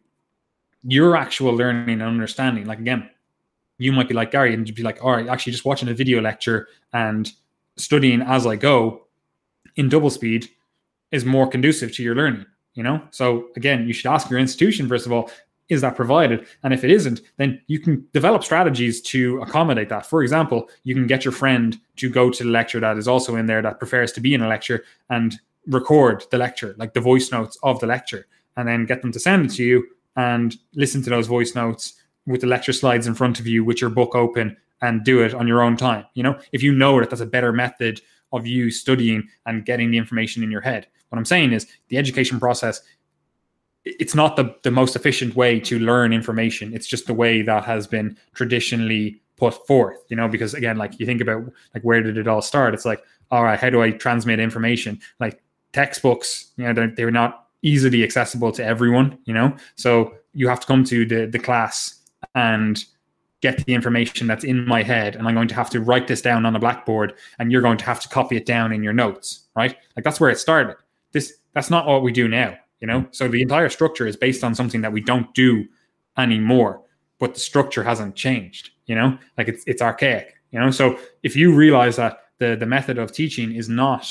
your 0.83 1.15
actual 1.15 1.53
learning 1.55 1.89
and 1.89 2.03
understanding. 2.03 2.65
Like 2.65 2.79
again, 2.79 3.09
you 3.77 3.93
might 3.93 4.09
be 4.09 4.13
like 4.13 4.31
Gary 4.31 4.53
and 4.53 4.67
you'd 4.67 4.75
be 4.75 4.83
like, 4.83 5.03
all 5.03 5.11
right, 5.11 5.27
actually 5.27 5.53
just 5.53 5.65
watching 5.65 5.87
a 5.87 5.93
video 5.93 6.21
lecture 6.21 6.67
and 6.91 7.31
studying 7.77 8.21
as 8.21 8.45
I 8.45 8.57
go 8.57 9.07
in 9.77 9.87
double 9.87 10.09
speed 10.09 10.49
is 11.11 11.23
more 11.23 11.47
conducive 11.47 11.95
to 11.95 12.03
your 12.03 12.15
learning, 12.15 12.45
you 12.73 12.83
know? 12.83 13.01
So 13.11 13.47
again, 13.55 13.87
you 13.87 13.93
should 13.93 14.11
ask 14.11 14.29
your 14.29 14.39
institution, 14.39 14.89
first 14.89 15.05
of 15.05 15.13
all, 15.13 15.31
is 15.69 15.81
that 15.81 15.95
provided? 15.95 16.47
And 16.63 16.73
if 16.73 16.83
it 16.83 16.91
isn't, 16.91 17.21
then 17.37 17.61
you 17.67 17.79
can 17.79 18.05
develop 18.11 18.43
strategies 18.43 19.01
to 19.03 19.39
accommodate 19.41 19.89
that. 19.89 20.05
For 20.05 20.23
example, 20.23 20.69
you 20.83 20.95
can 20.95 21.07
get 21.07 21.23
your 21.23 21.31
friend 21.31 21.79
to 21.97 22.09
go 22.09 22.29
to 22.29 22.43
the 22.43 22.49
lecture 22.49 22.79
that 22.79 22.97
is 22.97 23.07
also 23.07 23.35
in 23.35 23.45
there 23.45 23.61
that 23.61 23.79
prefers 23.79 24.11
to 24.13 24.21
be 24.21 24.33
in 24.33 24.41
a 24.41 24.47
lecture 24.47 24.83
and 25.09 25.39
record 25.67 26.25
the 26.31 26.37
lecture, 26.37 26.75
like 26.77 26.93
the 26.93 27.01
voice 27.01 27.31
notes 27.31 27.57
of 27.63 27.79
the 27.79 27.87
lecture, 27.87 28.25
and 28.57 28.67
then 28.67 28.85
get 28.85 29.01
them 29.01 29.11
to 29.11 29.19
send 29.19 29.45
it 29.45 29.53
to 29.55 29.63
you 29.63 29.87
and 30.15 30.57
listen 30.73 31.03
to 31.03 31.09
those 31.09 31.27
voice 31.27 31.53
notes 31.55 31.93
with 32.25 32.41
the 32.41 32.47
lecture 32.47 32.73
slides 32.73 33.07
in 33.07 33.13
front 33.13 33.39
of 33.39 33.47
you 33.47 33.63
with 33.63 33.79
your 33.79 33.89
book 33.89 34.15
open 34.15 34.57
and 34.81 35.03
do 35.03 35.21
it 35.21 35.33
on 35.33 35.47
your 35.47 35.61
own 35.61 35.77
time. 35.77 36.05
You 36.15 36.23
know, 36.23 36.39
if 36.51 36.63
you 36.63 36.73
know 36.73 36.99
that 36.99 37.09
that's 37.09 37.21
a 37.21 37.25
better 37.25 37.53
method 37.53 38.01
of 38.31 38.47
you 38.47 38.71
studying 38.71 39.27
and 39.45 39.65
getting 39.65 39.91
the 39.91 39.97
information 39.97 40.43
in 40.43 40.51
your 40.51 40.61
head. 40.61 40.87
What 41.09 41.17
I'm 41.17 41.25
saying 41.25 41.53
is 41.53 41.67
the 41.87 41.97
education 41.97 42.39
process 42.39 42.81
it's 43.85 44.15
not 44.15 44.35
the, 44.35 44.55
the 44.63 44.71
most 44.71 44.95
efficient 44.95 45.35
way 45.35 45.59
to 45.61 45.79
learn 45.79 46.13
information. 46.13 46.73
It's 46.73 46.87
just 46.87 47.07
the 47.07 47.13
way 47.13 47.41
that 47.41 47.63
has 47.65 47.87
been 47.87 48.17
traditionally 48.33 49.21
put 49.37 49.65
forth, 49.65 49.97
you 50.09 50.15
know, 50.15 50.27
because 50.27 50.53
again, 50.53 50.77
like 50.77 50.99
you 50.99 51.05
think 51.05 51.21
about 51.21 51.43
like 51.73 51.83
where 51.83 52.01
did 52.01 52.17
it 52.17 52.27
all 52.27 52.41
start? 52.41 52.73
It's 52.73 52.85
like, 52.85 53.01
all 53.31 53.43
right, 53.43 53.59
how 53.59 53.69
do 53.69 53.81
I 53.81 53.91
transmit 53.91 54.39
information? 54.39 54.99
Like 55.19 55.41
textbooks, 55.71 56.51
you 56.57 56.65
know, 56.65 56.73
they're, 56.73 56.93
they're 56.95 57.11
not 57.11 57.47
easily 57.61 58.03
accessible 58.03 58.51
to 58.53 58.65
everyone, 58.65 59.17
you 59.25 59.33
know, 59.33 59.55
so 59.75 60.13
you 60.33 60.47
have 60.47 60.59
to 60.59 60.67
come 60.67 60.83
to 60.85 61.05
the, 61.05 61.25
the 61.25 61.39
class 61.39 62.01
and 62.35 62.83
get 63.41 63.65
the 63.65 63.73
information 63.73 64.27
that's 64.27 64.43
in 64.43 64.67
my 64.67 64.83
head 64.83 65.15
and 65.15 65.27
I'm 65.27 65.33
going 65.33 65.47
to 65.47 65.55
have 65.55 65.69
to 65.71 65.79
write 65.79 66.07
this 66.07 66.21
down 66.21 66.45
on 66.45 66.55
a 66.55 66.59
blackboard 66.59 67.13
and 67.39 67.51
you're 67.51 67.61
going 67.61 67.77
to 67.77 67.85
have 67.85 68.01
to 68.01 68.09
copy 68.09 68.35
it 68.35 68.45
down 68.45 68.73
in 68.73 68.83
your 68.83 68.93
notes, 68.93 69.47
right? 69.55 69.75
Like 69.95 70.03
that's 70.03 70.19
where 70.19 70.29
it 70.29 70.37
started. 70.37 70.75
This 71.13 71.35
that's 71.53 71.69
not 71.69 71.87
what 71.87 72.03
we 72.03 72.11
do 72.11 72.27
now, 72.27 72.57
you 72.79 72.87
know? 72.87 73.07
So 73.11 73.27
the 73.27 73.41
entire 73.41 73.69
structure 73.69 74.07
is 74.07 74.15
based 74.15 74.43
on 74.43 74.55
something 74.55 74.81
that 74.81 74.93
we 74.93 75.01
don't 75.01 75.33
do 75.33 75.65
anymore, 76.17 76.81
but 77.19 77.33
the 77.33 77.39
structure 77.39 77.83
hasn't 77.83 78.15
changed, 78.15 78.71
you 78.85 78.95
know? 78.95 79.17
Like 79.37 79.47
it's 79.47 79.63
it's 79.67 79.81
archaic, 79.81 80.35
you 80.51 80.59
know? 80.59 80.71
So 80.71 80.97
if 81.23 81.35
you 81.35 81.53
realize 81.53 81.95
that 81.97 82.19
the 82.37 82.55
the 82.55 82.65
method 82.65 82.97
of 82.97 83.11
teaching 83.11 83.53
is 83.53 83.69
not 83.69 84.07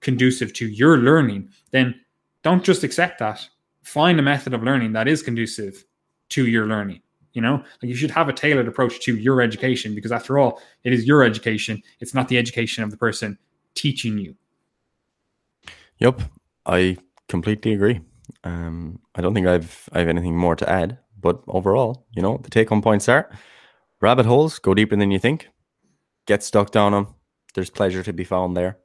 conducive 0.00 0.52
to 0.54 0.66
your 0.66 0.98
learning, 0.98 1.50
then 1.70 1.94
don't 2.42 2.64
just 2.64 2.84
accept 2.84 3.18
that. 3.18 3.48
Find 3.82 4.18
a 4.18 4.22
method 4.22 4.54
of 4.54 4.62
learning 4.62 4.92
that 4.92 5.08
is 5.08 5.22
conducive 5.22 5.84
to 6.30 6.46
your 6.46 6.66
learning 6.66 7.02
you 7.36 7.42
know 7.42 7.56
like 7.56 7.88
you 7.90 7.94
should 7.94 8.10
have 8.10 8.28
a 8.28 8.32
tailored 8.32 8.66
approach 8.66 8.98
to 9.00 9.16
your 9.16 9.40
education 9.40 9.94
because 9.94 10.10
after 10.10 10.38
all 10.38 10.60
it 10.82 10.92
is 10.92 11.06
your 11.06 11.22
education 11.22 11.80
it's 12.00 12.14
not 12.14 12.26
the 12.28 12.38
education 12.38 12.82
of 12.82 12.90
the 12.90 12.96
person 12.96 13.38
teaching 13.74 14.18
you 14.18 14.34
yep 15.98 16.20
i 16.64 16.96
completely 17.28 17.72
agree. 17.72 18.00
Um, 18.42 18.98
i 19.14 19.20
don't 19.20 19.34
think 19.34 19.46
i've 19.46 19.88
i 19.92 20.00
have 20.00 20.08
anything 20.08 20.36
more 20.36 20.56
to 20.56 20.68
add 20.68 20.98
but 21.20 21.40
overall 21.46 22.06
you 22.10 22.20
know 22.20 22.40
the 22.42 22.50
take 22.50 22.68
home 22.68 22.82
points 22.82 23.08
are 23.08 23.30
rabbit 24.00 24.26
holes 24.26 24.58
go 24.58 24.74
deeper 24.74 24.96
than 24.96 25.12
you 25.12 25.18
think. 25.20 25.48
Get 26.26 26.42
stuck 26.42 26.72
down 26.72 26.90
them 26.92 27.14
there's 27.54 27.70
pleasure 27.70 28.02
to 28.02 28.12
be 28.12 28.24
found 28.24 28.56
there 28.56 28.78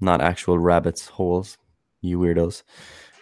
not 0.00 0.20
actual 0.20 0.58
rabbits 0.58 1.08
holes 1.08 1.58
you 2.00 2.18
weirdos. 2.18 2.62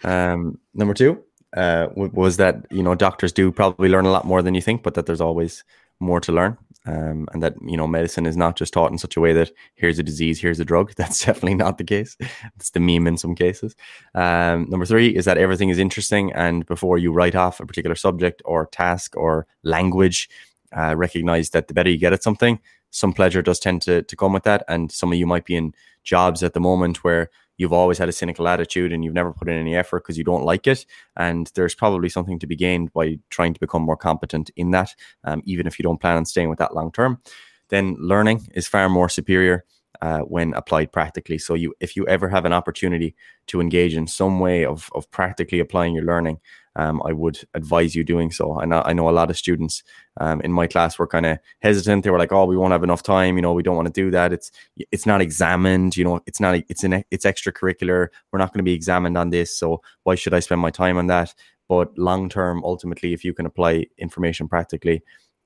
Um, 0.03 0.59
number 0.73 0.93
two 0.93 1.23
uh, 1.55 1.87
was 1.95 2.37
that 2.37 2.65
you 2.69 2.83
know 2.83 2.95
doctors 2.95 3.31
do 3.31 3.51
probably 3.51 3.89
learn 3.89 4.05
a 4.05 4.11
lot 4.11 4.25
more 4.25 4.41
than 4.41 4.55
you 4.55 4.61
think, 4.61 4.83
but 4.83 4.93
that 4.95 5.05
there's 5.05 5.21
always 5.21 5.63
more 5.99 6.19
to 6.21 6.31
learn, 6.31 6.57
um, 6.85 7.27
and 7.33 7.41
that 7.41 7.55
you 7.65 7.77
know 7.77 7.87
medicine 7.87 8.25
is 8.25 8.37
not 8.37 8.55
just 8.55 8.73
taught 8.73 8.91
in 8.91 8.97
such 8.97 9.17
a 9.17 9.19
way 9.21 9.33
that 9.33 9.51
here's 9.75 9.99
a 9.99 10.03
disease, 10.03 10.39
here's 10.39 10.59
a 10.59 10.65
drug. 10.65 10.93
That's 10.97 11.25
definitely 11.25 11.55
not 11.55 11.77
the 11.77 11.83
case. 11.83 12.17
It's 12.55 12.71
the 12.71 12.79
meme 12.79 13.07
in 13.07 13.17
some 13.17 13.35
cases. 13.35 13.75
Um, 14.13 14.69
number 14.69 14.85
three 14.85 15.15
is 15.15 15.25
that 15.25 15.37
everything 15.37 15.69
is 15.69 15.79
interesting, 15.79 16.31
and 16.33 16.65
before 16.65 16.97
you 16.97 17.11
write 17.11 17.35
off 17.35 17.59
a 17.59 17.65
particular 17.65 17.95
subject 17.95 18.41
or 18.45 18.67
task 18.67 19.15
or 19.15 19.47
language, 19.63 20.29
uh, 20.75 20.95
recognize 20.95 21.49
that 21.51 21.67
the 21.67 21.73
better 21.73 21.89
you 21.89 21.97
get 21.97 22.13
at 22.13 22.23
something, 22.23 22.59
some 22.91 23.13
pleasure 23.13 23.41
does 23.41 23.59
tend 23.59 23.81
to 23.83 24.03
to 24.03 24.15
come 24.15 24.33
with 24.33 24.43
that, 24.43 24.63
and 24.67 24.91
some 24.91 25.11
of 25.11 25.17
you 25.17 25.25
might 25.25 25.45
be 25.45 25.55
in 25.55 25.73
jobs 26.03 26.43
at 26.43 26.53
the 26.53 26.59
moment 26.59 27.03
where 27.03 27.29
you've 27.57 27.73
always 27.73 27.97
had 27.97 28.09
a 28.09 28.13
cynical 28.13 28.47
attitude 28.47 28.91
and 28.91 29.03
you've 29.03 29.13
never 29.13 29.33
put 29.33 29.49
in 29.49 29.55
any 29.55 29.75
effort 29.75 30.03
because 30.03 30.17
you 30.17 30.23
don't 30.23 30.43
like 30.43 30.67
it. 30.67 30.85
And 31.15 31.51
there's 31.55 31.75
probably 31.75 32.09
something 32.09 32.39
to 32.39 32.47
be 32.47 32.55
gained 32.55 32.93
by 32.93 33.19
trying 33.29 33.53
to 33.53 33.59
become 33.59 33.81
more 33.81 33.97
competent 33.97 34.51
in 34.55 34.71
that, 34.71 34.93
um, 35.23 35.41
even 35.45 35.67
if 35.67 35.79
you 35.79 35.83
don't 35.83 36.01
plan 36.01 36.17
on 36.17 36.25
staying 36.25 36.49
with 36.49 36.59
that 36.59 36.75
long 36.75 36.91
term. 36.91 37.21
Then 37.69 37.95
learning 37.99 38.47
is 38.53 38.67
far 38.67 38.89
more 38.89 39.09
superior 39.09 39.65
uh, 40.01 40.19
when 40.19 40.53
applied 40.53 40.91
practically. 40.91 41.37
So 41.37 41.53
you, 41.53 41.73
if 41.79 41.95
you 41.95 42.05
ever 42.07 42.29
have 42.29 42.45
an 42.45 42.53
opportunity 42.53 43.15
to 43.47 43.61
engage 43.61 43.95
in 43.95 44.07
some 44.07 44.39
way 44.39 44.65
of 44.65 44.89
of 44.93 45.09
practically 45.11 45.59
applying 45.59 45.95
your 45.95 46.03
learning, 46.03 46.39
um, 46.75 47.01
I 47.05 47.13
would 47.13 47.39
advise 47.53 47.95
you 47.95 48.03
doing 48.03 48.31
so. 48.31 48.59
I 48.59 48.65
know, 48.65 48.81
I 48.85 48.93
know 48.93 49.09
a 49.09 49.11
lot 49.11 49.29
of 49.29 49.37
students 49.37 49.83
um, 50.19 50.41
in 50.41 50.51
my 50.51 50.67
class 50.67 50.99
were 50.99 51.07
kind 51.07 51.25
of 51.25 51.39
hesitant. 51.59 52.03
They 52.03 52.09
were 52.09 52.19
like, 52.19 52.31
"Oh, 52.31 52.45
we 52.45 52.57
won't 52.57 52.71
have 52.71 52.83
enough 52.83 53.03
time. 53.03 53.35
You 53.37 53.41
know, 53.41 53.53
we 53.53 53.63
don't 53.63 53.75
want 53.75 53.87
to 53.87 53.93
do 53.93 54.11
that. 54.11 54.33
It's 54.33 54.51
it's 54.91 55.05
not 55.05 55.21
examined. 55.21 55.95
You 55.97 56.03
know, 56.03 56.19
it's 56.25 56.39
not 56.39 56.55
it's 56.69 56.83
an 56.83 57.03
it's 57.11 57.25
extracurricular. 57.25 58.09
We're 58.31 58.39
not 58.39 58.53
going 58.53 58.59
to 58.59 58.63
be 58.63 58.73
examined 58.73 59.17
on 59.17 59.29
this. 59.29 59.57
So 59.57 59.81
why 60.03 60.15
should 60.15 60.33
I 60.33 60.39
spend 60.39 60.61
my 60.61 60.71
time 60.71 60.97
on 60.97 61.07
that?" 61.07 61.33
But 61.67 61.97
long 61.97 62.29
term, 62.29 62.63
ultimately, 62.63 63.13
if 63.13 63.25
you 63.25 63.33
can 63.33 63.45
apply 63.45 63.87
information 63.97 64.47
practically, 64.47 65.03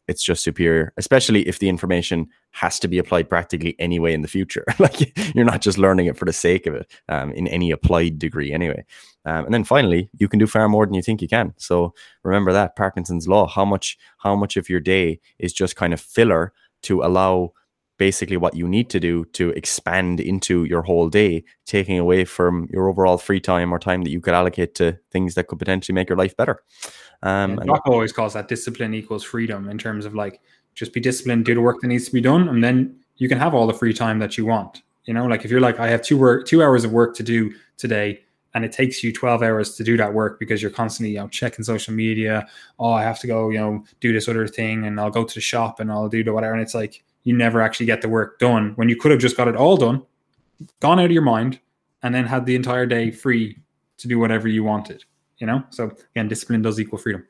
it's 0.09 0.23
just 0.23 0.43
superior, 0.43 0.91
especially 0.97 1.47
if 1.47 1.59
the 1.59 1.69
information 1.69 2.27
has 2.51 2.79
to 2.79 2.87
be 2.87 2.97
applied 2.97 3.29
practically 3.29 3.75
anyway 3.79 4.13
in 4.13 4.21
the 4.21 4.27
future. 4.27 4.65
like 4.79 5.17
you're 5.35 5.45
not 5.45 5.61
just 5.61 5.77
learning 5.77 6.07
it 6.07 6.17
for 6.17 6.25
the 6.25 6.33
sake 6.33 6.65
of 6.65 6.73
it 6.73 6.91
um, 7.07 7.31
in 7.33 7.47
any 7.47 7.69
applied 7.69 8.17
degree 8.17 8.51
anyway. 8.51 8.83
Um, 9.25 9.45
and 9.45 9.53
then 9.53 9.63
finally, 9.63 10.09
you 10.17 10.27
can 10.27 10.39
do 10.39 10.47
far 10.47 10.67
more 10.67 10.85
than 10.85 10.95
you 10.95 11.03
think 11.03 11.21
you 11.21 11.27
can. 11.27 11.53
So 11.57 11.93
remember 12.23 12.51
that 12.53 12.75
Parkinson's 12.75 13.27
law. 13.27 13.47
How 13.47 13.65
much 13.65 13.97
how 14.17 14.35
much 14.35 14.57
of 14.57 14.67
your 14.67 14.79
day 14.79 15.19
is 15.37 15.53
just 15.53 15.75
kind 15.75 15.93
of 15.93 16.01
filler 16.01 16.53
to 16.83 17.03
allow 17.03 17.53
basically 17.99 18.37
what 18.37 18.55
you 18.55 18.67
need 18.67 18.89
to 18.89 18.99
do 18.99 19.25
to 19.25 19.49
expand 19.51 20.19
into 20.19 20.63
your 20.63 20.81
whole 20.81 21.09
day, 21.09 21.43
taking 21.65 21.99
away 21.99 22.25
from 22.25 22.67
your 22.71 22.87
overall 22.87 23.19
free 23.19 23.41
time 23.41 23.71
or 23.71 23.77
time 23.77 24.01
that 24.01 24.09
you 24.09 24.21
could 24.21 24.33
allocate 24.33 24.73
to 24.73 24.97
things 25.11 25.35
that 25.35 25.47
could 25.47 25.59
potentially 25.59 25.93
make 25.93 26.09
your 26.09 26.17
life 26.17 26.35
better. 26.35 26.63
Um, 27.21 27.57
yeah, 27.57 27.65
Jocko 27.65 27.91
always 27.91 28.13
calls 28.13 28.33
that 28.33 28.47
discipline 28.47 28.93
equals 28.93 29.23
freedom 29.23 29.69
in 29.69 29.77
terms 29.77 30.05
of 30.05 30.15
like 30.15 30.39
just 30.73 30.93
be 30.93 31.01
disciplined, 31.01 31.45
do 31.45 31.53
the 31.53 31.61
work 31.61 31.81
that 31.81 31.87
needs 31.87 32.05
to 32.05 32.13
be 32.13 32.21
done, 32.21 32.47
and 32.47 32.63
then 32.63 32.97
you 33.17 33.27
can 33.27 33.37
have 33.37 33.53
all 33.53 33.67
the 33.67 33.73
free 33.73 33.93
time 33.93 34.17
that 34.19 34.37
you 34.37 34.45
want. 34.45 34.81
You 35.03 35.13
know, 35.13 35.25
like 35.25 35.43
if 35.43 35.51
you're 35.51 35.59
like, 35.59 35.79
I 35.79 35.89
have 35.89 36.01
two 36.01 36.17
work, 36.17 36.47
two 36.47 36.63
hours 36.63 36.85
of 36.85 36.93
work 36.93 37.15
to 37.17 37.23
do 37.23 37.53
today, 37.77 38.21
and 38.53 38.63
it 38.63 38.71
takes 38.71 39.03
you 39.03 39.11
12 39.11 39.43
hours 39.43 39.75
to 39.75 39.83
do 39.83 39.97
that 39.97 40.13
work 40.13 40.39
because 40.39 40.61
you're 40.61 40.71
constantly, 40.71 41.13
you 41.13 41.19
know, 41.19 41.27
checking 41.27 41.65
social 41.65 41.93
media. 41.93 42.47
Oh, 42.79 42.93
I 42.93 43.03
have 43.03 43.19
to 43.19 43.27
go, 43.27 43.49
you 43.49 43.57
know, 43.57 43.83
do 43.99 44.13
this 44.13 44.29
other 44.29 44.47
thing, 44.47 44.85
and 44.85 44.99
I'll 44.99 45.11
go 45.11 45.25
to 45.25 45.35
the 45.35 45.41
shop 45.41 45.81
and 45.81 45.91
I'll 45.91 46.07
do 46.07 46.23
the 46.23 46.31
whatever. 46.31 46.53
And 46.53 46.61
it's 46.61 46.73
like 46.73 47.03
you 47.29 47.37
never 47.37 47.61
actually 47.61 47.85
get 47.85 48.01
the 48.01 48.09
work 48.09 48.39
done. 48.39 48.73
When 48.75 48.89
you 48.89 48.95
could 48.95 49.11
have 49.11 49.21
just 49.21 49.37
got 49.37 49.47
it 49.47 49.55
all 49.55 49.77
done, 49.77 50.03
gone 50.79 50.99
out 50.99 51.05
of 51.05 51.11
your 51.11 51.21
mind, 51.21 51.59
and 52.03 52.13
then 52.13 52.25
had 52.25 52.45
the 52.45 52.55
entire 52.55 52.85
day 52.85 53.11
free 53.11 53.57
to 53.97 54.07
do 54.07 54.19
whatever 54.19 54.47
you 54.47 54.63
wanted 54.63 55.03
you 55.39 55.47
know? 55.47 55.63
So 55.71 55.91
again 56.15 56.27
discipline 56.27 56.61
does 56.61 56.79
equal 56.79 56.99
freedom. 56.99 57.25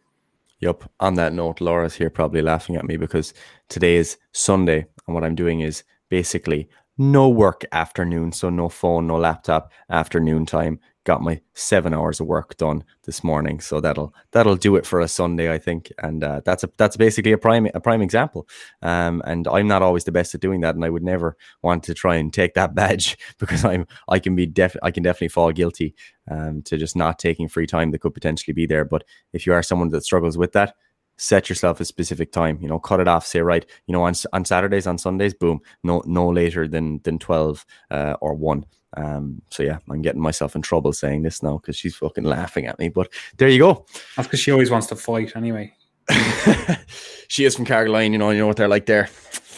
Yep 0.59 0.83
on 0.99 1.13
that 1.13 1.31
note 1.31 1.61
laura's 1.61 1.95
here 1.95 2.09
probably 2.09 2.41
laughing 2.41 2.75
at 2.75 2.85
me 2.85 2.97
because 2.97 3.33
today 3.69 3.95
is 3.95 4.17
sunday 4.33 4.85
and 5.07 5.15
what 5.15 5.23
i'm 5.23 5.35
doing 5.35 5.61
is 5.61 5.83
basically 6.09 6.67
no 6.99 7.27
work 7.27 7.65
afternoon 7.71 8.31
so 8.31 8.49
no 8.49 8.69
phone 8.69 9.07
no 9.07 9.17
laptop 9.17 9.71
afternoon 9.89 10.45
time 10.45 10.79
got 11.09 11.21
my 11.23 11.41
seven 11.55 11.91
hours 11.91 12.19
of 12.19 12.27
work 12.27 12.55
done 12.57 12.83
this 13.05 13.23
morning. 13.23 13.59
So 13.59 13.79
that'll 13.79 14.13
that'll 14.31 14.55
do 14.55 14.75
it 14.75 14.85
for 14.85 14.99
a 14.99 15.07
Sunday, 15.07 15.51
I 15.51 15.57
think. 15.57 15.91
And 15.97 16.23
uh, 16.23 16.41
that's 16.45 16.63
a 16.63 16.69
that's 16.77 16.97
basically 16.97 17.31
a 17.31 17.37
prime 17.37 17.67
a 17.73 17.79
prime 17.79 18.03
example. 18.03 18.47
Um, 18.83 19.23
and 19.25 19.47
I'm 19.47 19.67
not 19.67 19.81
always 19.81 20.03
the 20.03 20.11
best 20.11 20.35
at 20.35 20.41
doing 20.41 20.61
that, 20.61 20.75
and 20.75 20.85
I 20.85 20.89
would 20.91 21.03
never 21.03 21.35
want 21.63 21.81
to 21.85 21.95
try 21.95 22.15
and 22.17 22.31
take 22.31 22.53
that 22.53 22.75
badge 22.79 23.17
because 23.39 23.65
I'm 23.65 23.87
I 24.07 24.19
can 24.19 24.35
be 24.35 24.45
def 24.45 24.75
I 24.83 24.91
can 24.91 25.01
definitely 25.01 25.29
fall 25.29 25.51
guilty 25.51 25.95
um, 26.29 26.61
to 26.63 26.77
just 26.77 26.95
not 26.95 27.17
taking 27.17 27.47
free 27.47 27.65
time 27.65 27.89
that 27.89 28.01
could 28.01 28.13
potentially 28.13 28.53
be 28.53 28.67
there. 28.67 28.85
But 28.85 29.03
if 29.33 29.47
you 29.47 29.53
are 29.53 29.63
someone 29.63 29.89
that 29.89 30.03
struggles 30.03 30.37
with 30.37 30.51
that, 30.51 30.75
set 31.19 31.49
yourself 31.49 31.79
a 31.79 31.85
specific 31.85 32.31
time 32.31 32.57
you 32.61 32.67
know 32.67 32.79
cut 32.79 32.99
it 32.99 33.07
off 33.07 33.27
say 33.27 33.41
right 33.41 33.65
you 33.85 33.93
know 33.93 34.01
on, 34.03 34.13
on 34.33 34.45
saturdays 34.45 34.87
on 34.87 34.97
sundays 34.97 35.33
boom 35.33 35.59
no 35.83 36.01
no 36.05 36.27
later 36.27 36.67
than 36.67 36.99
than 37.03 37.19
12 37.19 37.65
uh, 37.91 38.15
or 38.21 38.33
1 38.33 38.65
um, 38.97 39.41
so 39.51 39.63
yeah, 39.63 39.77
I'm 39.89 40.01
getting 40.01 40.21
myself 40.21 40.55
in 40.55 40.61
trouble 40.61 40.93
saying 40.93 41.21
this 41.21 41.43
now 41.43 41.57
because 41.57 41.75
she's 41.75 41.95
fucking 41.95 42.23
laughing 42.23 42.65
at 42.65 42.79
me. 42.79 42.89
But 42.89 43.11
there 43.37 43.49
you 43.49 43.59
go. 43.59 43.85
That's 44.15 44.27
because 44.27 44.39
she 44.39 44.51
always 44.51 44.71
wants 44.71 44.87
to 44.87 44.95
fight 44.95 45.35
anyway. 45.35 45.73
she 47.27 47.45
is 47.45 47.55
from 47.55 47.65
Carrigaline, 47.65 48.11
you 48.11 48.17
know, 48.17 48.31
you 48.31 48.39
know 48.39 48.47
what 48.47 48.57
they're 48.57 48.67
like 48.67 48.87
there. 48.87 49.09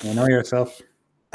You 0.03 0.13
know 0.13 0.27
yourself. 0.27 0.81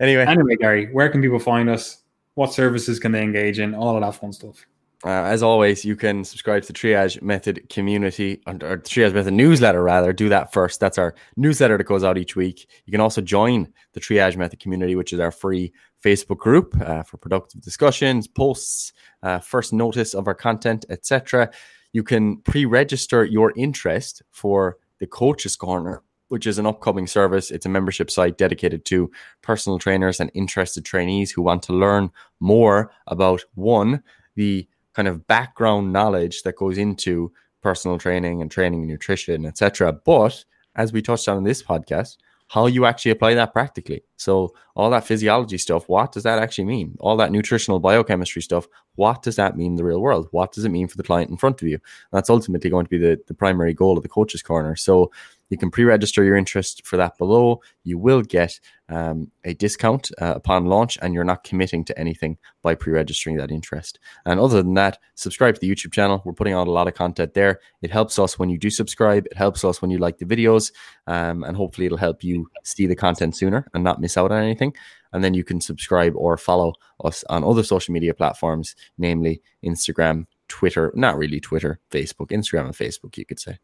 anyway, 0.00 0.24
Anyway, 0.26 0.56
Gary, 0.56 0.86
where 0.92 1.10
can 1.10 1.20
people 1.20 1.38
find 1.38 1.68
us? 1.68 1.98
What 2.34 2.54
services 2.54 2.98
can 2.98 3.12
they 3.12 3.22
engage 3.22 3.58
in? 3.58 3.74
All 3.74 3.94
of 3.94 4.00
that 4.00 4.18
fun 4.18 4.32
stuff. 4.32 4.64
Uh, 5.04 5.08
as 5.08 5.42
always, 5.42 5.84
you 5.84 5.96
can 5.96 6.22
subscribe 6.22 6.62
to 6.62 6.72
the 6.72 6.78
Triage 6.78 7.20
Method 7.20 7.68
community 7.68 8.40
or, 8.46 8.54
Triage 8.54 9.12
Method 9.12 9.34
newsletter. 9.34 9.82
Rather, 9.82 10.12
do 10.12 10.28
that 10.28 10.52
first. 10.52 10.78
That's 10.78 10.98
our 10.98 11.14
newsletter 11.36 11.76
that 11.76 11.84
goes 11.84 12.04
out 12.04 12.18
each 12.18 12.36
week. 12.36 12.68
You 12.86 12.92
can 12.92 13.00
also 13.00 13.20
join 13.20 13.72
the 13.94 14.00
Triage 14.00 14.36
Method 14.36 14.60
community, 14.60 14.94
which 14.94 15.12
is 15.12 15.18
our 15.18 15.32
free 15.32 15.72
Facebook 16.04 16.38
group 16.38 16.74
uh, 16.80 17.02
for 17.02 17.16
productive 17.16 17.62
discussions, 17.62 18.28
posts, 18.28 18.92
uh, 19.22 19.40
first 19.40 19.72
notice 19.72 20.14
of 20.14 20.28
our 20.28 20.34
content, 20.34 20.84
etc. 20.88 21.50
You 21.92 22.04
can 22.04 22.38
pre-register 22.42 23.24
your 23.24 23.52
interest 23.56 24.22
for 24.30 24.78
the 25.00 25.06
Coaches 25.08 25.56
Corner, 25.56 26.02
which 26.28 26.46
is 26.46 26.58
an 26.58 26.66
upcoming 26.66 27.08
service. 27.08 27.50
It's 27.50 27.66
a 27.66 27.68
membership 27.68 28.08
site 28.08 28.38
dedicated 28.38 28.84
to 28.86 29.10
personal 29.42 29.80
trainers 29.80 30.20
and 30.20 30.30
interested 30.32 30.84
trainees 30.84 31.32
who 31.32 31.42
want 31.42 31.64
to 31.64 31.72
learn 31.72 32.10
more 32.38 32.92
about 33.08 33.42
one 33.54 34.02
the 34.34 34.66
kind 34.94 35.08
of 35.08 35.26
background 35.26 35.92
knowledge 35.92 36.42
that 36.42 36.56
goes 36.56 36.78
into 36.78 37.32
personal 37.62 37.98
training 37.98 38.42
and 38.42 38.50
training 38.50 38.80
and 38.80 38.90
nutrition, 38.90 39.46
etc. 39.46 39.92
But 39.92 40.44
as 40.74 40.92
we 40.92 41.02
touched 41.02 41.28
on 41.28 41.38
in 41.38 41.44
this 41.44 41.62
podcast, 41.62 42.16
how 42.52 42.66
you 42.66 42.84
actually 42.84 43.12
apply 43.12 43.32
that 43.32 43.54
practically. 43.54 44.04
So 44.16 44.52
all 44.76 44.90
that 44.90 45.06
physiology 45.06 45.56
stuff, 45.56 45.88
what 45.88 46.12
does 46.12 46.22
that 46.24 46.38
actually 46.38 46.66
mean? 46.66 46.94
All 47.00 47.16
that 47.16 47.32
nutritional 47.32 47.80
biochemistry 47.80 48.42
stuff, 48.42 48.68
what 48.96 49.22
does 49.22 49.36
that 49.36 49.56
mean 49.56 49.72
in 49.72 49.76
the 49.76 49.84
real 49.84 50.02
world? 50.02 50.28
What 50.32 50.52
does 50.52 50.66
it 50.66 50.68
mean 50.68 50.86
for 50.86 50.98
the 50.98 51.02
client 51.02 51.30
in 51.30 51.38
front 51.38 51.62
of 51.62 51.68
you? 51.68 51.78
that's 52.12 52.28
ultimately 52.28 52.68
going 52.68 52.84
to 52.84 52.90
be 52.90 52.98
the, 52.98 53.18
the 53.26 53.32
primary 53.32 53.72
goal 53.72 53.96
of 53.96 54.02
the 54.02 54.08
coach's 54.08 54.42
corner. 54.42 54.76
So 54.76 55.10
you 55.52 55.58
can 55.58 55.70
pre-register 55.70 56.24
your 56.24 56.34
interest 56.34 56.86
for 56.86 56.96
that 56.96 57.18
below. 57.18 57.60
You 57.84 57.98
will 57.98 58.22
get 58.22 58.58
um, 58.88 59.30
a 59.44 59.52
discount 59.52 60.10
uh, 60.18 60.32
upon 60.34 60.64
launch, 60.64 60.96
and 61.02 61.12
you're 61.12 61.24
not 61.24 61.44
committing 61.44 61.84
to 61.84 61.98
anything 61.98 62.38
by 62.62 62.74
pre-registering 62.74 63.36
that 63.36 63.50
interest. 63.50 63.98
And 64.24 64.40
other 64.40 64.62
than 64.62 64.72
that, 64.74 64.98
subscribe 65.14 65.54
to 65.54 65.60
the 65.60 65.70
YouTube 65.70 65.92
channel. 65.92 66.22
We're 66.24 66.32
putting 66.32 66.54
out 66.54 66.68
a 66.68 66.70
lot 66.70 66.88
of 66.88 66.94
content 66.94 67.34
there. 67.34 67.60
It 67.82 67.90
helps 67.90 68.18
us 68.18 68.38
when 68.38 68.48
you 68.48 68.56
do 68.56 68.70
subscribe. 68.70 69.26
It 69.26 69.36
helps 69.36 69.62
us 69.62 69.82
when 69.82 69.90
you 69.90 69.98
like 69.98 70.16
the 70.16 70.24
videos, 70.24 70.72
um, 71.06 71.44
and 71.44 71.54
hopefully 71.54 71.84
it'll 71.84 71.98
help 71.98 72.24
you 72.24 72.48
see 72.64 72.86
the 72.86 72.96
content 72.96 73.36
sooner 73.36 73.68
and 73.74 73.84
not 73.84 74.00
miss 74.00 74.16
out 74.16 74.32
on 74.32 74.42
anything. 74.42 74.74
And 75.12 75.22
then 75.22 75.34
you 75.34 75.44
can 75.44 75.60
subscribe 75.60 76.14
or 76.16 76.38
follow 76.38 76.72
us 77.04 77.24
on 77.28 77.44
other 77.44 77.62
social 77.62 77.92
media 77.92 78.14
platforms, 78.14 78.74
namely 78.96 79.42
Instagram, 79.62 80.24
Twitter, 80.48 80.90
not 80.94 81.18
really 81.18 81.40
Twitter, 81.40 81.78
Facebook, 81.90 82.28
Instagram, 82.30 82.64
and 82.64 82.74
Facebook, 82.74 83.18
you 83.18 83.26
could 83.26 83.38
say. 83.38 83.58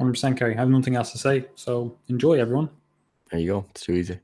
100% 0.00 0.36
Gary. 0.36 0.54
I 0.54 0.58
have 0.58 0.70
nothing 0.70 0.96
else 0.96 1.12
to 1.12 1.18
say. 1.18 1.46
So 1.54 1.98
enjoy, 2.08 2.40
everyone. 2.40 2.70
There 3.30 3.40
you 3.40 3.52
go. 3.52 3.66
It's 3.70 3.82
too 3.82 3.92
easy. 3.92 4.20